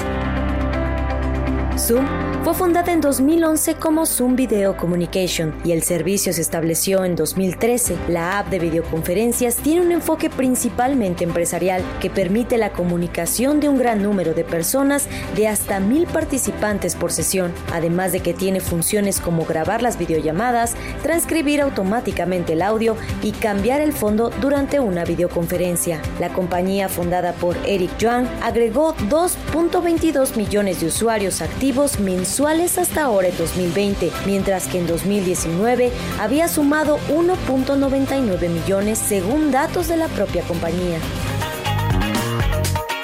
Zoom 1.79 2.26
fue 2.47 2.55
fundada 2.55 2.93
en 2.93 3.01
2011 3.01 3.75
como 3.75 4.07
Zoom 4.07 4.37
Video 4.37 4.77
Communication 4.77 5.53
y 5.65 5.73
el 5.73 5.83
servicio 5.83 6.33
se 6.33 6.43
estableció 6.43 7.05
en 7.05 7.17
2013. 7.17 7.97
La 8.07 8.39
app 8.39 8.51
de 8.51 8.61
videoconferencias 8.61 9.57
tiene 9.57 9.81
un 9.81 9.91
enfoque 9.91 10.31
principalmente 10.31 11.25
empresarial 11.25 11.83
que 12.01 12.09
permite 12.09 12.57
la 12.57 12.71
comunicación 12.71 13.59
de 13.59 13.69
un 13.69 13.79
gran 13.79 14.01
número 14.01 14.33
de 14.33 14.45
personas 14.45 15.09
de 15.35 15.49
hasta 15.49 15.81
mil 15.81 16.07
participantes 16.07 16.95
por 16.95 17.11
sesión, 17.11 17.53
además 17.73 18.13
de 18.13 18.21
que 18.21 18.33
tiene 18.33 18.61
funciones 18.61 19.19
como 19.19 19.45
grabar 19.45 19.83
las 19.83 19.99
videollamadas, 19.99 20.77
transcribir 21.03 21.61
automáticamente 21.61 22.53
el 22.53 22.63
audio 22.63 22.97
y 23.25 23.33
cambiar 23.33 23.81
el 23.81 23.93
fondo 23.93 24.31
durante 24.41 24.79
una 24.79 25.05
videoconferencia. 25.05 26.01
La 26.21 26.33
compañía 26.33 26.89
fundada 26.89 27.33
por 27.33 27.57
Eric 27.67 27.99
Yuan 27.99 28.31
agregó 28.41 28.95
2.22 29.11 30.37
millones 30.37 30.79
de 30.79 30.87
usuarios 30.87 31.43
activos 31.43 31.99
mensuales 31.99 32.36
hasta 32.45 33.03
ahora 33.03 33.29
en 33.29 33.37
2020, 33.39 34.13
mientras 34.27 34.67
que 34.67 34.79
en 34.79 34.87
2019 34.87 35.91
había 36.21 36.49
sumado 36.49 36.99
1.99 37.09 38.49
millones 38.49 38.99
según 38.99 39.51
datos 39.51 39.89
de 39.89 39.97
la 39.97 40.09
propia 40.09 40.43
compañía. 40.43 40.99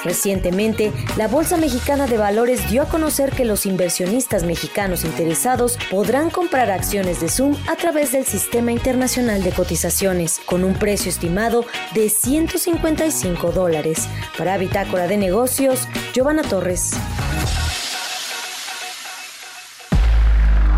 Recientemente, 0.05 0.93
la 1.17 1.29
Bolsa 1.29 1.57
Mexicana 1.57 2.07
de 2.07 2.19
Valores 2.19 2.69
dio 2.71 2.83
a 2.83 2.89
conocer 2.89 3.31
que 3.31 3.45
los 3.45 3.67
inversionistas 3.67 4.43
mexicanos 4.43 5.05
interesados 5.05 5.79
podrán 5.91 6.29
comprar 6.29 6.71
acciones 6.71 7.21
de 7.21 7.29
Zoom 7.29 7.57
a 7.71 7.77
través 7.77 8.13
del 8.13 8.27
Sistema 8.27 8.73
Internacional 8.73 9.43
de 9.45 9.53
Cotizaciones, 9.53 10.41
con 10.45 10.65
un 10.65 10.75
precio 10.75 11.09
estimado 11.09 11.65
de 11.95 12.11
155 12.11 13.53
dólares. 13.53 14.09
Para 14.37 14.59
Bitácora 14.59 15.07
de 15.07 15.17
Negocios, 15.17 15.87
Giovanna 16.13 16.43
Torres. 16.43 16.95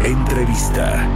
Entrevista. 0.05 1.09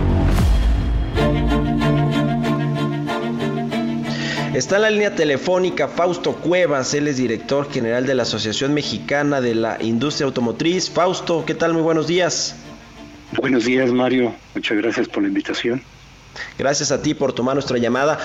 Está 4.55 4.77
en 4.77 4.83
la 4.83 4.91
línea 4.91 5.15
telefónica 5.15 5.89
Fausto 5.89 6.37
Cuevas, 6.37 6.95
él 6.95 7.07
es 7.07 7.19
director 7.19 7.71
general 7.71 8.07
de 8.07 8.15
la 8.15 8.23
Asociación 8.23 8.73
Mexicana 8.73 9.43
de 9.43 9.55
la 9.55 9.77
Industria 9.83 10.25
Automotriz. 10.27 10.89
Fausto, 10.89 11.45
¿qué 11.47 11.55
tal? 11.55 11.75
Muy 11.75 11.83
buenos 11.83 12.07
días. 12.07 12.57
Buenos 13.37 13.67
días, 13.67 13.93
Mario. 13.93 14.35
Muchas 14.55 14.79
gracias 14.79 15.07
por 15.07 15.23
la 15.23 15.29
invitación. 15.29 15.83
Gracias 16.59 16.91
a 16.91 17.03
ti 17.03 17.15
por 17.15 17.33
tomar 17.33 17.55
nuestra 17.55 17.79
llamada. 17.79 18.19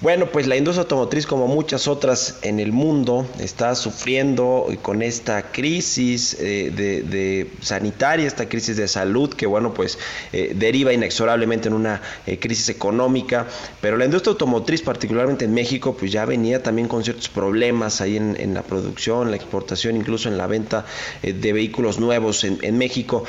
Bueno, 0.00 0.26
pues 0.26 0.46
la 0.46 0.56
industria 0.56 0.82
automotriz, 0.82 1.26
como 1.26 1.46
muchas 1.46 1.88
otras 1.88 2.38
en 2.42 2.60
el 2.60 2.72
mundo, 2.72 3.26
está 3.38 3.74
sufriendo 3.74 4.66
con 4.82 5.02
esta 5.02 5.52
crisis 5.52 6.36
eh, 6.40 6.70
de, 6.74 7.50
sanitaria, 7.60 8.26
esta 8.26 8.48
crisis 8.48 8.76
de 8.76 8.88
salud, 8.88 9.32
que 9.34 9.46
bueno, 9.46 9.72
pues 9.74 9.98
eh, 10.32 10.52
deriva 10.54 10.92
inexorablemente 10.92 11.68
en 11.68 11.74
una 11.74 12.02
eh, 12.26 12.38
crisis 12.38 12.68
económica. 12.68 13.46
Pero 13.80 13.96
la 13.96 14.04
industria 14.04 14.32
automotriz, 14.32 14.82
particularmente 14.82 15.44
en 15.44 15.54
México, 15.54 15.96
pues 15.98 16.12
ya 16.12 16.24
venía 16.24 16.62
también 16.62 16.88
con 16.88 17.04
ciertos 17.04 17.28
problemas 17.28 18.00
ahí 18.00 18.16
en, 18.16 18.54
la 18.54 18.62
producción, 18.62 19.30
la 19.30 19.36
exportación, 19.36 19.96
incluso 19.96 20.28
en 20.28 20.38
la 20.38 20.46
venta 20.46 20.84
de 21.22 21.52
vehículos 21.52 21.98
nuevos 21.98 22.44
en 22.44 22.78
México. 22.78 23.24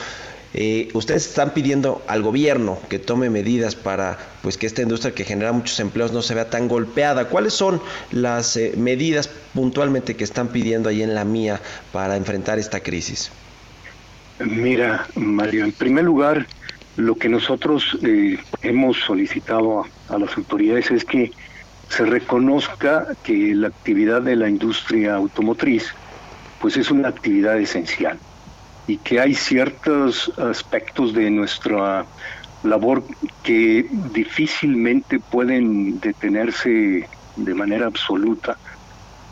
Eh, 0.60 0.90
ustedes 0.94 1.28
están 1.28 1.54
pidiendo 1.54 2.02
al 2.08 2.24
gobierno 2.24 2.80
que 2.90 2.98
tome 2.98 3.30
medidas 3.30 3.76
para 3.76 4.18
pues 4.42 4.58
que 4.58 4.66
esta 4.66 4.82
industria 4.82 5.14
que 5.14 5.24
genera 5.24 5.52
muchos 5.52 5.80
empleos 5.80 6.14
no 6.14 6.24
se 6.24 6.34
vea 6.34 6.50
tan 6.50 6.68
golpeada. 6.68 7.30
¿Cuáles 7.30 7.54
son 7.54 7.80
las 8.12 8.58
eh, 8.58 8.74
medidas 8.76 9.30
puntualmente 9.54 10.16
que 10.16 10.24
están 10.24 10.48
pidiendo 10.48 10.90
ahí 10.90 11.04
en 11.04 11.14
la 11.14 11.26
mía 11.26 11.62
para 11.94 12.18
enfrentar 12.18 12.58
esta 12.58 12.80
crisis? 12.80 13.30
Mira, 14.40 15.06
Mario, 15.14 15.64
en 15.64 15.74
primer 15.74 16.06
lugar, 16.06 16.48
lo 16.96 17.14
que 17.14 17.30
nosotros 17.30 17.96
eh, 18.02 18.40
hemos 18.64 18.98
solicitado 19.02 19.82
a, 19.82 20.16
a 20.16 20.18
las 20.18 20.36
autoridades 20.38 20.90
es 20.90 21.06
que 21.06 21.30
se 21.88 22.04
reconozca 22.04 23.10
que 23.24 23.54
la 23.54 23.68
actividad 23.68 24.24
de 24.24 24.36
la 24.36 24.50
industria 24.50 25.14
automotriz 25.14 25.94
pues 26.60 26.78
es 26.78 26.90
una 26.90 27.10
actividad 27.10 27.60
esencial 27.60 28.18
y 28.88 28.98
que 28.98 29.20
hay 29.20 29.36
ciertos 29.36 30.32
aspectos 30.38 31.14
de 31.14 31.30
nuestra 31.30 32.06
labor 32.64 33.04
que 33.44 33.86
difícilmente 34.14 35.20
pueden 35.20 36.00
detenerse 36.00 37.08
de 37.36 37.54
manera 37.54 37.88
absoluta 37.88 38.58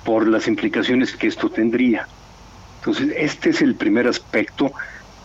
por 0.03 0.27
las 0.27 0.47
implicaciones 0.47 1.15
que 1.15 1.27
esto 1.27 1.49
tendría. 1.49 2.07
Entonces, 2.79 3.13
este 3.17 3.49
es 3.49 3.61
el 3.61 3.75
primer 3.75 4.07
aspecto 4.07 4.71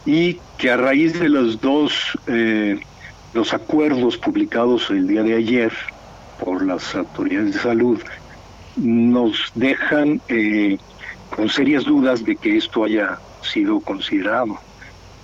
y 0.06 0.38
que 0.56 0.70
a 0.70 0.76
raíz 0.76 1.18
de 1.18 1.28
los 1.28 1.60
dos 1.60 2.18
eh, 2.26 2.80
los 3.34 3.52
acuerdos 3.52 4.16
publicados 4.16 4.88
el 4.90 5.06
día 5.06 5.22
de 5.22 5.34
ayer 5.34 5.72
por 6.42 6.64
las 6.64 6.94
autoridades 6.94 7.54
de 7.54 7.60
salud 7.60 8.00
nos 8.76 9.52
dejan 9.54 10.22
eh, 10.28 10.78
con 11.28 11.48
serias 11.48 11.84
dudas 11.84 12.24
de 12.24 12.36
que 12.36 12.56
esto 12.56 12.84
haya 12.84 13.18
sido 13.42 13.80
considerado. 13.80 14.58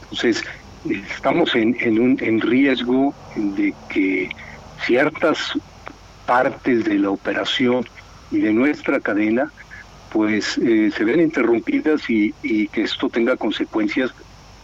Entonces, 0.05 0.45
estamos 0.91 1.55
en, 1.55 1.77
en, 1.81 1.99
un, 2.01 2.19
en 2.21 2.41
riesgo 2.41 3.15
de 3.35 3.75
que 3.89 4.29
ciertas 4.85 5.53
partes 6.27 6.85
de 6.85 6.99
la 6.99 7.11
operación 7.11 7.87
y 8.31 8.39
de 8.39 8.53
nuestra 8.53 9.01
cadena 9.01 9.51
pues 10.11 10.59
eh, 10.59 10.91
se 10.97 11.05
ven 11.05 11.21
interrumpidas 11.21 12.09
y, 12.09 12.33
y, 12.43 12.69
que 12.69 12.83
esto 12.83 13.09
tenga 13.09 13.37
consecuencias 13.37 14.15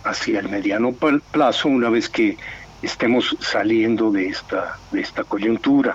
hacia 0.05 0.41
el 0.41 0.49
mediano 0.49 0.93
plazo 0.93 1.69
una 1.69 1.91
vez 1.91 2.09
que 2.09 2.37
estemos 2.81 3.37
saliendo 3.41 4.11
de 4.11 4.29
esta, 4.29 4.79
de 4.91 5.01
esta 5.01 5.25
coyuntura. 5.25 5.95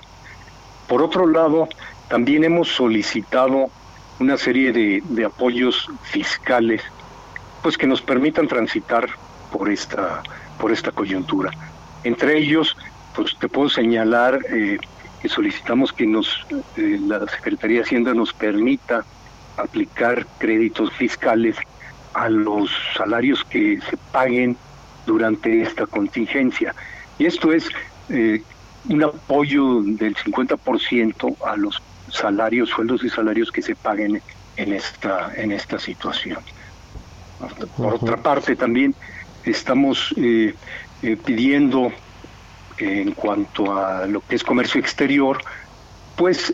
Por 0.87 1.01
otro 1.01 1.27
lado, 1.27 1.67
también 2.07 2.43
hemos 2.43 2.69
solicitado 2.69 3.69
una 4.19 4.37
serie 4.37 4.71
de, 4.71 5.01
de 5.09 5.25
apoyos 5.25 5.89
fiscales 6.03 6.81
pues 7.61 7.77
que 7.77 7.87
nos 7.87 8.01
permitan 8.01 8.47
transitar 8.47 9.09
por 9.51 9.69
esta 9.69 10.21
por 10.57 10.71
esta 10.71 10.91
coyuntura. 10.91 11.51
Entre 12.03 12.37
ellos, 12.37 12.75
pues 13.15 13.37
te 13.39 13.47
puedo 13.47 13.69
señalar 13.69 14.39
eh, 14.49 14.77
que 15.21 15.29
solicitamos 15.29 15.93
que 15.93 16.05
nos 16.05 16.45
eh, 16.75 16.99
la 17.05 17.27
Secretaría 17.27 17.77
de 17.77 17.83
Hacienda 17.83 18.13
nos 18.13 18.33
permita 18.33 19.05
aplicar 19.57 20.25
créditos 20.37 20.91
fiscales 20.93 21.55
a 22.13 22.29
los 22.29 22.71
salarios 22.95 23.43
que 23.43 23.79
se 23.81 23.97
paguen 24.11 24.57
durante 25.05 25.61
esta 25.61 25.85
contingencia. 25.85 26.73
Y 27.17 27.25
esto 27.25 27.51
es 27.51 27.69
eh, 28.09 28.41
un 28.89 29.03
apoyo 29.03 29.81
del 29.81 30.15
50% 30.15 31.35
a 31.45 31.55
los 31.57 31.81
salarios, 32.11 32.69
sueldos 32.69 33.03
y 33.03 33.09
salarios 33.09 33.51
que 33.51 33.61
se 33.61 33.75
paguen 33.75 34.21
en 34.55 34.73
esta, 34.73 35.33
en 35.35 35.51
esta 35.51 35.79
situación. 35.79 36.39
Por 37.75 37.95
otra 37.95 38.17
parte, 38.17 38.55
también 38.55 38.95
estamos 39.43 40.13
eh, 40.17 40.55
eh, 41.01 41.17
pidiendo 41.23 41.91
en 42.77 43.11
cuanto 43.13 43.75
a 43.75 44.05
lo 44.05 44.21
que 44.21 44.35
es 44.35 44.43
comercio 44.43 44.79
exterior, 44.79 45.39
pues 46.15 46.53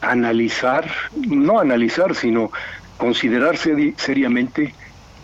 analizar, 0.00 0.90
no 1.14 1.60
analizar, 1.60 2.14
sino 2.14 2.50
considerarse 2.96 3.94
seriamente 3.96 4.74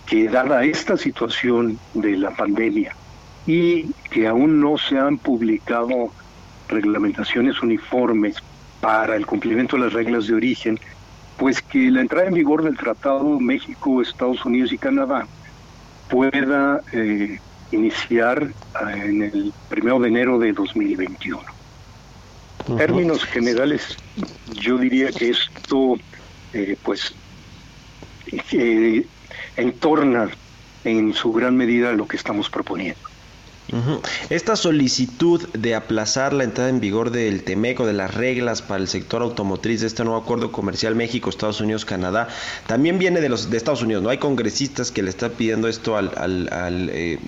que 0.06 0.28
dada 0.28 0.64
esta 0.64 0.96
situación 0.96 1.78
de 1.94 2.16
la 2.16 2.30
pandemia 2.30 2.94
y 3.46 3.92
que 4.10 4.26
aún 4.26 4.60
no 4.60 4.78
se 4.78 4.98
han 4.98 5.18
publicado 5.18 6.12
reglamentaciones 6.68 7.60
uniformes 7.62 8.36
para 8.80 9.16
el 9.16 9.26
cumplimiento 9.26 9.76
de 9.76 9.84
las 9.84 9.92
reglas 9.92 10.26
de 10.26 10.34
origen, 10.34 10.78
pues 11.42 11.60
que 11.60 11.90
la 11.90 12.02
entrada 12.02 12.28
en 12.28 12.34
vigor 12.34 12.62
del 12.62 12.76
Tratado 12.76 13.40
México, 13.40 14.00
Estados 14.00 14.44
Unidos 14.44 14.72
y 14.72 14.78
Canadá 14.78 15.26
pueda 16.08 16.80
eh, 16.92 17.40
iniciar 17.72 18.44
eh, 18.44 19.02
en 19.06 19.22
el 19.22 19.52
primero 19.68 19.98
de 19.98 20.06
enero 20.06 20.38
de 20.38 20.52
2021. 20.52 21.42
En 22.68 22.76
términos 22.76 23.24
generales, 23.24 23.96
yo 24.52 24.78
diría 24.78 25.10
que 25.10 25.30
esto, 25.30 25.96
eh, 26.52 26.76
pues, 26.80 27.12
eh, 28.52 29.04
entorna 29.56 30.30
en 30.84 31.12
su 31.12 31.32
gran 31.32 31.56
medida 31.56 31.90
lo 31.90 32.06
que 32.06 32.18
estamos 32.18 32.48
proponiendo. 32.48 33.00
Esta 34.28 34.56
solicitud 34.56 35.48
de 35.54 35.74
aplazar 35.74 36.34
la 36.34 36.44
entrada 36.44 36.68
en 36.68 36.80
vigor 36.80 37.10
del 37.10 37.42
TEMECO, 37.42 37.86
de 37.86 37.94
las 37.94 38.14
reglas 38.14 38.60
para 38.60 38.80
el 38.80 38.88
sector 38.88 39.22
automotriz 39.22 39.80
de 39.80 39.86
este 39.86 40.04
nuevo 40.04 40.18
acuerdo 40.18 40.52
comercial 40.52 40.94
México, 40.94 41.30
Estados 41.30 41.60
Unidos, 41.60 41.86
Canadá, 41.86 42.28
también 42.66 42.98
viene 42.98 43.20
de 43.20 43.30
los 43.30 43.50
de 43.50 43.56
Estados 43.56 43.82
Unidos. 43.82 44.02
No 44.02 44.10
hay 44.10 44.18
congresistas 44.18 44.90
que 44.90 45.02
le 45.02 45.10
están 45.10 45.30
pidiendo 45.30 45.68
esto 45.68 45.96
al, 45.96 46.12
al, 46.18 46.90
eh, 46.92 47.18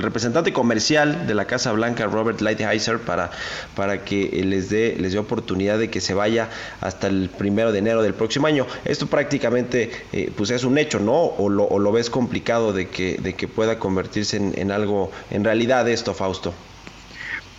representante 0.00 0.52
comercial 0.52 1.26
de 1.28 1.34
la 1.34 1.46
Casa 1.46 1.70
Blanca, 1.72 2.06
Robert 2.06 2.40
Lighthizer, 2.40 2.98
para, 2.98 3.30
para 3.76 4.04
que 4.04 4.42
les 4.44 4.70
dé 4.70 4.96
les 4.98 5.12
dé 5.12 5.18
oportunidad 5.18 5.78
de 5.78 5.88
que 5.88 6.00
se 6.00 6.14
vaya 6.14 6.48
hasta 6.80 7.06
el 7.06 7.30
primero 7.30 7.70
de 7.70 7.78
enero 7.78 8.02
del 8.02 8.14
próximo 8.14 8.46
año. 8.48 8.66
Esto 8.84 9.06
prácticamente 9.06 9.90
eh, 10.12 10.32
pues 10.36 10.50
es 10.50 10.64
un 10.64 10.78
hecho, 10.78 10.98
¿no? 10.98 11.14
O 11.14 11.48
lo, 11.48 11.64
o 11.64 11.78
lo 11.78 11.92
ves 11.92 12.10
complicado 12.10 12.72
de 12.72 12.88
que, 12.88 13.18
de 13.18 13.34
que 13.34 13.46
pueda 13.46 13.78
convertirse 13.78 14.36
en, 14.36 14.54
en 14.56 14.72
algo 14.72 15.10
en 15.30 15.44
realidad 15.44 15.88
esto, 15.88 16.14
Fausto? 16.14 16.54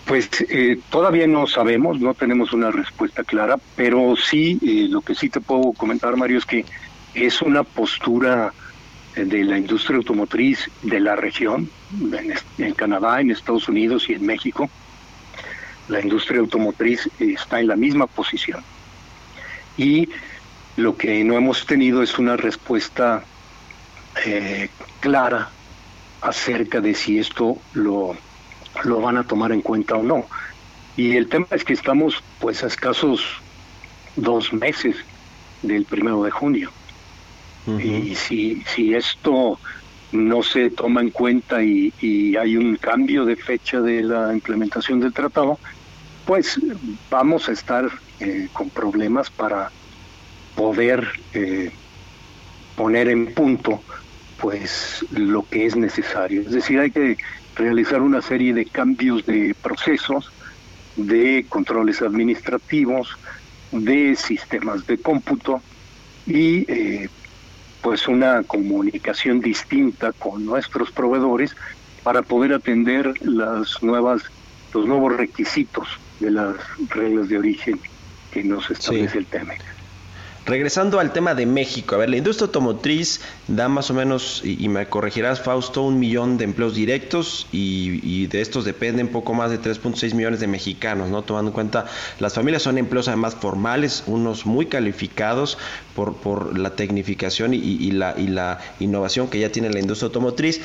Pues 0.05 0.27
eh, 0.49 0.79
todavía 0.89 1.27
no 1.27 1.45
sabemos, 1.45 1.99
no 1.99 2.15
tenemos 2.15 2.51
una 2.51 2.71
respuesta 2.71 3.23
clara, 3.23 3.57
pero 3.75 4.15
sí, 4.15 4.57
eh, 4.65 4.87
lo 4.89 5.01
que 5.01 5.13
sí 5.13 5.29
te 5.29 5.39
puedo 5.39 5.71
comentar, 5.73 6.17
Mario, 6.17 6.39
es 6.39 6.45
que 6.45 6.65
es 7.13 7.43
una 7.43 7.63
postura 7.63 8.51
eh, 9.15 9.23
de 9.23 9.43
la 9.43 9.59
industria 9.59 9.97
automotriz 9.97 10.67
de 10.81 10.99
la 10.99 11.15
región, 11.15 11.69
en, 12.57 12.73
Canadá, 12.73 13.21
en 13.21 13.29
Estados 13.29 13.69
Unidos 13.69 14.09
y 14.09 14.13
en 14.13 14.25
México. 14.25 14.67
La 15.89 16.01
industria 16.01 16.39
automotriz 16.39 17.07
está 17.19 17.59
en 17.59 17.67
la 17.67 17.75
misma 17.75 18.07
posición. 18.07 18.63
Y 19.77 20.09
lo 20.75 20.97
que 20.97 21.23
no 21.23 21.35
hemos 21.35 21.67
tenido 21.67 22.01
es 22.01 22.17
una 22.17 22.35
respuesta 22.35 23.23
clara 24.99 25.49
acerca 26.21 26.81
de 26.81 26.93
si 26.93 27.19
esto 27.19 27.57
lo, 27.73 28.15
lo 28.83 29.01
van 29.01 29.17
a 29.17 29.23
tomar 29.23 29.51
en 29.51 29.61
cuenta 29.61 29.95
o 29.95 30.03
no. 30.03 30.25
Y 30.97 31.15
el 31.15 31.27
tema 31.29 31.47
es 31.51 31.63
que 31.63 31.73
estamos 31.73 32.21
pues 32.39 32.63
a 32.63 32.67
escasos 32.67 33.21
dos 34.15 34.51
meses 34.51 34.95
del 35.61 35.85
primero 35.85 36.23
de 36.23 36.31
junio. 36.31 36.71
Y 37.67 38.15
si, 38.15 38.63
si 38.73 38.95
esto 38.95 39.59
no 40.11 40.41
se 40.41 40.71
toma 40.71 41.01
en 41.01 41.11
cuenta 41.11 41.61
y, 41.61 41.93
hay 42.35 42.57
un 42.57 42.77
cambio 42.77 43.25
de 43.25 43.35
fecha 43.35 43.79
de 43.79 44.01
la 44.01 44.33
implementación 44.33 44.99
del 44.99 45.13
tratado, 45.13 45.59
pues 46.25 46.59
vamos 47.11 47.47
a 47.47 47.51
estar 47.51 47.87
eh, 48.19 48.47
con 48.53 48.69
problemas 48.69 49.29
para 49.29 49.71
poder 50.55 51.07
eh, 51.33 51.71
poner 52.75 53.09
en 53.09 53.33
punto 53.33 53.81
pues 54.41 55.05
lo 55.11 55.45
que 55.47 55.65
es 55.65 55.75
necesario. 55.75 56.41
Es 56.41 56.51
decir, 56.51 56.79
hay 56.79 56.91
que 56.91 57.17
realizar 57.55 58.01
una 58.01 58.21
serie 58.21 58.53
de 58.53 58.65
cambios 58.65 59.25
de 59.25 59.55
procesos, 59.61 60.31
de 60.95 61.45
controles 61.49 62.01
administrativos, 62.01 63.17
de 63.71 64.15
sistemas 64.15 64.87
de 64.87 64.97
cómputo 64.97 65.61
y 66.25 66.65
eh, 66.71 67.09
pues 67.81 68.07
una 68.07 68.43
comunicación 68.43 69.39
distinta 69.41 70.11
con 70.13 70.45
nuestros 70.45 70.91
proveedores 70.91 71.55
para 72.03 72.21
poder 72.21 72.53
atender 72.53 73.13
las 73.21 73.81
nuevas 73.83 74.23
los 74.73 74.85
nuevos 74.85 75.15
requisitos 75.15 75.87
de 76.19 76.31
las 76.31 76.55
reglas 76.89 77.29
de 77.29 77.37
origen 77.37 77.79
que 78.31 78.43
nos 78.43 78.69
establece 78.69 79.17
el 79.17 79.25
TEMEC. 79.25 79.61
Regresando 80.49 80.99
al 80.99 81.13
tema 81.13 81.35
de 81.35 81.45
México, 81.45 81.93
a 81.93 81.99
ver, 81.99 82.09
la 82.09 82.17
industria 82.17 82.47
automotriz 82.47 83.21
da 83.47 83.69
más 83.69 83.91
o 83.91 83.93
menos, 83.93 84.41
y, 84.43 84.67
me 84.67 84.87
corregirás 84.87 85.43
Fausto, 85.43 85.83
un 85.83 85.99
millón 85.99 86.39
de 86.39 86.45
empleos 86.45 86.73
directos 86.73 87.45
y, 87.51 88.25
de 88.25 88.41
estos 88.41 88.65
dependen 88.65 89.09
poco 89.09 89.35
más 89.35 89.51
de 89.51 89.61
3.6 89.61 90.15
millones 90.15 90.39
de 90.39 90.47
mexicanos, 90.47 91.09
¿no? 91.09 91.21
Tomando 91.21 91.49
en 91.49 91.53
cuenta, 91.53 91.85
las 92.19 92.33
familias 92.33 92.63
son 92.63 92.79
empleos 92.79 93.07
además 93.07 93.35
formales, 93.35 94.03
unos 94.07 94.47
muy 94.47 94.65
calificados 94.65 95.59
por, 95.95 96.57
la 96.57 96.71
tecnificación 96.71 97.53
y, 97.53 97.57
y 97.57 97.91
la 97.91 98.59
innovación 98.79 99.27
que 99.27 99.37
ya 99.37 99.51
tiene 99.51 99.69
la 99.69 99.79
industria 99.79 100.07
automotriz. 100.07 100.61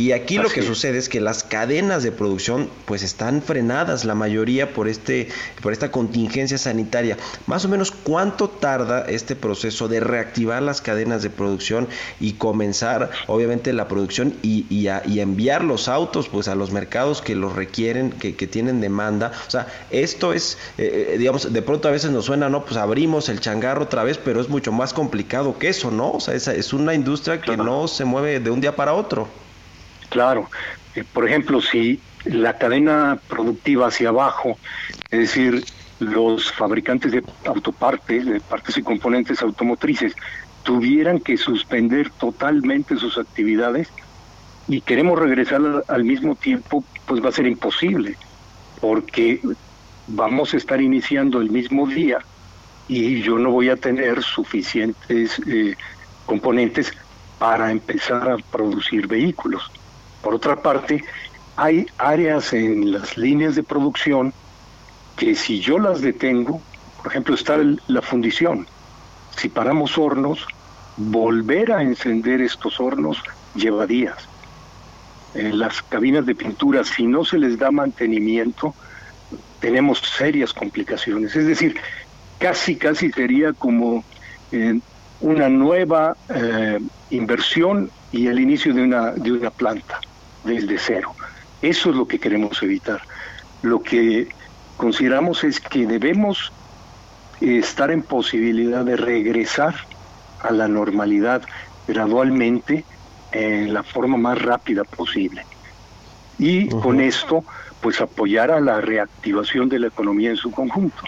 Y 0.00 0.12
aquí 0.12 0.38
lo 0.38 0.48
que 0.48 0.62
sucede 0.62 0.96
es 0.96 1.08
que 1.08 1.20
las 1.20 1.42
cadenas 1.42 2.04
de 2.04 2.12
producción 2.12 2.70
pues 2.84 3.02
están 3.02 3.42
frenadas, 3.42 4.04
la 4.04 4.14
mayoría 4.14 4.72
por 4.72 4.86
este 4.86 5.26
por 5.60 5.72
esta 5.72 5.90
contingencia 5.90 6.56
sanitaria. 6.56 7.16
Más 7.48 7.64
o 7.64 7.68
menos 7.68 7.90
cuánto 7.90 8.48
tarda 8.48 9.06
este 9.08 9.34
proceso 9.34 9.88
de 9.88 9.98
reactivar 9.98 10.62
las 10.62 10.80
cadenas 10.82 11.24
de 11.24 11.30
producción 11.30 11.88
y 12.20 12.34
comenzar 12.34 13.10
obviamente 13.26 13.72
la 13.72 13.88
producción 13.88 14.34
y, 14.40 14.66
y, 14.70 14.86
a, 14.86 15.02
enviar 15.04 15.64
los 15.64 15.88
autos 15.88 16.28
pues 16.28 16.46
a 16.46 16.54
los 16.54 16.70
mercados 16.70 17.20
que 17.20 17.34
los 17.34 17.56
requieren, 17.56 18.12
que, 18.12 18.36
que 18.36 18.46
tienen 18.46 18.80
demanda. 18.80 19.32
O 19.48 19.50
sea, 19.50 19.66
esto 19.90 20.32
es, 20.32 20.58
eh, 20.78 21.14
eh, 21.14 21.18
digamos, 21.18 21.52
de 21.52 21.62
pronto 21.62 21.88
a 21.88 21.90
veces 21.90 22.12
nos 22.12 22.26
suena, 22.26 22.48
¿no? 22.48 22.64
Pues 22.64 22.76
abrimos 22.76 23.28
el 23.28 23.40
changarro 23.40 23.82
otra 23.82 24.04
vez, 24.04 24.16
pero 24.16 24.40
es 24.40 24.48
mucho 24.48 24.70
más 24.70 24.92
complicado 24.92 25.58
que 25.58 25.70
eso, 25.70 25.90
¿no? 25.90 26.12
O 26.12 26.20
sea, 26.20 26.34
es, 26.34 26.46
es 26.46 26.72
una 26.72 26.94
industria 26.94 27.40
que 27.40 27.56
no 27.56 27.88
se 27.88 28.04
mueve 28.04 28.38
de 28.38 28.50
un 28.50 28.60
día 28.60 28.76
para 28.76 28.94
otro. 28.94 29.26
Claro, 30.08 30.48
eh, 30.94 31.04
por 31.12 31.26
ejemplo, 31.26 31.60
si 31.60 32.00
la 32.24 32.58
cadena 32.58 33.18
productiva 33.28 33.88
hacia 33.88 34.08
abajo, 34.08 34.58
es 35.10 35.20
decir, 35.20 35.64
los 36.00 36.52
fabricantes 36.52 37.12
de 37.12 37.24
autopartes, 37.44 38.26
de 38.26 38.40
partes 38.40 38.76
y 38.76 38.82
componentes 38.82 39.42
automotrices, 39.42 40.14
tuvieran 40.62 41.20
que 41.20 41.36
suspender 41.36 42.10
totalmente 42.10 42.96
sus 42.96 43.18
actividades 43.18 43.88
y 44.68 44.80
queremos 44.82 45.18
regresar 45.18 45.84
al 45.88 46.04
mismo 46.04 46.34
tiempo, 46.34 46.84
pues 47.06 47.24
va 47.24 47.30
a 47.30 47.32
ser 47.32 47.46
imposible, 47.46 48.16
porque 48.80 49.40
vamos 50.06 50.52
a 50.52 50.56
estar 50.56 50.80
iniciando 50.80 51.40
el 51.40 51.50
mismo 51.50 51.86
día 51.86 52.18
y 52.86 53.22
yo 53.22 53.38
no 53.38 53.50
voy 53.50 53.70
a 53.70 53.76
tener 53.76 54.22
suficientes 54.22 55.40
eh, 55.46 55.76
componentes 56.26 56.92
para 57.38 57.70
empezar 57.70 58.30
a 58.30 58.36
producir 58.36 59.06
vehículos. 59.06 59.70
Por 60.28 60.34
otra 60.34 60.56
parte, 60.56 61.02
hay 61.56 61.86
áreas 61.96 62.52
en 62.52 62.92
las 62.92 63.16
líneas 63.16 63.54
de 63.54 63.62
producción 63.62 64.34
que 65.16 65.34
si 65.34 65.58
yo 65.58 65.78
las 65.78 66.02
detengo, 66.02 66.60
por 66.98 67.06
ejemplo, 67.06 67.34
está 67.34 67.56
la 67.86 68.02
fundición. 68.02 68.66
Si 69.38 69.48
paramos 69.48 69.96
hornos, 69.96 70.46
volver 70.98 71.72
a 71.72 71.80
encender 71.80 72.42
estos 72.42 72.78
hornos 72.78 73.22
lleva 73.54 73.86
días. 73.86 74.18
En 75.32 75.58
las 75.58 75.80
cabinas 75.80 76.26
de 76.26 76.34
pintura, 76.34 76.84
si 76.84 77.06
no 77.06 77.24
se 77.24 77.38
les 77.38 77.58
da 77.58 77.70
mantenimiento, 77.70 78.74
tenemos 79.60 80.00
serias 80.00 80.52
complicaciones. 80.52 81.34
Es 81.36 81.46
decir, 81.46 81.74
casi, 82.36 82.76
casi 82.76 83.10
sería 83.12 83.54
como 83.54 84.04
eh, 84.52 84.78
una 85.22 85.48
nueva 85.48 86.18
eh, 86.28 86.80
inversión 87.08 87.90
y 88.12 88.26
el 88.26 88.38
inicio 88.38 88.74
de 88.74 88.82
una, 88.82 89.12
de 89.12 89.32
una 89.32 89.48
planta 89.48 90.00
desde 90.48 90.78
cero. 90.78 91.14
Eso 91.62 91.90
es 91.90 91.96
lo 91.96 92.08
que 92.08 92.18
queremos 92.18 92.62
evitar. 92.62 93.00
Lo 93.62 93.82
que 93.82 94.28
consideramos 94.76 95.44
es 95.44 95.60
que 95.60 95.86
debemos 95.86 96.52
estar 97.40 97.90
en 97.90 98.02
posibilidad 98.02 98.84
de 98.84 98.96
regresar 98.96 99.74
a 100.40 100.52
la 100.52 100.68
normalidad 100.68 101.42
gradualmente 101.86 102.84
en 103.32 103.72
la 103.74 103.82
forma 103.82 104.16
más 104.16 104.40
rápida 104.40 104.84
posible. 104.84 105.44
Y 106.38 106.68
con 106.68 107.00
esto, 107.00 107.44
pues 107.80 108.00
apoyar 108.00 108.50
a 108.50 108.60
la 108.60 108.80
reactivación 108.80 109.68
de 109.68 109.80
la 109.80 109.88
economía 109.88 110.30
en 110.30 110.36
su 110.36 110.50
conjunto. 110.50 111.02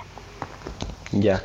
Ya. 1.12 1.42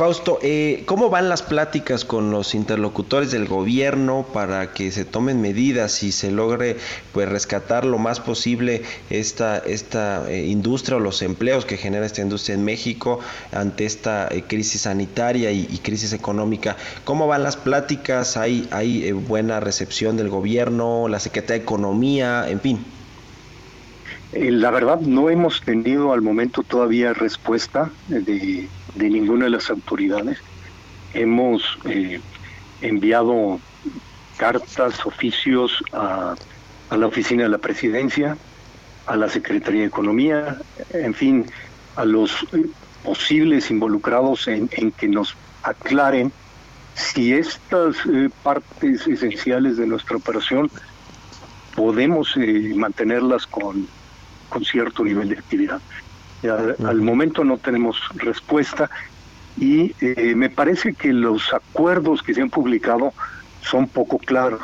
Fausto, 0.00 0.38
eh, 0.40 0.84
¿cómo 0.86 1.10
van 1.10 1.28
las 1.28 1.42
pláticas 1.42 2.06
con 2.06 2.30
los 2.30 2.54
interlocutores 2.54 3.32
del 3.32 3.46
gobierno 3.46 4.24
para 4.32 4.72
que 4.72 4.92
se 4.92 5.04
tomen 5.04 5.42
medidas 5.42 6.02
y 6.02 6.10
se 6.10 6.30
logre 6.30 6.78
pues 7.12 7.28
rescatar 7.28 7.84
lo 7.84 7.98
más 7.98 8.18
posible 8.18 8.80
esta, 9.10 9.58
esta 9.58 10.26
eh, 10.30 10.46
industria 10.46 10.96
o 10.96 11.00
los 11.00 11.20
empleos 11.20 11.66
que 11.66 11.76
genera 11.76 12.06
esta 12.06 12.22
industria 12.22 12.54
en 12.54 12.64
México 12.64 13.20
ante 13.52 13.84
esta 13.84 14.26
eh, 14.28 14.44
crisis 14.48 14.80
sanitaria 14.80 15.52
y, 15.52 15.66
crisis 15.82 16.14
económica? 16.14 16.78
¿Cómo 17.04 17.26
van 17.26 17.42
las 17.42 17.58
pláticas? 17.58 18.38
¿Hay, 18.38 18.66
hay 18.70 19.12
buena 19.12 19.60
recepción 19.60 20.16
del 20.16 20.30
gobierno, 20.30 21.08
la 21.08 21.20
Secretaría 21.20 21.58
de 21.58 21.64
Economía, 21.64 22.48
en 22.48 22.60
fin? 22.62 22.84
La 24.32 24.70
verdad, 24.70 25.00
no 25.00 25.28
hemos 25.28 25.60
tenido 25.60 26.14
al 26.14 26.22
momento 26.22 26.62
todavía 26.62 27.12
respuesta 27.12 27.90
de 28.08 28.66
de 28.94 29.10
ninguna 29.10 29.44
de 29.44 29.50
las 29.50 29.70
autoridades. 29.70 30.38
Hemos 31.14 31.62
eh, 31.84 32.20
enviado 32.80 33.60
cartas, 34.36 35.04
oficios 35.04 35.82
a, 35.92 36.34
la 36.90 37.06
oficina 37.06 37.44
de 37.44 37.48
la 37.48 37.58
presidencia, 37.58 38.36
a 39.06 39.16
la 39.16 39.28
Secretaría 39.28 39.82
de 39.82 39.86
Economía, 39.86 40.58
en 40.92 41.14
fin, 41.14 41.46
a 41.96 42.04
los 42.04 42.32
eh, 42.52 42.66
posibles 43.04 43.70
involucrados 43.70 44.48
en, 44.48 44.68
que 44.68 45.08
nos 45.08 45.36
aclaren 45.62 46.32
si 46.94 47.32
estas 47.32 47.96
eh, 48.06 48.28
partes 48.42 49.06
esenciales 49.06 49.76
de 49.76 49.86
nuestra 49.86 50.16
operación 50.16 50.70
podemos 51.74 52.34
mantenerlas 52.74 53.46
con, 53.46 53.86
con 54.48 54.64
cierto 54.64 55.04
nivel 55.04 55.28
de 55.28 55.38
actividad. 55.38 55.80
Al 56.42 57.02
momento 57.02 57.44
no 57.44 57.58
tenemos 57.58 57.98
respuesta 58.14 58.90
y 59.58 59.94
eh, 60.00 60.34
me 60.34 60.48
parece 60.48 60.94
que 60.94 61.12
los 61.12 61.52
acuerdos 61.52 62.22
que 62.22 62.34
se 62.34 62.40
han 62.40 62.50
publicado 62.50 63.12
son 63.62 63.88
poco 63.88 64.18
claros 64.18 64.62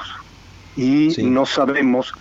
y 0.77 1.15
no 1.23 1.47
sabemos 1.47 2.13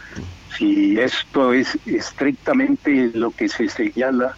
si 0.57 0.99
esto 0.99 1.53
es 1.53 1.77
estrictamente 1.85 3.11
lo 3.13 3.31
que 3.31 3.49
se 3.49 3.67
señala, 3.67 4.35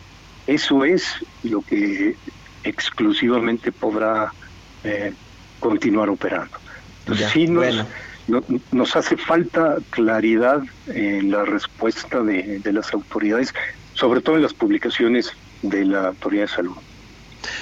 eso 0.48 0.84
es 0.84 1.04
lo 1.44 1.62
que 1.62 2.16
exclusivamente 2.64 3.72
podrá 3.72 4.34
eh, 4.84 5.14
continuar 5.60 6.10
operando. 6.10 6.58
Entonces, 7.02 7.32
sí 7.32 7.48
nos, 7.48 7.86
nos 8.72 8.96
hace 8.96 9.16
falta 9.18 9.78
claridad 9.92 10.62
en 10.88 11.32
la 11.32 11.46
respuesta 11.46 12.22
de, 12.24 12.60
de 12.60 12.74
las 12.74 12.94
autoridades 12.94 13.54
sobre 13.98 14.22
todo 14.22 14.36
en 14.36 14.44
las 14.44 14.54
publicaciones 14.54 15.32
de 15.62 15.86
la 15.86 16.08
Autoridad 16.08 16.44
de 16.44 16.50
Salud. 16.50 16.76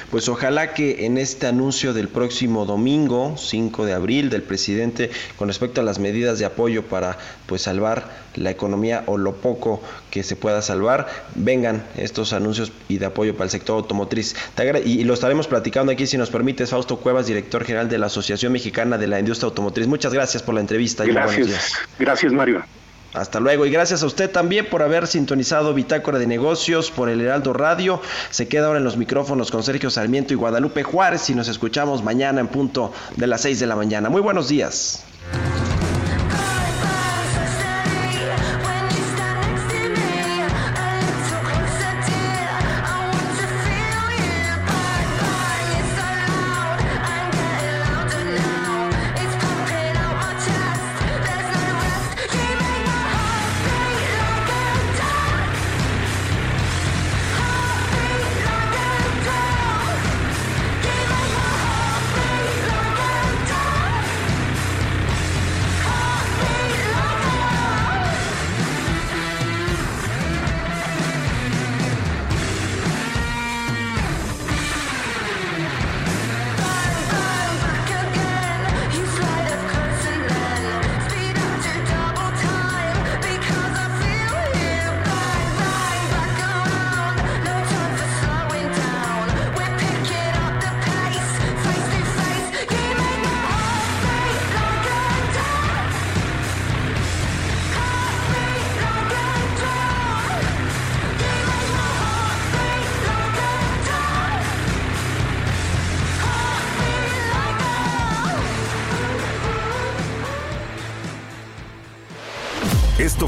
Pues 0.10 0.30
ojalá 0.30 0.74
que 0.74 1.06
en 1.06 1.18
este 1.18 1.48
anuncio 1.48 1.94
del 1.94 2.08
próximo 2.08 2.66
domingo, 2.66 3.36
5 3.38 3.86
de 3.86 3.94
abril, 3.94 4.30
del 4.30 4.42
presidente 4.42 5.12
con 5.38 5.48
respecto 5.48 5.82
a 5.82 5.84
las 5.84 6.00
medidas 6.00 6.40
de 6.40 6.46
apoyo 6.46 6.84
para 6.84 7.18
pues 7.46 7.64
salvar 7.64 8.10
la 8.36 8.50
economía 8.50 9.04
o 9.06 9.18
lo 9.18 9.36
poco 9.36 9.82
que 10.12 10.24
se 10.24 10.36
pueda 10.36 10.62
salvar, 10.62 11.08
vengan 11.36 11.84
estos 11.98 12.34
anuncios 12.34 12.72
y 12.88 12.98
de 12.98 13.06
apoyo 13.06 13.34
para 13.34 13.46
el 13.46 13.52
sector 13.52 13.78
automotriz. 13.78 14.36
Y 14.86 15.04
lo 15.04 15.14
estaremos 15.14 15.48
platicando 15.48 15.92
aquí, 15.92 16.08
si 16.08 16.18
nos 16.18 16.30
permite, 16.30 16.66
Fausto 16.66 16.98
Cuevas, 16.98 17.28
director 17.28 17.64
general 17.64 17.90
de 17.90 17.98
la 17.98 18.08
Asociación 18.08 18.54
Mexicana 18.54 18.98
de 18.98 19.08
la 19.08 19.20
Industria 19.20 19.48
Automotriz. 19.48 19.88
Muchas 19.88 20.14
gracias 20.14 20.42
por 20.42 20.56
la 20.56 20.62
entrevista. 20.62 21.06
Gracias, 21.06 21.74
gracias 22.00 22.34
Mario. 22.34 22.64
Hasta 23.16 23.40
luego 23.40 23.66
y 23.66 23.72
gracias 23.72 24.04
a 24.04 24.06
usted 24.06 24.30
también 24.30 24.70
por 24.70 24.84
haber 24.84 25.08
sintonizado 25.08 25.74
Bitácora 25.74 26.20
de 26.20 26.28
Negocios 26.28 26.92
por 26.92 27.10
el 27.10 27.22
Heraldo 27.22 27.54
Radio. 27.54 28.02
Se 28.30 28.48
queda 28.48 28.68
ahora 28.68 28.80
en 28.80 28.84
los 28.84 28.98
micrófonos 28.98 29.52
con 29.52 29.64
Sergio 29.64 29.90
Sarmiento 29.90 30.34
y 30.34 30.36
Guadalupe 30.36 30.84
Juárez 30.84 31.30
y 31.30 31.36
nos 31.36 31.48
escuchamos 31.48 32.04
mañana 32.04 32.42
en 32.42 32.48
punto 32.48 32.92
de 33.16 33.28
las 33.28 33.42
6 33.42 33.60
de 33.60 33.68
la 33.68 33.76
mañana. 33.76 34.10
Muy 34.10 34.22
buenos 34.22 34.50
días. 34.50 35.04